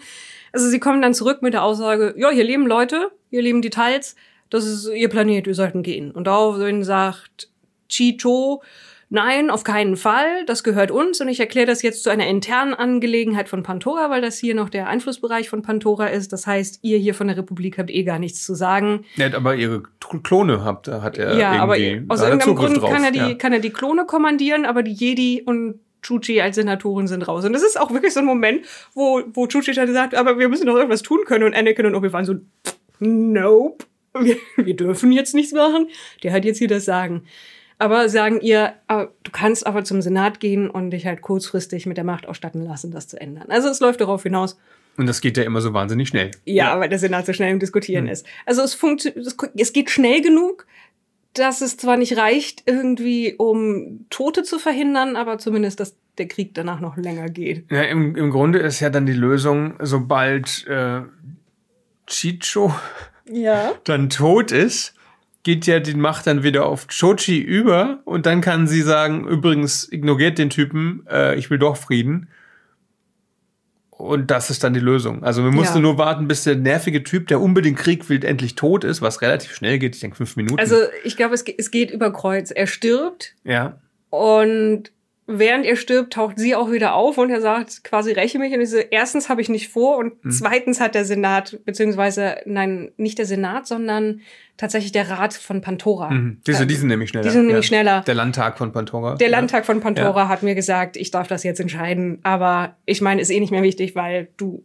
also 0.53 0.69
sie 0.69 0.79
kommen 0.79 1.03
dann 1.03 1.13
zurück 1.13 1.43
mit 1.43 1.55
der 1.55 1.65
Aussage, 1.65 2.15
ja, 2.17 2.31
hier 2.31 2.45
leben 2.45 2.69
Leute, 2.69 3.11
hier 3.31 3.43
leben 3.43 3.63
die 3.63 3.71
Tals, 3.71 4.15
das 4.49 4.65
ist 4.65 4.89
ihr 4.95 5.09
Planet, 5.09 5.47
wir 5.47 5.55
sollten 5.57 5.83
gehen. 5.83 6.13
Und 6.13 6.29
daraufhin 6.29 6.85
sagt 6.85 7.49
Chicho, 7.89 8.63
nein, 9.11 9.51
auf 9.51 9.65
keinen 9.65 9.97
Fall, 9.97 10.45
das 10.47 10.65
gehört 10.65 10.91
uns. 10.91 11.21
Und 11.21 11.29
ich 11.29 11.41
erkläre 11.41 11.67
das 11.67 11.83
jetzt 11.83 12.03
zu 12.03 12.11
einer 12.11 12.27
internen 12.27 12.75
Angelegenheit 12.75 13.49
von 13.49 13.63
Pantora, 13.63 14.11
weil 14.11 14.21
das 14.21 14.39
hier 14.39 14.55
noch 14.55 14.69
der 14.69 14.89
Einflussbereich 14.89 15.49
von 15.49 15.63
Pantora 15.63 16.07
ist. 16.09 16.33
Das 16.33 16.47
heißt, 16.47 16.81
ihr 16.83 16.99
hier 16.99 17.15
von 17.15 17.29
der 17.29 17.37
Republik 17.37 17.79
habt 17.79 17.91
eh 17.91 18.05
gar 18.05 18.19
nichts 18.19 18.45
zu 18.45 18.55
sagen. 18.55 19.05
Hat 19.19 19.35
aber 19.35 19.57
ihre 19.57 19.83
Klone 20.23 20.65
habt, 20.65 20.89
hat 20.89 21.19
er 21.19 21.37
ja, 21.37 21.53
aber 21.53 21.79
irgendwie 21.79 22.11
aus 22.11 22.21
da 22.21 22.27
hat 22.27 22.33
er 22.33 22.39
irgendeinem 22.39 22.57
Grund 22.57 22.83
drauf. 22.83 22.91
kann 22.91 23.05
er, 23.05 23.11
die, 23.11 23.19
ja. 23.19 23.35
kann 23.35 23.53
er 23.53 23.61
die 23.61 23.71
Klone 23.71 24.07
kommandieren, 24.07 24.65
aber 24.65 24.83
die 24.83 24.93
Jedi 24.93 25.43
und 25.45 25.81
Chuchi 26.03 26.41
als 26.41 26.57
Senatoren 26.57 27.09
sind 27.09 27.27
raus. 27.27 27.45
Und 27.45 27.53
das 27.53 27.63
ist 27.63 27.79
auch 27.79 27.91
wirklich 27.91 28.15
so 28.15 28.21
ein 28.21 28.27
Moment, 28.27 28.65
wo, 28.95 29.23
wo 29.35 29.47
Chuchi 29.47 29.73
dann 29.73 29.93
sagt, 29.93 30.15
aber 30.15 30.39
wir 30.39 30.49
müssen 30.49 30.67
doch 30.67 30.77
irgendwas 30.77 31.03
tun 31.03 31.21
können. 31.27 31.45
Und 31.45 31.55
Anakin 31.55 31.87
und 31.87 31.95
Obi-Wan 31.95 32.25
so, 32.25 32.37
nope, 33.01 33.85
wir, 34.19 34.37
wir 34.57 34.77
dürfen 34.77 35.13
jetzt 35.13 35.35
nichts 35.35 35.53
machen. 35.53 35.89
Der 36.23 36.33
hat 36.33 36.45
jetzt 36.45 36.59
hier 36.59 36.69
das 36.69 36.85
Sagen. 36.85 37.25
Aber 37.79 38.09
sagen 38.09 38.41
ihr, 38.41 38.75
äh, 38.89 39.07
du 39.23 39.31
kannst 39.31 39.67
aber 39.67 39.85
zum 39.85 40.03
Senat 40.03 40.41
gehen 40.41 40.69
und 40.69 40.91
dich 40.91 41.07
halt 41.07 41.23
kurzfristig 41.23 41.87
mit 41.87 41.97
der 41.97 42.05
Macht 42.05 42.27
ausstatten 42.27 42.65
lassen, 42.65 42.91
das 42.91 43.07
zu 43.09 43.21
ändern. 43.21 43.47
Also 43.51 43.69
es 43.69 43.79
läuft 43.81 44.01
darauf 44.01 44.25
hinaus, 44.25 44.59
Und 44.97 45.07
das 45.07 45.21
geht 45.21 45.37
ja 45.37 45.45
immer 45.45 45.61
so 45.61 45.73
wahnsinnig 45.75 46.09
schnell. 46.09 46.33
ja, 46.45 46.79
weil 46.81 46.89
der 46.89 46.99
Senat 46.99 47.27
so 47.27 47.33
schnell 47.33 47.53
im 47.53 47.61
Diskutieren 47.61 48.07
Hm. 48.07 48.13
ist. 48.13 48.27
Also 48.47 48.63
es 48.63 48.75
funktioniert, 48.75 49.25
es, 49.27 49.37
es 49.57 49.73
geht 49.73 49.91
schnell 49.91 50.21
genug, 50.23 50.67
dass 51.35 51.61
es 51.61 51.77
zwar 51.77 51.97
nicht 51.97 52.17
reicht, 52.17 52.65
irgendwie 52.67 53.35
um 53.37 54.07
Tote 54.11 54.43
zu 54.43 54.59
verhindern, 54.59 55.15
aber 55.15 55.39
zumindest, 55.39 55.79
dass 55.79 55.95
der 56.17 56.27
Krieg 56.27 56.53
danach 56.55 56.81
noch 56.81 56.97
länger 56.97 57.29
geht. 57.29 57.71
Ja, 57.71 57.83
im, 57.83 58.17
im 58.17 58.31
Grunde 58.33 58.59
ist 58.59 58.81
ja 58.81 58.91
dann 58.91 59.07
die 59.07 59.13
Lösung, 59.13 59.75
sobald 59.79 60.67
äh, 60.67 61.03
Chicho 62.09 62.75
Ja. 63.31 63.73
dann 63.85 64.11
tot 64.11 64.51
ist, 64.51 64.95
geht 65.43 65.67
ja 65.67 65.81
die 65.81 65.95
Macht 65.95 66.27
dann 66.27 66.43
wieder 66.43 66.67
auf 66.67 66.87
Chochi 66.89 67.39
über 67.39 68.01
und 68.05 68.27
dann 68.27 68.41
kann 68.41 68.67
sie 68.67 68.83
sagen, 68.83 69.27
übrigens 69.27 69.91
ignoriert 69.91 70.39
den 70.39 70.51
Typen, 70.51 71.07
äh, 71.11 71.37
ich 71.37 71.51
will 71.51 71.59
doch 71.59 71.77
Frieden. 71.77 72.29
Und 73.91 74.31
das 74.31 74.49
ist 74.49 74.63
dann 74.63 74.75
die 74.75 74.81
Lösung. 74.81 75.25
Also 75.25 75.43
wir 75.43 75.51
mussten 75.51 75.79
Ja. 75.79 75.83
nur 75.83 75.99
warten, 75.99 76.29
bis 76.29 76.45
der 76.45 76.55
nervige 76.55 77.03
Typ, 77.03 77.27
der 77.27 77.41
unbedingt 77.41 77.79
Krieg 77.79 78.09
will, 78.09 78.25
endlich 78.25 78.55
tot 78.55 78.85
ist, 78.85 79.03
was 79.03 79.23
relativ 79.23 79.53
schnell 79.55 79.79
geht. 79.81 79.97
Ich 79.97 80.01
denke 80.01 80.17
fünf 80.17 80.37
Minuten. 80.37 80.61
Also 80.61 80.77
ich 81.03 81.17
glaube, 81.17 81.35
es, 81.35 81.43
es 81.43 81.73
geht 81.73 81.91
über 81.91 82.13
Kreuz. 82.13 82.53
Er 82.53 82.69
stirbt 82.69 83.35
ja. 83.43 83.81
und 84.11 84.93
während 85.31 85.67
er 85.67 85.77
stirbt, 85.77 86.15
taucht 86.15 86.39
sie 86.39 86.55
auch 86.57 86.73
wieder 86.73 86.95
auf 86.95 87.19
und 87.19 87.31
er 87.31 87.41
sagt 87.43 87.85
quasi, 87.85 88.13
räche 88.13 88.39
mich. 88.39 88.53
Und 88.55 88.61
ich 88.63 88.71
so, 88.71 88.79
erstens 88.79 89.29
habe 89.29 89.41
ich 89.43 89.49
nicht 89.51 89.69
vor 89.69 89.99
und 89.99 90.25
Mhm. 90.25 90.31
zweitens 90.31 90.81
hat 90.81 90.95
der 90.95 91.05
Senat, 91.05 91.59
beziehungsweise, 91.65 92.37
nein, 92.47 92.91
nicht 92.97 93.19
der 93.19 93.27
Senat, 93.27 93.67
sondern 93.67 94.23
tatsächlich 94.57 94.91
der 94.93 95.09
Rat 95.11 95.35
von 95.35 95.61
Pantora. 95.61 96.11
Mhm. 96.11 96.41
Die, 96.47 96.53
sind- 96.55 96.71
die 96.71 96.75
sind 96.75 96.89
nämlich 96.89 97.11
schneller. 97.11 97.25
Die 97.25 97.31
sind 97.31 97.47
nämlich 97.47 97.67
schneller. 97.67 98.03
Der 98.07 98.15
Landtag 98.15 98.59
von 98.59 98.73
Pantora. 98.73 99.15
Der 99.17 99.29
Ja. 99.29 99.37
Landtag 99.37 99.67
von 99.67 99.81
Pantora 99.81 100.29
hat 100.29 100.43
mir 100.43 100.55
gesagt, 100.55 100.97
ich 100.97 101.11
darf 101.11 101.29
das 101.29 101.45
jetzt 101.45 101.61
entscheiden, 101.61 102.19
aber 102.25 102.77
ich 102.87 103.01
meine, 103.01 103.21
ist 103.21 103.31
eh 103.31 103.39
nicht 103.39 103.51
mehr 103.53 103.63
wichtig, 103.63 103.95
weil 103.95 104.29
du 104.39 104.65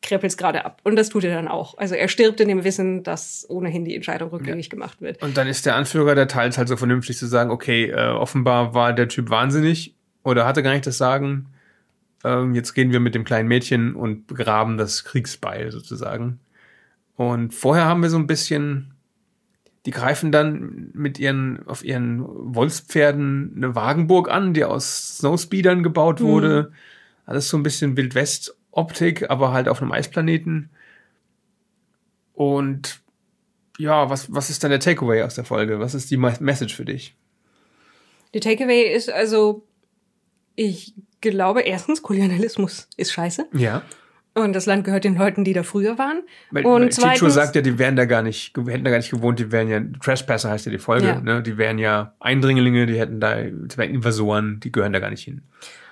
krempelst 0.00 0.38
gerade 0.38 0.64
ab. 0.64 0.80
Und 0.84 0.94
das 0.96 1.08
tut 1.08 1.24
er 1.24 1.34
dann 1.34 1.48
auch. 1.48 1.76
Also 1.76 1.96
er 1.96 2.06
stirbt 2.08 2.40
in 2.40 2.46
dem 2.48 2.62
Wissen, 2.64 3.02
dass 3.02 3.44
ohnehin 3.48 3.84
die 3.84 3.96
Entscheidung 3.96 4.30
rückgängig 4.30 4.70
gemacht 4.70 5.00
wird. 5.02 5.20
Und 5.22 5.36
dann 5.36 5.48
ist 5.48 5.66
der 5.66 5.74
Anführer 5.74 6.14
der 6.14 6.28
Teils 6.28 6.56
halt 6.56 6.68
so 6.68 6.76
vernünftig 6.76 7.18
zu 7.18 7.26
sagen, 7.26 7.50
okay, 7.50 7.90
äh, 7.90 8.08
offenbar 8.10 8.74
war 8.74 8.92
der 8.92 9.08
Typ 9.08 9.28
wahnsinnig 9.28 9.94
oder 10.28 10.46
hatte 10.46 10.62
gar 10.62 10.72
nicht 10.72 10.86
das 10.86 10.98
Sagen. 10.98 11.46
Ähm, 12.24 12.54
jetzt 12.54 12.74
gehen 12.74 12.92
wir 12.92 13.00
mit 13.00 13.14
dem 13.14 13.24
kleinen 13.24 13.48
Mädchen 13.48 13.94
und 13.94 14.26
begraben 14.26 14.76
das 14.76 15.04
Kriegsbeil 15.04 15.72
sozusagen. 15.72 16.38
Und 17.16 17.54
vorher 17.54 17.86
haben 17.86 18.02
wir 18.02 18.10
so 18.10 18.18
ein 18.18 18.26
bisschen, 18.26 18.92
die 19.86 19.90
greifen 19.90 20.30
dann 20.30 20.90
mit 20.92 21.18
ihren, 21.18 21.66
auf 21.66 21.84
ihren 21.84 22.22
Wolfspferden 22.54 23.54
eine 23.56 23.74
Wagenburg 23.74 24.30
an, 24.30 24.54
die 24.54 24.64
aus 24.64 25.18
Snowspeedern 25.18 25.82
gebaut 25.82 26.20
wurde. 26.20 26.72
Alles 27.26 27.48
so 27.48 27.56
ein 27.56 27.62
bisschen 27.62 27.96
Wildwest-Optik, 27.96 29.30
aber 29.30 29.52
halt 29.52 29.68
auf 29.68 29.80
einem 29.80 29.92
Eisplaneten. 29.92 30.70
Und 32.34 33.00
ja, 33.78 34.10
was, 34.10 34.32
was 34.32 34.50
ist 34.50 34.64
dann 34.64 34.70
der 34.70 34.80
Takeaway 34.80 35.22
aus 35.22 35.36
der 35.36 35.44
Folge? 35.44 35.78
Was 35.78 35.94
ist 35.94 36.10
die 36.10 36.16
Me- 36.16 36.36
Message 36.40 36.74
für 36.74 36.84
dich? 36.84 37.14
Die 38.34 38.40
Takeaway 38.40 38.92
ist 38.94 39.10
also, 39.10 39.64
ich 40.58 40.92
glaube, 41.20 41.60
erstens, 41.60 42.02
Kolonialismus 42.02 42.88
ist 42.96 43.12
scheiße. 43.12 43.46
Ja. 43.52 43.82
Und 44.34 44.52
das 44.52 44.66
Land 44.66 44.84
gehört 44.84 45.04
den 45.04 45.16
Leuten, 45.16 45.44
die 45.44 45.52
da 45.52 45.62
früher 45.62 45.98
waren. 45.98 46.22
Weil, 46.50 46.66
und 46.66 46.82
weil 46.82 46.90
zweitens, 46.90 47.34
sagt 47.34 47.54
ja, 47.54 47.62
die 47.62 47.78
wären 47.78 47.94
da 47.94 48.06
gar 48.06 48.22
nicht, 48.22 48.56
hätten 48.56 48.84
da 48.84 48.90
gar 48.90 48.96
nicht 48.98 49.10
gewohnt, 49.10 49.38
die 49.38 49.52
wären 49.52 49.68
ja, 49.68 49.80
Trespasser 50.02 50.50
heißt 50.50 50.66
ja 50.66 50.72
die 50.72 50.78
Folge, 50.78 51.06
Ja. 51.06 51.20
ne? 51.20 51.42
Die 51.42 51.58
wären 51.58 51.78
ja 51.78 52.14
Eindringlinge, 52.18 52.86
die 52.86 52.98
hätten 52.98 53.20
da, 53.20 53.36
das 53.44 53.78
wären 53.78 53.94
Invasoren, 53.94 54.58
die 54.58 54.72
gehören 54.72 54.92
da 54.92 54.98
gar 54.98 55.10
nicht 55.10 55.24
hin. 55.24 55.42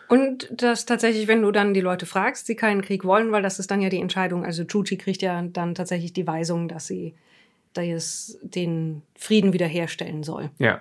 Und 0.08 0.48
dass 0.50 0.84
tatsächlich, 0.84 1.28
wenn 1.28 1.42
du 1.42 1.52
dann 1.52 1.72
die 1.72 1.80
Leute 1.80 2.06
fragst, 2.06 2.46
sie 2.46 2.56
keinen 2.56 2.82
Krieg 2.82 3.04
wollen, 3.04 3.30
weil 3.30 3.42
das 3.42 3.60
ist 3.60 3.70
dann 3.70 3.80
ja 3.80 3.88
die 3.88 4.00
Entscheidung. 4.00 4.44
Also 4.44 4.64
Chuchi 4.64 4.96
kriegt 4.96 5.22
ja 5.22 5.42
dann 5.42 5.74
tatsächlich 5.76 6.12
die 6.12 6.26
Weisung, 6.26 6.68
dass 6.68 6.86
sie 6.86 7.14
das, 7.72 8.38
den 8.42 9.02
Frieden 9.16 9.52
wiederherstellen 9.52 10.22
soll. 10.22 10.50
Ja. 10.58 10.80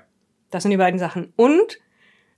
Das 0.52 0.64
sind 0.64 0.72
die 0.72 0.78
beiden 0.78 1.00
Sachen. 1.00 1.34
Und 1.36 1.80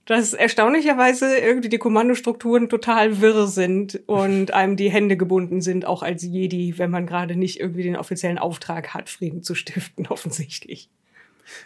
dass 0.08 0.32
erstaunlicherweise 0.32 1.36
irgendwie 1.36 1.68
die 1.68 1.76
Kommandostrukturen 1.78 2.70
total 2.70 3.20
wirr 3.20 3.46
sind 3.46 4.00
und 4.06 4.50
einem 4.54 4.76
die 4.76 4.90
Hände 4.90 5.16
gebunden 5.18 5.60
sind, 5.60 5.84
auch 5.84 6.02
als 6.02 6.22
Jedi, 6.22 6.78
wenn 6.78 6.90
man 6.90 7.06
gerade 7.06 7.36
nicht 7.36 7.60
irgendwie 7.60 7.82
den 7.82 7.94
offiziellen 7.96 8.38
Auftrag 8.38 8.94
hat, 8.94 9.10
Frieden 9.10 9.42
zu 9.42 9.54
stiften, 9.54 10.06
offensichtlich. 10.08 10.88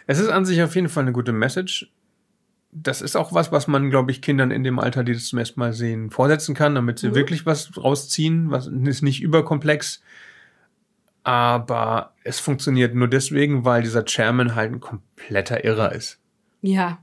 Es 0.07 0.19
ist 0.19 0.27
an 0.29 0.45
sich 0.45 0.61
auf 0.61 0.75
jeden 0.75 0.89
Fall 0.89 1.03
eine 1.03 1.13
gute 1.13 1.31
Message. 1.31 1.89
Das 2.71 3.01
ist 3.01 3.15
auch 3.15 3.33
was, 3.33 3.51
was 3.51 3.67
man, 3.67 3.89
glaube 3.89 4.11
ich, 4.11 4.21
Kindern 4.21 4.51
in 4.51 4.63
dem 4.63 4.79
Alter, 4.79 5.03
die 5.03 5.13
das 5.13 5.27
zum 5.27 5.39
ersten 5.39 5.59
Mal 5.59 5.73
sehen, 5.73 6.09
vorsetzen 6.09 6.55
kann, 6.55 6.75
damit 6.75 6.99
sie 6.99 7.09
Mhm. 7.09 7.15
wirklich 7.15 7.45
was 7.45 7.77
rausziehen. 7.77 8.49
Was 8.51 8.67
ist 8.67 9.03
nicht 9.03 9.21
überkomplex. 9.21 10.01
Aber 11.23 12.13
es 12.23 12.39
funktioniert 12.39 12.95
nur 12.95 13.07
deswegen, 13.07 13.63
weil 13.63 13.83
dieser 13.83 14.03
Chairman 14.05 14.55
halt 14.55 14.71
ein 14.73 14.79
kompletter 14.81 15.63
Irrer 15.63 15.93
ist. 15.93 16.19
Ja. 16.61 17.02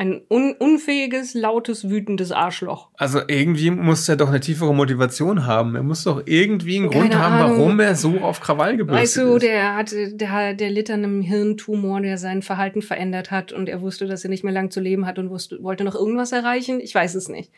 Ein 0.00 0.22
un 0.30 0.54
unfähiges, 0.56 1.34
lautes, 1.34 1.90
wütendes 1.90 2.30
Arschloch. 2.30 2.90
Also 2.94 3.18
irgendwie 3.26 3.72
muss 3.72 4.08
er 4.08 4.14
doch 4.14 4.28
eine 4.28 4.38
tiefere 4.38 4.72
Motivation 4.72 5.44
haben. 5.44 5.74
Er 5.74 5.82
muss 5.82 6.04
doch 6.04 6.22
irgendwie 6.24 6.76
einen 6.76 6.88
Grund 6.88 7.10
Keine 7.10 7.20
haben, 7.20 7.34
Ahnung. 7.34 7.58
warum 7.58 7.80
er 7.80 7.96
so 7.96 8.18
auf 8.20 8.38
Krawall 8.40 8.76
gebürstet 8.76 9.02
Weißt 9.02 9.16
du, 9.16 9.34
ist. 9.34 9.42
der 9.42 9.74
hatte, 9.74 10.14
der, 10.14 10.54
der 10.54 10.70
litt 10.70 10.88
an 10.88 11.02
einem 11.02 11.20
Hirntumor, 11.22 12.00
der 12.00 12.16
sein 12.16 12.42
Verhalten 12.42 12.80
verändert 12.80 13.32
hat 13.32 13.50
und 13.52 13.68
er 13.68 13.80
wusste, 13.80 14.06
dass 14.06 14.22
er 14.22 14.30
nicht 14.30 14.44
mehr 14.44 14.52
lang 14.52 14.70
zu 14.70 14.78
leben 14.78 15.04
hat 15.04 15.18
und 15.18 15.30
wusste, 15.30 15.60
wollte 15.64 15.82
noch 15.82 15.96
irgendwas 15.96 16.30
erreichen. 16.30 16.78
Ich 16.78 16.94
weiß 16.94 17.16
es 17.16 17.28
nicht. 17.28 17.50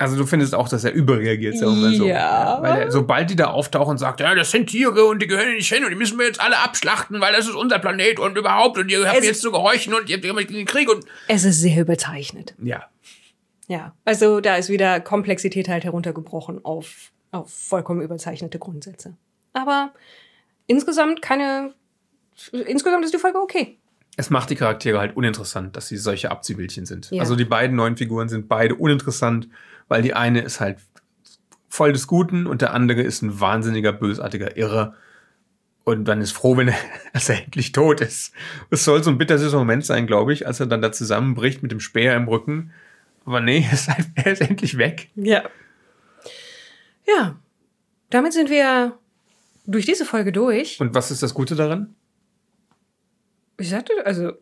Also 0.00 0.16
du 0.16 0.26
findest 0.26 0.54
auch, 0.54 0.68
dass 0.68 0.82
er 0.84 0.92
überreagiert, 0.92 1.58
sagen 1.58 1.80
wir 1.80 1.92
so. 1.96 2.06
Ja. 2.06 2.58
Weil 2.62 2.80
er, 2.82 2.90
sobald 2.90 3.28
die 3.30 3.36
da 3.36 3.48
auftauchen 3.48 3.92
und 3.92 3.98
sagt, 3.98 4.20
ja, 4.20 4.34
das 4.34 4.50
sind 4.50 4.68
Tiere 4.68 5.04
und 5.04 5.20
die 5.20 5.26
gehören 5.26 5.54
nicht 5.54 5.72
hin 5.72 5.84
und 5.84 5.90
die 5.90 5.96
müssen 5.96 6.18
wir 6.18 6.26
jetzt 6.26 6.40
alle 6.40 6.58
abschlachten, 6.58 7.20
weil 7.20 7.32
das 7.34 7.46
ist 7.46 7.54
unser 7.54 7.78
Planet 7.78 8.18
und 8.18 8.36
überhaupt 8.38 8.78
und 8.78 8.90
ihr 8.90 9.06
habt 9.06 9.18
Es- 9.18 9.26
jetzt 9.26 9.42
zu 9.42 9.50
gehorchen 9.52 9.92
und 9.94 10.08
ihr 10.08 10.16
habt 10.16 10.24
immer 10.24 10.42
den 10.42 10.64
Krieg 10.66 10.90
und 10.90 11.04
Es 11.28 11.44
ist 11.44 11.60
sehr 11.60 11.80
überzeichnet. 11.82 12.54
ja. 12.62 12.84
Ja. 13.68 13.94
Also 14.04 14.40
da 14.40 14.56
ist 14.56 14.68
wieder 14.68 14.98
Komplexität 14.98 15.68
halt 15.68 15.84
heruntergebrochen 15.84 16.64
auf, 16.64 17.12
auf 17.30 17.52
vollkommen 17.52 18.00
überzeichnete 18.02 18.58
Grundsätze. 18.58 19.14
Aber 19.52 19.92
insgesamt 20.66 21.22
keine, 21.22 21.72
insgesamt 22.66 23.04
ist 23.04 23.14
die 23.14 23.18
Folge 23.18 23.38
okay. 23.38 23.78
Es 24.16 24.28
macht 24.28 24.50
die 24.50 24.56
Charaktere 24.56 24.98
halt 24.98 25.16
uninteressant, 25.16 25.76
dass 25.76 25.86
sie 25.86 25.96
solche 25.98 26.32
Abziehbildchen 26.32 26.84
sind. 26.84 27.10
Ja. 27.12 27.20
Also 27.20 27.36
die 27.36 27.44
beiden 27.44 27.76
neuen 27.76 27.96
Figuren 27.96 28.28
sind 28.28 28.48
beide 28.48 28.74
uninteressant, 28.74 29.48
weil 29.90 30.02
die 30.02 30.14
eine 30.14 30.40
ist 30.40 30.60
halt 30.60 30.78
voll 31.68 31.92
des 31.92 32.06
Guten 32.06 32.46
und 32.46 32.62
der 32.62 32.72
andere 32.72 33.02
ist 33.02 33.22
ein 33.22 33.40
wahnsinniger, 33.40 33.92
bösartiger 33.92 34.56
Irrer. 34.56 34.94
Und 35.82 36.04
dann 36.04 36.20
ist 36.20 36.30
froh, 36.30 36.56
wenn 36.56 36.68
er, 36.68 36.78
dass 37.12 37.28
er 37.28 37.42
endlich 37.42 37.72
tot 37.72 38.00
ist. 38.00 38.32
Es 38.70 38.84
soll 38.84 39.02
so 39.02 39.10
ein 39.10 39.18
bittersüßer 39.18 39.58
Moment 39.58 39.84
sein, 39.84 40.06
glaube 40.06 40.32
ich, 40.32 40.46
als 40.46 40.60
er 40.60 40.66
dann 40.66 40.80
da 40.80 40.92
zusammenbricht 40.92 41.62
mit 41.62 41.72
dem 41.72 41.80
Speer 41.80 42.16
im 42.16 42.28
Rücken. 42.28 42.72
Aber 43.26 43.40
nee, 43.40 43.64
er 43.66 43.72
ist, 43.72 43.88
halt, 43.88 44.06
er 44.14 44.32
ist 44.32 44.40
endlich 44.40 44.78
weg. 44.78 45.10
Ja. 45.16 45.42
Ja. 47.06 47.36
Damit 48.10 48.32
sind 48.32 48.48
wir 48.48 48.96
durch 49.66 49.86
diese 49.86 50.04
Folge 50.04 50.30
durch. 50.30 50.80
Und 50.80 50.94
was 50.94 51.10
ist 51.10 51.22
das 51.22 51.34
Gute 51.34 51.56
daran? 51.56 51.96
Ich 53.58 53.70
sagte, 53.70 53.92
also, 54.04 54.34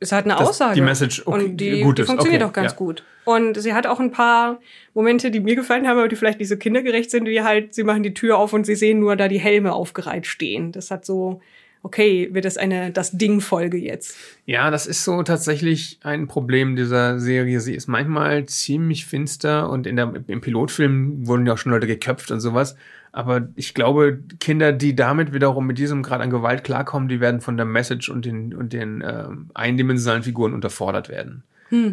es 0.00 0.12
hat 0.12 0.24
eine 0.24 0.34
Das- 0.34 0.48
Aussage. 0.48 0.74
die 0.74 0.80
Message, 0.80 1.22
okay, 1.26 1.44
und 1.44 1.56
die, 1.56 1.80
gut 1.80 1.98
die 1.98 2.02
ist, 2.02 2.08
funktioniert 2.08 2.42
okay, 2.42 2.50
auch 2.50 2.52
ganz 2.54 2.72
ja. 2.72 2.78
gut. 2.78 3.02
Und 3.24 3.60
sie 3.60 3.74
hat 3.74 3.86
auch 3.86 3.98
ein 3.98 4.12
paar 4.12 4.60
Momente, 4.94 5.30
die 5.30 5.40
mir 5.40 5.56
gefallen 5.56 5.88
haben, 5.88 5.98
aber 5.98 6.08
die 6.08 6.16
vielleicht 6.16 6.38
nicht 6.38 6.48
so 6.48 6.56
kindergerecht 6.56 7.10
sind, 7.10 7.26
wie 7.26 7.42
halt, 7.42 7.74
sie 7.74 7.82
machen 7.82 8.02
die 8.02 8.14
Tür 8.14 8.38
auf 8.38 8.52
und 8.52 8.64
sie 8.66 8.76
sehen 8.76 9.00
nur 9.00 9.16
da 9.16 9.26
die 9.28 9.40
Helme 9.40 9.72
aufgereiht 9.72 10.26
stehen. 10.26 10.70
Das 10.70 10.90
hat 10.92 11.04
so, 11.04 11.40
okay, 11.82 12.28
wird 12.32 12.44
das 12.44 12.56
eine 12.56 12.90
das 12.92 13.12
Ding-Folge 13.12 13.78
jetzt. 13.78 14.16
Ja, 14.44 14.70
das 14.70 14.86
ist 14.86 15.04
so 15.04 15.22
tatsächlich 15.22 15.98
ein 16.02 16.28
Problem 16.28 16.76
dieser 16.76 17.18
Serie. 17.18 17.60
Sie 17.60 17.74
ist 17.74 17.86
manchmal 17.88 18.46
ziemlich 18.46 19.06
finster 19.06 19.70
und 19.70 19.86
in 19.86 19.96
der, 19.96 20.12
im 20.26 20.40
Pilotfilm 20.40 21.26
wurden 21.26 21.46
ja 21.46 21.54
auch 21.54 21.58
schon 21.58 21.72
Leute 21.72 21.86
geköpft 21.86 22.30
und 22.30 22.40
sowas. 22.40 22.76
Aber 23.16 23.48
ich 23.56 23.72
glaube, 23.72 24.18
Kinder, 24.40 24.74
die 24.74 24.94
damit 24.94 25.32
wiederum 25.32 25.66
mit 25.66 25.78
diesem 25.78 26.02
Grad 26.02 26.20
an 26.20 26.28
Gewalt 26.28 26.64
klarkommen, 26.64 27.08
die 27.08 27.18
werden 27.18 27.40
von 27.40 27.56
der 27.56 27.64
Message 27.64 28.10
und 28.10 28.26
den, 28.26 28.52
und 28.52 28.74
den 28.74 29.02
ähm, 29.06 29.46
eindimensionalen 29.54 30.22
Figuren 30.22 30.52
unterfordert 30.52 31.08
werden. 31.08 31.42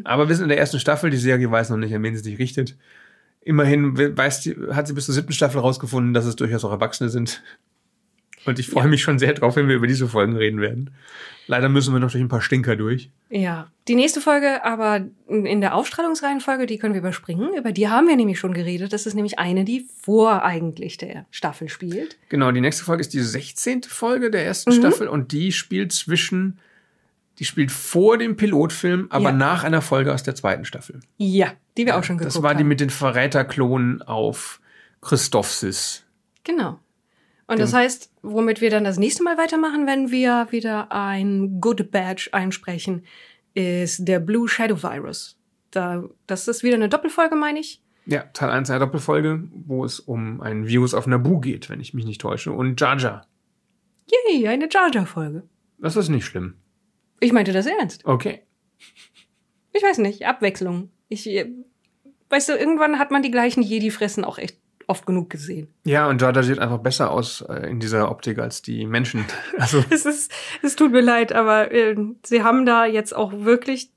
Aber 0.03 0.27
wir 0.27 0.35
sind 0.35 0.43
in 0.43 0.49
der 0.49 0.57
ersten 0.59 0.79
Staffel, 0.79 1.09
die 1.09 1.17
Serie 1.17 1.49
weiß 1.49 1.69
noch 1.69 1.77
nicht, 1.77 1.95
an 1.95 2.03
wen 2.03 2.13
sie 2.13 2.21
sich 2.21 2.39
richtet. 2.39 2.75
Immerhin 3.39 3.97
we- 3.97 4.15
weiß 4.17 4.49
hat 4.71 4.87
sie 4.87 4.93
bis 4.93 5.05
zur 5.05 5.15
siebten 5.15 5.31
Staffel 5.31 5.61
rausgefunden, 5.61 6.13
dass 6.13 6.25
es 6.25 6.35
durchaus 6.35 6.65
auch 6.65 6.71
Erwachsene 6.71 7.09
sind. 7.09 7.41
Und 8.45 8.59
ich 8.59 8.67
freue 8.69 8.87
mich 8.87 9.01
schon 9.01 9.19
sehr 9.19 9.33
drauf, 9.33 9.55
wenn 9.55 9.67
wir 9.69 9.75
über 9.75 9.87
diese 9.87 10.07
Folgen 10.07 10.35
reden 10.35 10.59
werden. 10.59 10.89
Leider 11.47 11.67
müssen 11.69 11.93
wir 11.93 11.99
noch 11.99 12.11
durch 12.11 12.21
ein 12.23 12.29
paar 12.29 12.41
Stinker 12.41 12.75
durch. 12.75 13.09
Ja. 13.29 13.67
Die 13.87 13.95
nächste 13.95 14.21
Folge, 14.21 14.63
aber 14.63 15.05
in 15.27 15.59
der 15.61 15.75
Aufstrahlungsreihenfolge, 15.75 16.65
die 16.65 16.77
können 16.77 16.93
wir 16.93 17.01
überspringen. 17.01 17.53
Über 17.53 17.71
die 17.73 17.89
haben 17.89 18.07
wir 18.07 18.15
nämlich 18.15 18.39
schon 18.39 18.53
geredet. 18.53 18.93
Das 18.93 19.05
ist 19.05 19.13
nämlich 19.13 19.39
eine, 19.39 19.65
die 19.65 19.85
vor 20.01 20.43
eigentlich 20.43 20.97
der 20.97 21.25
Staffel 21.31 21.67
spielt. 21.69 22.17
Genau, 22.29 22.51
die 22.51 22.61
nächste 22.61 22.83
Folge 22.85 23.01
ist 23.01 23.13
die 23.13 23.19
16. 23.19 23.83
Folge 23.83 24.31
der 24.31 24.45
ersten 24.45 24.71
Mhm. 24.71 24.75
Staffel 24.75 25.07
und 25.09 25.31
die 25.33 25.51
spielt 25.51 25.91
zwischen, 25.91 26.59
die 27.39 27.45
spielt 27.45 27.71
vor 27.71 28.17
dem 28.17 28.37
Pilotfilm, 28.37 29.07
aber 29.09 29.29
Ja. 29.29 29.35
nach 29.35 29.63
einer 29.65 29.81
Folge 29.81 30.13
aus 30.13 30.23
der 30.23 30.35
zweiten 30.35 30.63
Staffel. 30.63 31.01
Ja, 31.17 31.51
die 31.77 31.85
wir 31.85 31.97
auch 31.97 32.03
schon 32.05 32.17
geguckt 32.17 32.35
Das 32.35 32.41
war 32.41 32.51
haben. 32.51 32.57
die 32.59 32.63
mit 32.63 32.79
den 32.79 32.89
Verräterklonen 32.89 34.01
auf 34.01 34.61
Christophsis. 35.01 36.03
Genau. 36.45 36.79
Und 37.53 37.59
das 37.59 37.73
heißt, 37.73 38.11
womit 38.23 38.61
wir 38.61 38.69
dann 38.69 38.83
das 38.83 38.97
nächste 38.97 39.23
Mal 39.23 39.37
weitermachen, 39.37 39.85
wenn 39.85 40.09
wir 40.09 40.47
wieder 40.49 40.91
ein 40.91 41.61
Good 41.61 41.91
Badge 41.91 42.29
einsprechen, 42.31 43.05
ist 43.53 44.07
der 44.07 44.19
Blue 44.19 44.47
Shadow 44.47 44.81
Virus. 44.81 45.37
Da, 45.71 46.03
das 46.25 46.47
ist 46.47 46.63
wieder 46.63 46.75
eine 46.75 46.89
Doppelfolge, 46.89 47.35
meine 47.35 47.59
ich. 47.59 47.81
Ja, 48.05 48.23
Teil 48.33 48.49
1 48.49 48.69
einer 48.69 48.79
Doppelfolge, 48.79 49.43
wo 49.51 49.85
es 49.85 49.99
um 49.99 50.41
ein 50.41 50.67
Virus 50.67 50.93
auf 50.93 51.07
Naboo 51.07 51.39
geht, 51.39 51.69
wenn 51.69 51.79
ich 51.79 51.93
mich 51.93 52.05
nicht 52.05 52.21
täusche. 52.21 52.51
Und 52.51 52.79
Jar 52.81 52.97
Jar. 52.97 53.27
Yay, 54.29 54.47
eine 54.47 54.67
Jar 54.69 54.91
Jar 54.91 55.05
Folge. 55.05 55.43
Das 55.77 55.95
ist 55.95 56.09
nicht 56.09 56.25
schlimm. 56.25 56.55
Ich 57.19 57.33
meinte 57.33 57.53
das 57.53 57.65
ernst. 57.65 58.05
Okay. 58.05 58.41
Ich 59.71 59.83
weiß 59.83 59.99
nicht, 59.99 60.25
Abwechslung. 60.25 60.89
Ich, 61.07 61.27
äh, 61.27 61.51
weißt 62.29 62.49
du, 62.49 62.53
irgendwann 62.53 62.99
hat 62.99 63.11
man 63.11 63.21
die 63.21 63.31
gleichen 63.31 63.61
Jedi-Fressen 63.61 64.25
auch 64.25 64.37
echt 64.37 64.57
oft 64.87 65.05
genug 65.05 65.29
gesehen. 65.29 65.67
Ja, 65.85 66.07
und 66.09 66.21
Jar 66.21 66.33
Jar 66.33 66.43
sieht 66.43 66.59
einfach 66.59 66.79
besser 66.79 67.11
aus 67.11 67.41
äh, 67.41 67.69
in 67.69 67.79
dieser 67.79 68.09
Optik 68.11 68.39
als 68.39 68.61
die 68.61 68.85
Menschen. 68.85 69.25
Also, 69.57 69.83
Es 69.89 70.05
ist, 70.05 70.31
es 70.61 70.75
tut 70.75 70.91
mir 70.91 71.01
leid, 71.01 71.33
aber 71.33 71.71
äh, 71.71 71.95
sie 72.25 72.43
haben 72.43 72.65
da 72.65 72.85
jetzt 72.85 73.15
auch 73.15 73.31
wirklich 73.33 73.89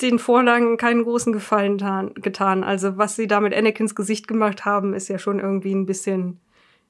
den 0.00 0.18
Vorlagen 0.18 0.76
keinen 0.76 1.04
großen 1.04 1.32
Gefallen 1.32 1.78
tan- 1.78 2.14
getan. 2.14 2.64
Also 2.64 2.96
was 2.98 3.14
sie 3.16 3.26
da 3.28 3.40
mit 3.40 3.54
Anakins 3.54 3.94
Gesicht 3.94 4.26
gemacht 4.26 4.64
haben, 4.64 4.92
ist 4.92 5.08
ja 5.08 5.18
schon 5.20 5.38
irgendwie 5.38 5.72
ein 5.72 5.86
bisschen, 5.86 6.40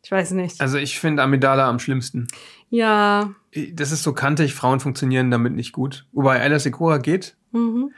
ich 0.02 0.10
weiß 0.10 0.30
nicht. 0.30 0.60
Also 0.60 0.78
ich 0.78 0.98
finde 0.98 1.22
Amidala 1.22 1.68
am 1.68 1.78
schlimmsten. 1.78 2.28
Ja, 2.70 3.34
Das 3.72 3.92
ist 3.92 4.02
so 4.04 4.14
kantig, 4.14 4.54
Frauen 4.54 4.80
funktionieren 4.80 5.30
damit 5.30 5.52
nicht 5.54 5.72
gut. 5.72 6.06
Wobei 6.12 6.40
Alice 6.40 6.64
Ikora 6.66 6.96
geht. 6.98 7.36
mhm. 7.52 7.90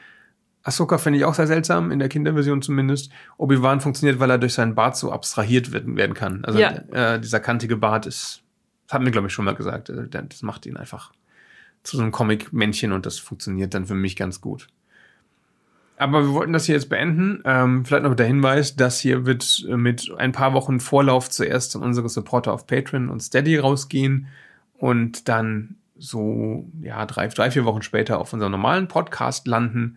Ahsoka 0.67 0.99
finde 0.99 1.19
ich 1.21 1.25
auch 1.25 1.35
sehr 1.35 1.47
seltsam, 1.47 1.93
in 1.93 2.01
der 2.01 2.09
Kinderversion 2.09 2.61
zumindest. 2.61 3.13
Obi-Wan 3.39 3.81
funktioniert, 3.81 4.19
weil 4.19 4.31
er 4.31 4.39
durch 4.39 4.55
seinen 4.55 4.75
Bart 4.75 4.97
so 4.97 5.13
abstrahiert 5.13 5.71
werden, 5.73 5.97
werden 5.97 6.15
kann. 6.15 6.45
Also 6.45 6.59
Ja. 6.59 6.71
äh, 7.15 7.21
dieser 7.21 7.39
kantige 7.39 7.77
Bart 7.77 8.07
ist, 8.07 8.43
das 8.87 8.95
hat 8.95 9.03
mir 9.03 9.13
glaube 9.13 9.29
ich 9.29 9.33
schon 9.33 9.45
mal 9.45 9.55
gesagt, 9.55 9.91
äh, 9.91 10.09
das 10.09 10.43
macht 10.43 10.67
ihn 10.67 10.77
einfach 10.77 11.13
zu 11.85 11.97
so 11.97 12.03
einem 12.03 12.11
Comic-Männchen 12.11 12.91
und 12.91 13.07
das 13.07 13.19
funktioniert 13.19 13.75
dann 13.75 13.87
für 13.87 13.95
mich 13.95 14.17
ganz 14.17 14.41
gut. 14.41 14.67
Aber 15.99 16.25
wir 16.25 16.33
wollten 16.33 16.53
das 16.53 16.67
hier 16.67 16.75
jetzt 16.75 16.89
beenden. 16.89 17.43
Ähm, 17.45 17.85
vielleicht 17.85 18.03
noch 18.03 18.15
der 18.17 18.27
Hinweis, 18.27 18.75
das 18.77 18.99
hier 18.99 19.25
wird 19.25 19.65
äh, 19.69 19.77
mit 19.77 20.11
ein 20.19 20.33
paar 20.33 20.53
Wochen 20.53 20.81
Vorlauf 20.81 21.31
zuerst 21.31 21.77
an 21.77 21.83
unsere 21.83 22.09
Supporter 22.09 22.53
auf 22.53 22.67
Patreon 22.67 23.09
und 23.09 23.21
Steady 23.23 23.57
rausgehen 23.57 24.27
und 24.79 25.29
dann 25.29 25.77
so 25.97 26.67
ja 26.83 27.07
drei, 27.07 27.29
drei 27.29 27.51
vier 27.53 27.65
Wochen 27.65 27.83
später 27.83 28.19
auf 28.19 28.33
unserem 28.33 28.53
normalen 28.53 28.89
Podcast 28.89 29.47
landen. 29.47 29.97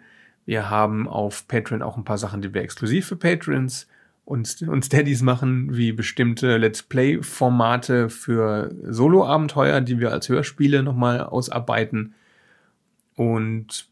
Wir 0.49 0.71
haben 0.71 1.07
auf 1.07 1.47
Patreon 1.47 1.83
auch 1.83 1.95
ein 1.95 2.05
paar 2.05 2.17
Sachen, 2.17 2.41
die 2.41 2.51
wir 2.55 2.63
exklusiv 2.63 3.05
für 3.05 3.15
Patrons 3.15 3.85
und, 4.25 4.63
und 4.63 4.83
Steadies 4.83 5.21
machen, 5.21 5.77
wie 5.77 5.91
bestimmte 5.91 6.57
Let's 6.57 6.81
Play-Formate 6.81 8.09
für 8.09 8.73
Solo-Abenteuer, 8.81 9.79
die 9.79 9.99
wir 9.99 10.11
als 10.11 10.27
Hörspiele 10.27 10.81
nochmal 10.81 11.21
ausarbeiten. 11.21 12.15
Und 13.13 13.89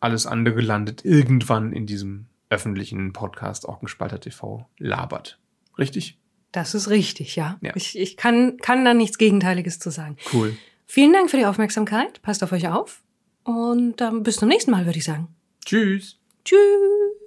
alles 0.00 0.24
andere 0.24 0.62
landet 0.62 1.04
irgendwann 1.04 1.74
in 1.74 1.84
diesem 1.84 2.28
öffentlichen 2.48 3.12
Podcast 3.12 3.66
Orkenspalter 3.66 4.20
TV 4.20 4.66
labert. 4.78 5.38
Richtig? 5.76 6.18
das 6.50 6.74
ist 6.74 6.88
richtig, 6.88 7.36
ja. 7.36 7.58
Ja. 7.60 7.72
Ich, 7.74 7.98
ich 7.98 8.16
kann, 8.16 8.56
kann 8.56 8.86
da 8.86 8.94
nichts 8.94 9.18
Gegenteiliges 9.18 9.78
zu 9.78 9.90
sagen. 9.90 10.16
Cool. 10.32 10.56
Vielen 10.86 11.12
Dank 11.12 11.30
für 11.30 11.36
die 11.36 11.44
Aufmerksamkeit. 11.44 12.22
Passt 12.22 12.42
auf 12.42 12.52
euch 12.52 12.68
auf. 12.68 13.02
Und 13.44 14.00
ähm, 14.00 14.22
bis 14.22 14.36
zum 14.36 14.48
nächsten 14.48 14.70
Mal, 14.70 14.86
würde 14.86 14.98
ich 14.98 15.04
sagen. 15.04 15.28
Tschüss. 15.70 16.18
Tschüss. 16.44 17.19